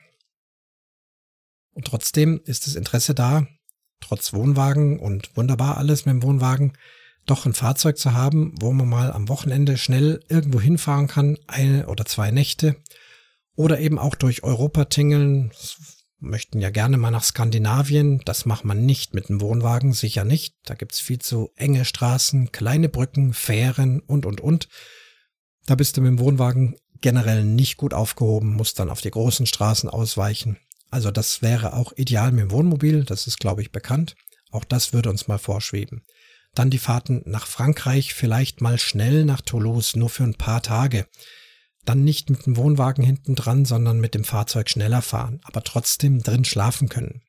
Und 1.73 1.88
trotzdem 1.88 2.41
ist 2.45 2.67
das 2.67 2.75
Interesse 2.75 3.13
da, 3.13 3.47
trotz 3.99 4.34
Wohnwagen 4.34 4.99
und 4.99 5.36
wunderbar 5.36 5.77
alles 5.77 6.05
mit 6.05 6.13
dem 6.13 6.23
Wohnwagen, 6.23 6.77
doch 7.26 7.45
ein 7.45 7.53
Fahrzeug 7.53 7.97
zu 7.97 8.13
haben, 8.13 8.53
wo 8.59 8.71
man 8.74 8.89
mal 8.89 9.11
am 9.11 9.30
Wochenende 9.30 9.78
schnell 9.78 10.24
irgendwo 10.30 10.59
hinfahren 10.59 11.07
kann, 11.07 11.38
eine 11.47 11.88
oder 11.88 12.05
zwei 12.05 12.32
Nächte 12.32 12.76
oder 13.55 13.80
eben 13.80 13.99
auch 13.99 14.15
durch 14.15 14.43
Europa 14.43 14.86
tingeln. 14.86 15.51
Möchten 16.19 16.61
ja 16.61 16.69
gerne 16.69 16.97
mal 16.97 17.11
nach 17.11 17.24
Skandinavien. 17.24 18.21
Das 18.26 18.45
macht 18.45 18.63
man 18.63 18.86
nicht 18.86 19.13
mit 19.13 19.30
einem 19.30 19.41
Wohnwagen, 19.41 19.91
sicher 19.91 20.24
nicht. 20.24 20.55
Da 20.63 20.74
gibt's 20.74 20.99
viel 20.99 21.19
zu 21.19 21.51
enge 21.57 21.84
Straßen, 21.84 22.51
kleine 22.51 22.88
Brücken, 22.88 23.34
Fähren 23.34 23.99
und, 23.99 24.26
und, 24.26 24.39
und. 24.39 24.69
Da 25.65 25.76
bist 25.76 25.97
du 25.97 26.01
mit 26.01 26.09
dem 26.09 26.19
Wohnwagen 26.19 26.76
generell 27.01 27.43
nicht 27.43 27.78
gut 27.78 27.93
aufgehoben, 27.93 28.53
musst 28.53 28.80
dann 28.80 28.89
auf 28.89 29.01
die 29.01 29.11
großen 29.11 29.45
Straßen 29.45 29.89
ausweichen. 29.89 30.57
Also 30.89 31.11
das 31.11 31.41
wäre 31.41 31.74
auch 31.74 31.91
ideal 31.95 32.32
mit 32.32 32.41
dem 32.41 32.51
Wohnmobil, 32.51 33.03
das 33.03 33.28
ist, 33.28 33.39
glaube 33.39 33.61
ich, 33.61 33.71
bekannt. 33.71 34.15
Auch 34.51 34.63
das 34.63 34.93
würde 34.93 35.09
uns 35.09 35.28
mal 35.28 35.39
vorschweben. 35.39 36.03
Dann 36.56 36.70
die 36.70 36.80
Fahrten 36.80 37.24
nach 37.26 37.47
Frankreich, 37.47 38.14
vielleicht 38.14 38.62
mal 38.62 38.78
schnell 38.78 39.26
nach 39.26 39.41
Toulouse, 39.41 39.95
nur 39.95 40.10
für 40.10 40.24
ein 40.24 40.36
paar 40.36 40.62
Tage. 40.62 41.08
Dann 41.86 42.04
nicht 42.04 42.30
mit 42.30 42.45
dem 42.45 42.56
Wohnwagen 42.58 43.04
hinten 43.04 43.36
dran, 43.36 43.66
sondern 43.66 43.99
mit 43.99 44.14
dem 44.14 44.24
Fahrzeug 44.24 44.70
schneller 44.70 45.01
fahren, 45.01 45.41
aber 45.43 45.64
trotzdem 45.64 46.22
drin 46.22 46.45
schlafen 46.45 46.89
können. 46.89 47.22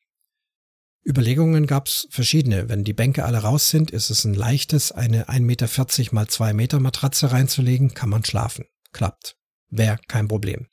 Überlegungen 1.06 1.66
gab's 1.66 2.06
verschiedene. 2.10 2.68
Wenn 2.68 2.84
die 2.84 2.94
Bänke 2.94 3.24
alle 3.24 3.38
raus 3.38 3.68
sind, 3.68 3.90
ist 3.90 4.10
es 4.10 4.24
ein 4.24 4.34
leichtes, 4.34 4.92
eine 4.92 5.28
1,40 5.28 5.40
Meter 5.40 6.14
mal 6.14 6.28
2 6.28 6.52
Meter 6.54 6.80
Matratze 6.80 7.30
reinzulegen, 7.30 7.94
kann 7.94 8.08
man 8.08 8.24
schlafen. 8.24 8.64
Klappt. 8.92 9.36
Wäre 9.68 9.98
kein 10.08 10.28
Problem. 10.28 10.68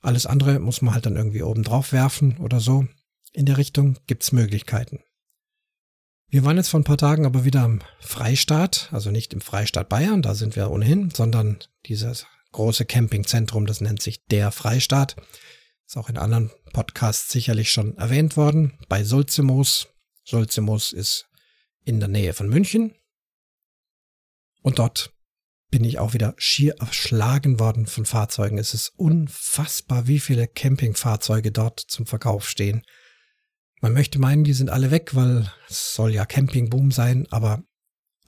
Alles 0.00 0.26
andere 0.26 0.58
muss 0.58 0.82
man 0.82 0.94
halt 0.94 1.06
dann 1.06 1.16
irgendwie 1.16 1.42
oben 1.42 1.62
drauf 1.62 1.92
werfen 1.92 2.38
oder 2.38 2.58
so. 2.58 2.86
In 3.32 3.46
der 3.46 3.56
Richtung 3.56 3.98
gibt's 4.06 4.32
Möglichkeiten. 4.32 5.00
Wir 6.32 6.44
waren 6.44 6.56
jetzt 6.56 6.70
vor 6.70 6.80
ein 6.80 6.84
paar 6.84 6.96
Tagen 6.96 7.26
aber 7.26 7.44
wieder 7.44 7.62
im 7.62 7.82
Freistaat, 8.00 8.88
also 8.90 9.10
nicht 9.10 9.34
im 9.34 9.42
Freistaat 9.42 9.90
Bayern, 9.90 10.22
da 10.22 10.34
sind 10.34 10.56
wir 10.56 10.70
ohnehin, 10.70 11.10
sondern 11.10 11.58
dieses 11.84 12.24
große 12.52 12.86
Campingzentrum, 12.86 13.66
das 13.66 13.82
nennt 13.82 14.00
sich 14.00 14.24
der 14.24 14.50
Freistaat. 14.50 15.14
Ist 15.86 15.98
auch 15.98 16.08
in 16.08 16.16
anderen 16.16 16.50
Podcasts 16.72 17.30
sicherlich 17.30 17.70
schon 17.70 17.98
erwähnt 17.98 18.38
worden. 18.38 18.78
Bei 18.88 19.04
Sulzimos. 19.04 19.88
Sulzimos 20.24 20.94
ist 20.94 21.28
in 21.84 22.00
der 22.00 22.08
Nähe 22.08 22.32
von 22.32 22.48
München. 22.48 22.94
Und 24.62 24.78
dort 24.78 25.12
bin 25.70 25.84
ich 25.84 25.98
auch 25.98 26.14
wieder 26.14 26.32
schier 26.38 26.76
erschlagen 26.80 27.60
worden 27.60 27.84
von 27.84 28.06
Fahrzeugen. 28.06 28.56
Es 28.56 28.72
ist 28.72 28.94
unfassbar, 28.96 30.06
wie 30.06 30.18
viele 30.18 30.48
Campingfahrzeuge 30.48 31.52
dort 31.52 31.80
zum 31.80 32.06
Verkauf 32.06 32.48
stehen. 32.48 32.86
Man 33.82 33.94
möchte 33.94 34.20
meinen, 34.20 34.44
die 34.44 34.52
sind 34.52 34.70
alle 34.70 34.92
weg, 34.92 35.16
weil 35.16 35.52
es 35.68 35.94
soll 35.94 36.14
ja 36.14 36.24
Campingboom 36.24 36.92
sein, 36.92 37.26
aber 37.30 37.64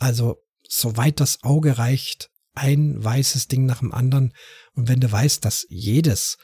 also 0.01 0.43
soweit 0.69 1.21
das 1.21 1.45
Auge 1.45 1.79
reicht, 1.79 2.29
ein 2.55 3.03
weißes 3.03 3.47
Ding 3.47 3.65
nach 3.65 3.79
dem 3.79 3.95
anderen. 3.95 4.35
Und 4.75 4.89
wenn 4.89 4.99
du 4.99 5.11
weißt, 5.11 5.45
dass 5.45 5.65
jedes, 5.69 6.39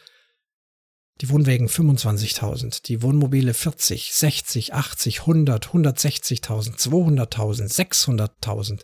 die 1.21 1.29
Wohnwägen 1.29 1.69
25.000, 1.69 2.85
die 2.85 3.03
Wohnmobile 3.03 3.53
40, 3.53 4.13
60, 4.15 4.75
80, 4.75 5.21
100, 5.21 5.67
160.000, 5.67 6.77
200.000, 6.77 7.69
600.000 7.69 8.83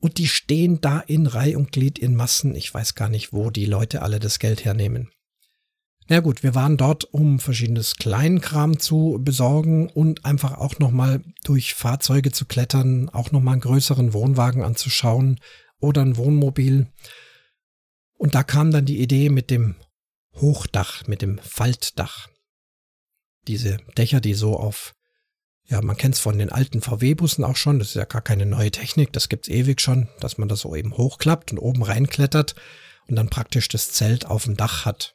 und 0.00 0.18
die 0.18 0.28
stehen 0.28 0.80
da 0.80 0.98
in 0.98 1.28
Reih 1.28 1.56
und 1.56 1.70
Glied 1.70 2.00
in 2.00 2.16
Massen. 2.16 2.56
Ich 2.56 2.74
weiß 2.74 2.96
gar 2.96 3.08
nicht, 3.08 3.32
wo 3.32 3.50
die 3.50 3.66
Leute 3.66 4.02
alle 4.02 4.18
das 4.18 4.40
Geld 4.40 4.64
hernehmen. 4.64 5.12
Na 6.06 6.20
gut, 6.20 6.42
wir 6.42 6.54
waren 6.54 6.76
dort, 6.76 7.04
um 7.04 7.38
verschiedenes 7.38 7.96
Kleinkram 7.96 8.78
zu 8.78 9.18
besorgen 9.22 9.88
und 9.88 10.26
einfach 10.26 10.58
auch 10.58 10.78
nochmal 10.78 11.22
durch 11.44 11.72
Fahrzeuge 11.72 12.30
zu 12.30 12.44
klettern, 12.44 13.08
auch 13.08 13.32
nochmal 13.32 13.54
einen 13.54 13.62
größeren 13.62 14.12
Wohnwagen 14.12 14.62
anzuschauen 14.62 15.40
oder 15.80 16.02
ein 16.02 16.18
Wohnmobil. 16.18 16.88
Und 18.18 18.34
da 18.34 18.42
kam 18.42 18.70
dann 18.70 18.84
die 18.84 19.00
Idee 19.00 19.30
mit 19.30 19.50
dem 19.50 19.76
Hochdach, 20.34 21.06
mit 21.06 21.22
dem 21.22 21.38
Faltdach. 21.38 22.28
Diese 23.46 23.78
Dächer, 23.96 24.20
die 24.20 24.34
so 24.34 24.58
auf, 24.58 24.94
ja, 25.64 25.80
man 25.80 25.96
kennt 25.96 26.16
es 26.16 26.20
von 26.20 26.38
den 26.38 26.52
alten 26.52 26.82
VW-Bussen 26.82 27.44
auch 27.44 27.56
schon, 27.56 27.78
das 27.78 27.88
ist 27.88 27.94
ja 27.94 28.04
gar 28.04 28.22
keine 28.22 28.44
neue 28.44 28.70
Technik, 28.70 29.12
das 29.14 29.30
gibt's 29.30 29.48
ewig 29.48 29.80
schon, 29.80 30.08
dass 30.20 30.36
man 30.36 30.48
das 30.48 30.60
so 30.60 30.76
eben 30.76 30.96
hochklappt 30.98 31.52
und 31.52 31.58
oben 31.58 31.82
reinklettert 31.82 32.54
und 33.08 33.16
dann 33.16 33.30
praktisch 33.30 33.68
das 33.68 33.92
Zelt 33.92 34.26
auf 34.26 34.44
dem 34.44 34.56
Dach 34.56 34.84
hat. 34.84 35.13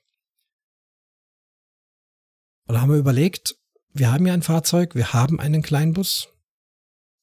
Und 2.69 2.75
da 2.75 2.81
haben 2.81 2.91
wir 2.91 2.99
überlegt, 2.99 3.55
wir 3.93 4.11
haben 4.11 4.27
ja 4.27 4.33
ein 4.35 4.43
Fahrzeug, 4.43 4.93
wir 4.93 5.11
haben 5.11 5.39
einen 5.39 5.63
Kleinbus. 5.63 6.27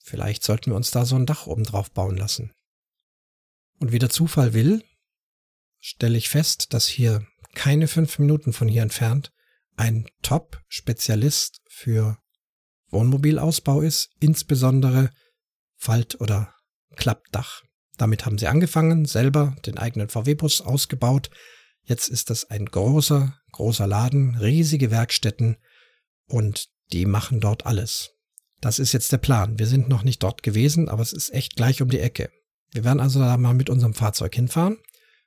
Vielleicht 0.02 0.42
sollten 0.42 0.72
wir 0.72 0.76
uns 0.76 0.90
da 0.90 1.04
so 1.04 1.14
ein 1.14 1.24
Dach 1.24 1.46
oben 1.46 1.62
drauf 1.62 1.92
bauen 1.92 2.16
lassen. 2.16 2.50
Und 3.78 3.92
wie 3.92 4.00
der 4.00 4.10
Zufall 4.10 4.54
will, 4.54 4.82
stelle 5.78 6.18
ich 6.18 6.30
fest, 6.30 6.74
dass 6.74 6.88
hier 6.88 7.24
keine 7.54 7.86
fünf 7.86 8.18
Minuten 8.18 8.52
von 8.52 8.66
hier 8.66 8.82
entfernt 8.82 9.30
ein 9.76 10.08
Top-Spezialist 10.22 11.60
für 11.68 12.18
Wohnmobilausbau 12.88 13.82
ist, 13.82 14.10
insbesondere 14.18 15.12
Falt- 15.76 16.20
oder 16.20 16.56
Klappdach. 16.96 17.62
Damit 17.98 18.26
haben 18.26 18.38
sie 18.38 18.48
angefangen, 18.48 19.04
selber 19.04 19.54
den 19.64 19.78
eigenen 19.78 20.08
VW-Bus 20.08 20.62
ausgebaut, 20.62 21.30
Jetzt 21.86 22.08
ist 22.08 22.30
das 22.30 22.50
ein 22.50 22.66
großer, 22.66 23.38
großer 23.56 23.86
Laden, 23.86 24.36
riesige 24.36 24.90
Werkstätten 24.90 25.56
und 26.28 26.68
die 26.92 27.06
machen 27.06 27.40
dort 27.40 27.66
alles. 27.66 28.12
Das 28.60 28.78
ist 28.78 28.92
jetzt 28.92 29.12
der 29.12 29.18
Plan. 29.18 29.58
Wir 29.58 29.66
sind 29.66 29.88
noch 29.88 30.02
nicht 30.02 30.22
dort 30.22 30.42
gewesen, 30.42 30.88
aber 30.88 31.02
es 31.02 31.12
ist 31.12 31.32
echt 31.32 31.56
gleich 31.56 31.82
um 31.82 31.88
die 31.88 32.00
Ecke. 32.00 32.30
Wir 32.72 32.84
werden 32.84 33.00
also 33.00 33.18
da 33.18 33.36
mal 33.36 33.54
mit 33.54 33.70
unserem 33.70 33.94
Fahrzeug 33.94 34.34
hinfahren, 34.34 34.78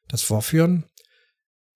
das 0.07 0.21
vorführen, 0.21 0.85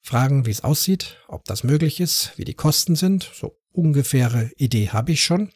fragen, 0.01 0.45
wie 0.45 0.51
es 0.51 0.64
aussieht, 0.64 1.18
ob 1.28 1.45
das 1.45 1.64
möglich 1.64 1.99
ist, 1.99 2.32
wie 2.36 2.45
die 2.45 2.54
Kosten 2.54 2.95
sind. 2.95 3.30
So 3.34 3.58
ungefähre 3.72 4.51
Idee 4.58 4.89
habe 4.89 5.12
ich 5.12 5.24
schon. 5.24 5.51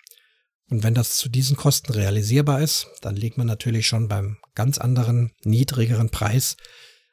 Und 0.70 0.84
wenn 0.84 0.94
das 0.94 1.16
zu 1.16 1.30
diesen 1.30 1.56
Kosten 1.56 1.94
realisierbar 1.94 2.62
ist, 2.62 2.88
dann 3.02 3.16
liegt 3.16 3.38
man 3.38 3.48
natürlich 3.48 3.88
schon 3.88 4.08
beim 4.08 4.38
ganz 4.56 4.78
anderen, 4.78 5.32
niedrigeren 5.44 6.10
Preis, 6.10 6.58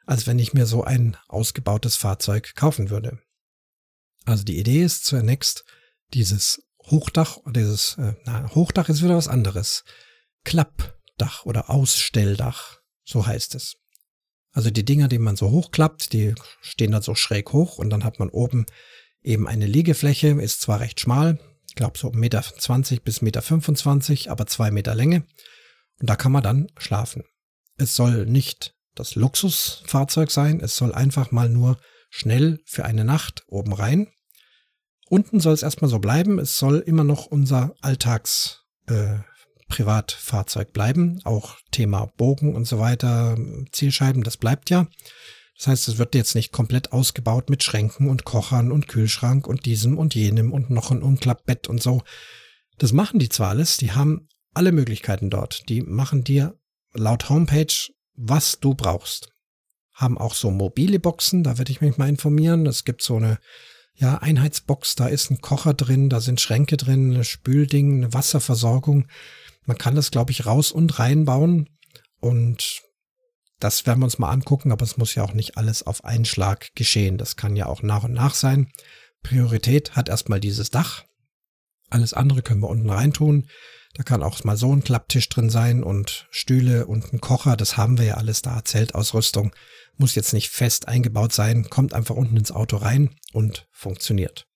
als 0.05 0.27
wenn 0.27 0.39
ich 0.39 0.53
mir 0.53 0.65
so 0.65 0.83
ein 0.83 1.17
ausgebautes 1.27 1.95
Fahrzeug 1.95 2.55
kaufen 2.55 2.89
würde. 2.89 3.19
Also 4.25 4.43
die 4.43 4.57
Idee 4.57 4.83
ist 4.83 5.05
zunächst 5.05 5.63
dieses 6.13 6.61
Hochdach, 6.83 7.37
dieses, 7.47 7.97
äh, 7.97 8.13
na, 8.25 8.49
Hochdach 8.53 8.89
ist 8.89 9.03
wieder 9.03 9.15
was 9.15 9.27
anderes. 9.27 9.83
Klappdach 10.43 11.45
oder 11.45 11.69
Ausstelldach, 11.69 12.79
so 13.03 13.25
heißt 13.25 13.55
es. 13.55 13.75
Also 14.51 14.69
die 14.69 14.85
Dinger, 14.85 15.07
die 15.07 15.19
man 15.19 15.35
so 15.35 15.51
hochklappt, 15.51 16.13
die 16.13 16.33
stehen 16.61 16.91
dann 16.91 17.01
so 17.01 17.15
schräg 17.15 17.51
hoch 17.51 17.77
und 17.77 17.89
dann 17.89 18.03
hat 18.03 18.19
man 18.19 18.29
oben 18.29 18.65
eben 19.21 19.47
eine 19.47 19.65
Liegefläche, 19.65 20.29
ist 20.29 20.61
zwar 20.61 20.79
recht 20.79 20.99
schmal, 20.99 21.39
ich 21.67 21.75
glaube 21.75 21.97
so 21.97 22.09
1,20 22.09 22.15
Meter 22.15 23.01
bis 23.03 23.21
1,25 23.21 24.09
Meter, 24.11 24.31
aber 24.31 24.47
zwei 24.47 24.71
Meter 24.71 24.95
Länge. 24.95 25.25
Und 25.99 26.09
da 26.09 26.15
kann 26.15 26.31
man 26.31 26.43
dann 26.43 26.67
schlafen. 26.77 27.23
Es 27.77 27.95
soll 27.95 28.25
nicht 28.25 28.75
das 28.95 29.15
Luxusfahrzeug 29.15 30.31
sein. 30.31 30.61
Es 30.61 30.77
soll 30.77 30.93
einfach 30.93 31.31
mal 31.31 31.49
nur 31.49 31.77
schnell 32.15 32.59
für 32.65 32.85
eine 32.85 33.03
Nacht 33.03 33.43
oben 33.47 33.73
rein. 33.73 34.07
Unten 35.09 35.39
soll 35.39 35.53
es 35.53 35.63
erstmal 35.63 35.89
so 35.89 35.99
bleiben. 35.99 36.39
Es 36.39 36.57
soll 36.57 36.79
immer 36.79 37.03
noch 37.03 37.25
unser 37.25 37.75
Alltags 37.81 38.63
äh, 38.87 39.17
Privatfahrzeug 39.67 40.71
bleiben. 40.71 41.19
Auch 41.25 41.57
Thema 41.71 42.05
Bogen 42.17 42.55
und 42.55 42.65
so 42.65 42.79
weiter, 42.79 43.37
Zielscheiben, 43.71 44.23
das 44.23 44.37
bleibt 44.37 44.69
ja. 44.69 44.87
Das 45.57 45.67
heißt, 45.67 45.87
es 45.87 45.97
wird 45.97 46.15
jetzt 46.15 46.35
nicht 46.35 46.51
komplett 46.51 46.91
ausgebaut 46.91 47.49
mit 47.49 47.63
Schränken 47.63 48.09
und 48.09 48.25
Kochern 48.25 48.71
und 48.71 48.87
Kühlschrank 48.87 49.47
und 49.47 49.65
diesem 49.65 49.97
und 49.97 50.15
jenem 50.15 50.51
und 50.51 50.69
noch 50.69 50.91
ein 50.91 51.01
Umklappbett 51.01 51.67
und 51.67 51.81
so. 51.81 52.01
Das 52.77 52.93
machen 52.93 53.19
die 53.19 53.29
zwar 53.29 53.49
alles, 53.49 53.77
die 53.77 53.91
haben 53.91 54.27
alle 54.53 54.71
Möglichkeiten 54.71 55.29
dort. 55.29 55.69
Die 55.69 55.81
machen 55.81 56.23
dir 56.23 56.57
laut 56.93 57.29
Homepage 57.29 57.73
was 58.17 58.59
du 58.59 58.73
brauchst. 58.73 59.29
Haben 59.95 60.17
auch 60.17 60.35
so 60.35 60.51
mobile 60.51 60.99
Boxen, 60.99 61.43
da 61.43 61.57
werde 61.57 61.71
ich 61.71 61.81
mich 61.81 61.97
mal 61.97 62.09
informieren. 62.09 62.67
Es 62.67 62.83
gibt 62.83 63.01
so 63.01 63.15
eine 63.15 63.39
ja, 63.95 64.17
Einheitsbox, 64.17 64.95
da 64.95 65.07
ist 65.07 65.31
ein 65.31 65.39
Kocher 65.39 65.73
drin, 65.73 66.09
da 66.09 66.19
sind 66.19 66.41
Schränke 66.41 66.77
drin, 66.77 67.15
ein 67.15 67.23
Spülding, 67.23 67.97
eine 67.97 68.13
Wasserversorgung. 68.13 69.07
Man 69.65 69.77
kann 69.77 69.95
das, 69.95 70.11
glaube 70.11 70.31
ich, 70.31 70.45
raus 70.45 70.71
und 70.71 70.99
reinbauen. 70.99 71.69
Und 72.19 72.81
das 73.59 73.85
werden 73.85 73.99
wir 73.99 74.05
uns 74.05 74.19
mal 74.19 74.31
angucken, 74.31 74.71
aber 74.71 74.83
es 74.83 74.97
muss 74.97 75.15
ja 75.15 75.23
auch 75.23 75.33
nicht 75.33 75.57
alles 75.57 75.83
auf 75.83 76.03
einen 76.03 76.25
Schlag 76.25 76.75
geschehen. 76.75 77.17
Das 77.17 77.37
kann 77.37 77.55
ja 77.55 77.67
auch 77.67 77.81
nach 77.81 78.03
und 78.03 78.13
nach 78.13 78.35
sein. 78.35 78.71
Priorität 79.23 79.95
hat 79.95 80.09
erstmal 80.09 80.41
dieses 80.41 80.69
Dach. 80.69 81.05
Alles 81.89 82.13
andere 82.13 82.41
können 82.41 82.61
wir 82.61 82.69
unten 82.69 82.89
reintun. 82.89 83.47
Da 83.93 84.03
kann 84.03 84.23
auch 84.23 84.43
mal 84.43 84.57
so 84.57 84.73
ein 84.73 84.83
Klapptisch 84.83 85.29
drin 85.29 85.49
sein 85.49 85.81
und 85.81 86.27
Stühle 86.29 86.85
und 86.85 87.13
ein 87.13 87.21
Kocher. 87.21 87.55
Das 87.55 87.77
haben 87.77 87.97
wir 87.97 88.05
ja 88.05 88.13
alles 88.15 88.41
da. 88.41 88.63
Zeltausrüstung 88.65 89.53
muss 89.97 90.15
jetzt 90.15 90.33
nicht 90.33 90.49
fest 90.49 90.87
eingebaut 90.87 91.33
sein. 91.33 91.69
Kommt 91.69 91.93
einfach 91.93 92.15
unten 92.15 92.37
ins 92.37 92.51
Auto 92.51 92.77
rein 92.77 93.15
und 93.33 93.67
funktioniert. 93.71 94.47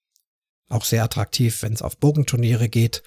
Auch 0.70 0.86
sehr 0.86 1.04
attraktiv, 1.04 1.62
wenn 1.62 1.74
es 1.74 1.82
auf 1.82 1.98
Bogenturniere 1.98 2.70
geht. 2.70 3.04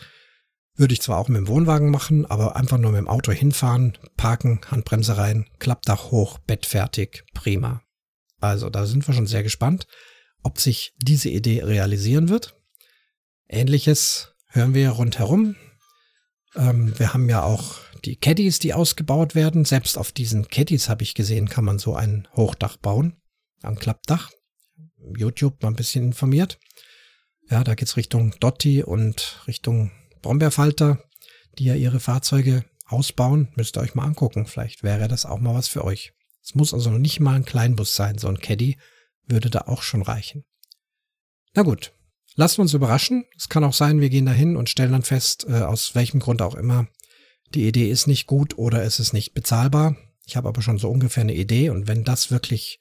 Würde 0.74 0.95
ich 0.95 1.03
zwar 1.03 1.18
auch 1.18 1.28
mit 1.28 1.39
dem 1.39 1.49
Wohnwagen 1.49 1.91
machen, 1.91 2.24
aber 2.26 2.57
einfach 2.57 2.78
nur 2.78 2.93
mit 2.93 2.99
dem 2.99 3.09
Auto 3.09 3.30
hinfahren, 3.30 3.99
parken, 4.16 4.61
Handbremse 4.70 5.18
rein, 5.18 5.47
Klappdach 5.59 6.11
hoch, 6.11 6.39
Bett 6.39 6.64
fertig, 6.64 7.24
prima. 7.35 7.83
Also 8.41 8.70
da 8.70 8.87
sind 8.87 9.07
wir 9.07 9.14
schon 9.14 9.26
sehr 9.26 9.43
gespannt, 9.43 9.87
ob 10.43 10.59
sich 10.59 10.95
diese 10.99 11.28
Idee 11.28 11.62
realisieren 11.62 12.28
wird. 12.28 12.57
Ähnliches 13.49 14.35
hören 14.49 14.74
wir 14.74 14.91
rundherum. 14.91 15.57
Ähm, 16.57 16.99
wir 16.99 17.12
haben 17.12 17.28
ja 17.28 17.43
auch 17.43 17.76
die 18.05 18.16
Caddies, 18.16 18.59
die 18.59 18.74
ausgebaut 18.74 19.34
werden. 19.34 19.64
Selbst 19.64 19.96
auf 19.96 20.12
diesen 20.12 20.48
Caddies 20.48 20.88
habe 20.88 21.03
ich 21.03 21.14
gesehen, 21.14 21.48
kann 21.48 21.64
man 21.64 21.78
so 21.78 21.94
ein 21.94 22.28
Hochdach 22.34 22.76
bauen. 22.76 23.16
Ein 23.62 23.76
Klappdach. 23.76 24.30
YouTube 25.16 25.62
mal 25.62 25.68
ein 25.68 25.76
bisschen 25.76 26.05
informiert. 26.05 26.59
Ja, 27.50 27.64
da 27.64 27.74
geht's 27.74 27.96
Richtung 27.96 28.34
Dotti 28.40 28.82
und 28.82 29.42
Richtung 29.46 29.90
Brombeerfalter, 30.22 31.03
die 31.59 31.64
ja 31.64 31.74
ihre 31.74 32.00
Fahrzeuge 32.00 32.64
ausbauen. 32.86 33.48
Müsst 33.57 33.76
ihr 33.76 33.80
euch 33.80 33.94
mal 33.94 34.05
angucken. 34.05 34.46
Vielleicht 34.46 34.82
wäre 34.82 35.09
das 35.09 35.26
auch 35.26 35.38
mal 35.38 35.55
was 35.55 35.68
für 35.68 35.84
euch. 35.84 36.12
Es 36.42 36.55
muss 36.55 36.74
also 36.74 36.90
noch 36.90 36.98
nicht 36.98 37.20
mal 37.20 37.34
ein 37.34 37.44
Kleinbus 37.44 37.94
sein. 37.94 38.18
So 38.18 38.28
ein 38.28 38.38
Caddy 38.38 38.78
würde 39.26 39.50
da 39.50 39.62
auch 39.62 39.82
schon 39.82 40.03
reichen. 40.03 40.44
Na 41.55 41.62
gut, 41.62 41.92
lassen 42.34 42.59
wir 42.59 42.62
uns 42.62 42.74
überraschen. 42.74 43.24
Es 43.36 43.48
kann 43.48 43.64
auch 43.64 43.74
sein, 43.74 44.00
wir 44.00 44.11
gehen 44.11 44.26
dahin 44.26 44.57
und 44.57 44.68
stellen 44.68 44.92
dann 44.92 45.03
fest, 45.03 45.46
äh, 45.48 45.61
aus 45.61 45.94
welchem 45.94 46.20
Grund 46.20 46.42
auch 46.42 46.55
immer, 46.55 46.88
die 47.55 47.68
Idee 47.68 47.90
ist 47.90 48.07
nicht 48.07 48.26
gut 48.26 48.59
oder 48.59 48.82
es 48.82 49.00
ist 49.00 49.12
nicht 49.12 49.34
bezahlbar. 49.34 49.96
Ich 50.26 50.36
habe 50.36 50.48
aber 50.48 50.62
schon 50.62 50.78
so 50.78 50.90
ungefähr 50.90 51.22
eine 51.22 51.34
Idee 51.34 51.70
und 51.70 51.86
wenn 51.86 52.05
das 52.05 52.30
wirklich 52.30 52.80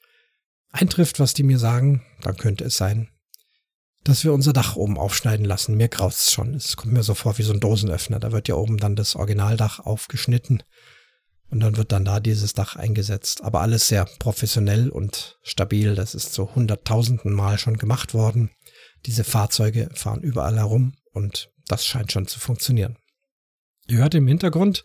eintrifft, 0.70 1.20
was 1.20 1.34
die 1.34 1.42
mir 1.42 1.58
sagen, 1.58 2.02
dann 2.22 2.36
könnte 2.36 2.64
es 2.64 2.76
sein, 2.76 3.08
dass 4.04 4.24
wir 4.24 4.32
unser 4.32 4.52
Dach 4.52 4.76
oben 4.76 4.98
aufschneiden 4.98 5.44
lassen. 5.44 5.76
Mir 5.76 5.88
graust 5.88 6.32
schon. 6.32 6.54
Es 6.54 6.76
kommt 6.76 6.92
mir 6.92 7.02
so 7.02 7.14
vor 7.14 7.38
wie 7.38 7.42
so 7.42 7.52
ein 7.52 7.60
Dosenöffner. 7.60 8.18
Da 8.18 8.32
wird 8.32 8.48
ja 8.48 8.56
oben 8.56 8.78
dann 8.78 8.96
das 8.96 9.14
Originaldach 9.14 9.80
aufgeschnitten 9.80 10.62
und 11.50 11.60
dann 11.60 11.76
wird 11.76 11.92
dann 11.92 12.04
da 12.04 12.18
dieses 12.18 12.54
Dach 12.54 12.76
eingesetzt. 12.76 13.44
Aber 13.44 13.60
alles 13.60 13.86
sehr 13.86 14.06
professionell 14.18 14.88
und 14.88 15.38
stabil. 15.42 15.94
Das 15.94 16.14
ist 16.14 16.32
so 16.32 16.54
hunderttausenden 16.54 17.32
Mal 17.32 17.58
schon 17.58 17.76
gemacht 17.76 18.14
worden. 18.14 18.50
Diese 19.06 19.24
Fahrzeuge 19.24 19.88
fahren 19.94 20.22
überall 20.22 20.56
herum 20.56 20.94
und 21.12 21.50
das 21.68 21.86
scheint 21.86 22.10
schon 22.10 22.26
zu 22.26 22.40
funktionieren. 22.40 22.96
Ihr 23.88 23.98
hört 23.98 24.14
im 24.14 24.26
Hintergrund 24.26 24.84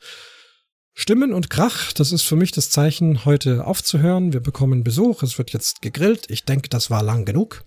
Stimmen 0.94 1.32
und 1.32 1.52
Krach. 1.52 1.94
Das 1.94 2.12
ist 2.12 2.24
für 2.24 2.36
mich 2.36 2.52
das 2.52 2.72
Zeichen, 2.72 3.24
heute 3.24 3.68
aufzuhören. 3.68 4.34
Wir 4.34 4.40
bekommen 4.40 4.84
Besuch. 4.84 5.22
Es 5.22 5.38
wird 5.38 5.54
jetzt 5.54 5.82
gegrillt. 5.82 6.30
Ich 6.30 6.44
denke, 6.44 6.70
das 6.70 6.90
war 6.90 7.04
lang 7.04 7.24
genug. 7.24 7.64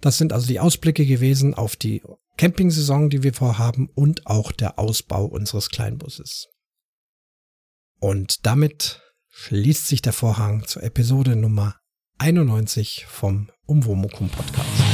Das 0.00 0.16
sind 0.16 0.32
also 0.32 0.46
die 0.46 0.58
Ausblicke 0.58 1.04
gewesen 1.04 1.54
auf 1.54 1.76
die 1.76 2.02
Campingsaison, 2.38 3.10
die 3.10 3.22
wir 3.22 3.34
vorhaben 3.34 3.90
und 3.94 4.26
auch 4.26 4.52
der 4.52 4.78
Ausbau 4.78 5.26
unseres 5.26 5.68
Kleinbusses. 5.68 6.48
Und 8.00 8.46
damit 8.46 9.02
schließt 9.28 9.86
sich 9.86 10.00
der 10.00 10.12
Vorhang 10.12 10.66
zur 10.66 10.82
Episode 10.84 11.36
Nummer 11.36 11.76
91 12.18 13.06
vom 13.06 13.50
Umwomukum 13.66 14.30
Podcast. 14.30 14.87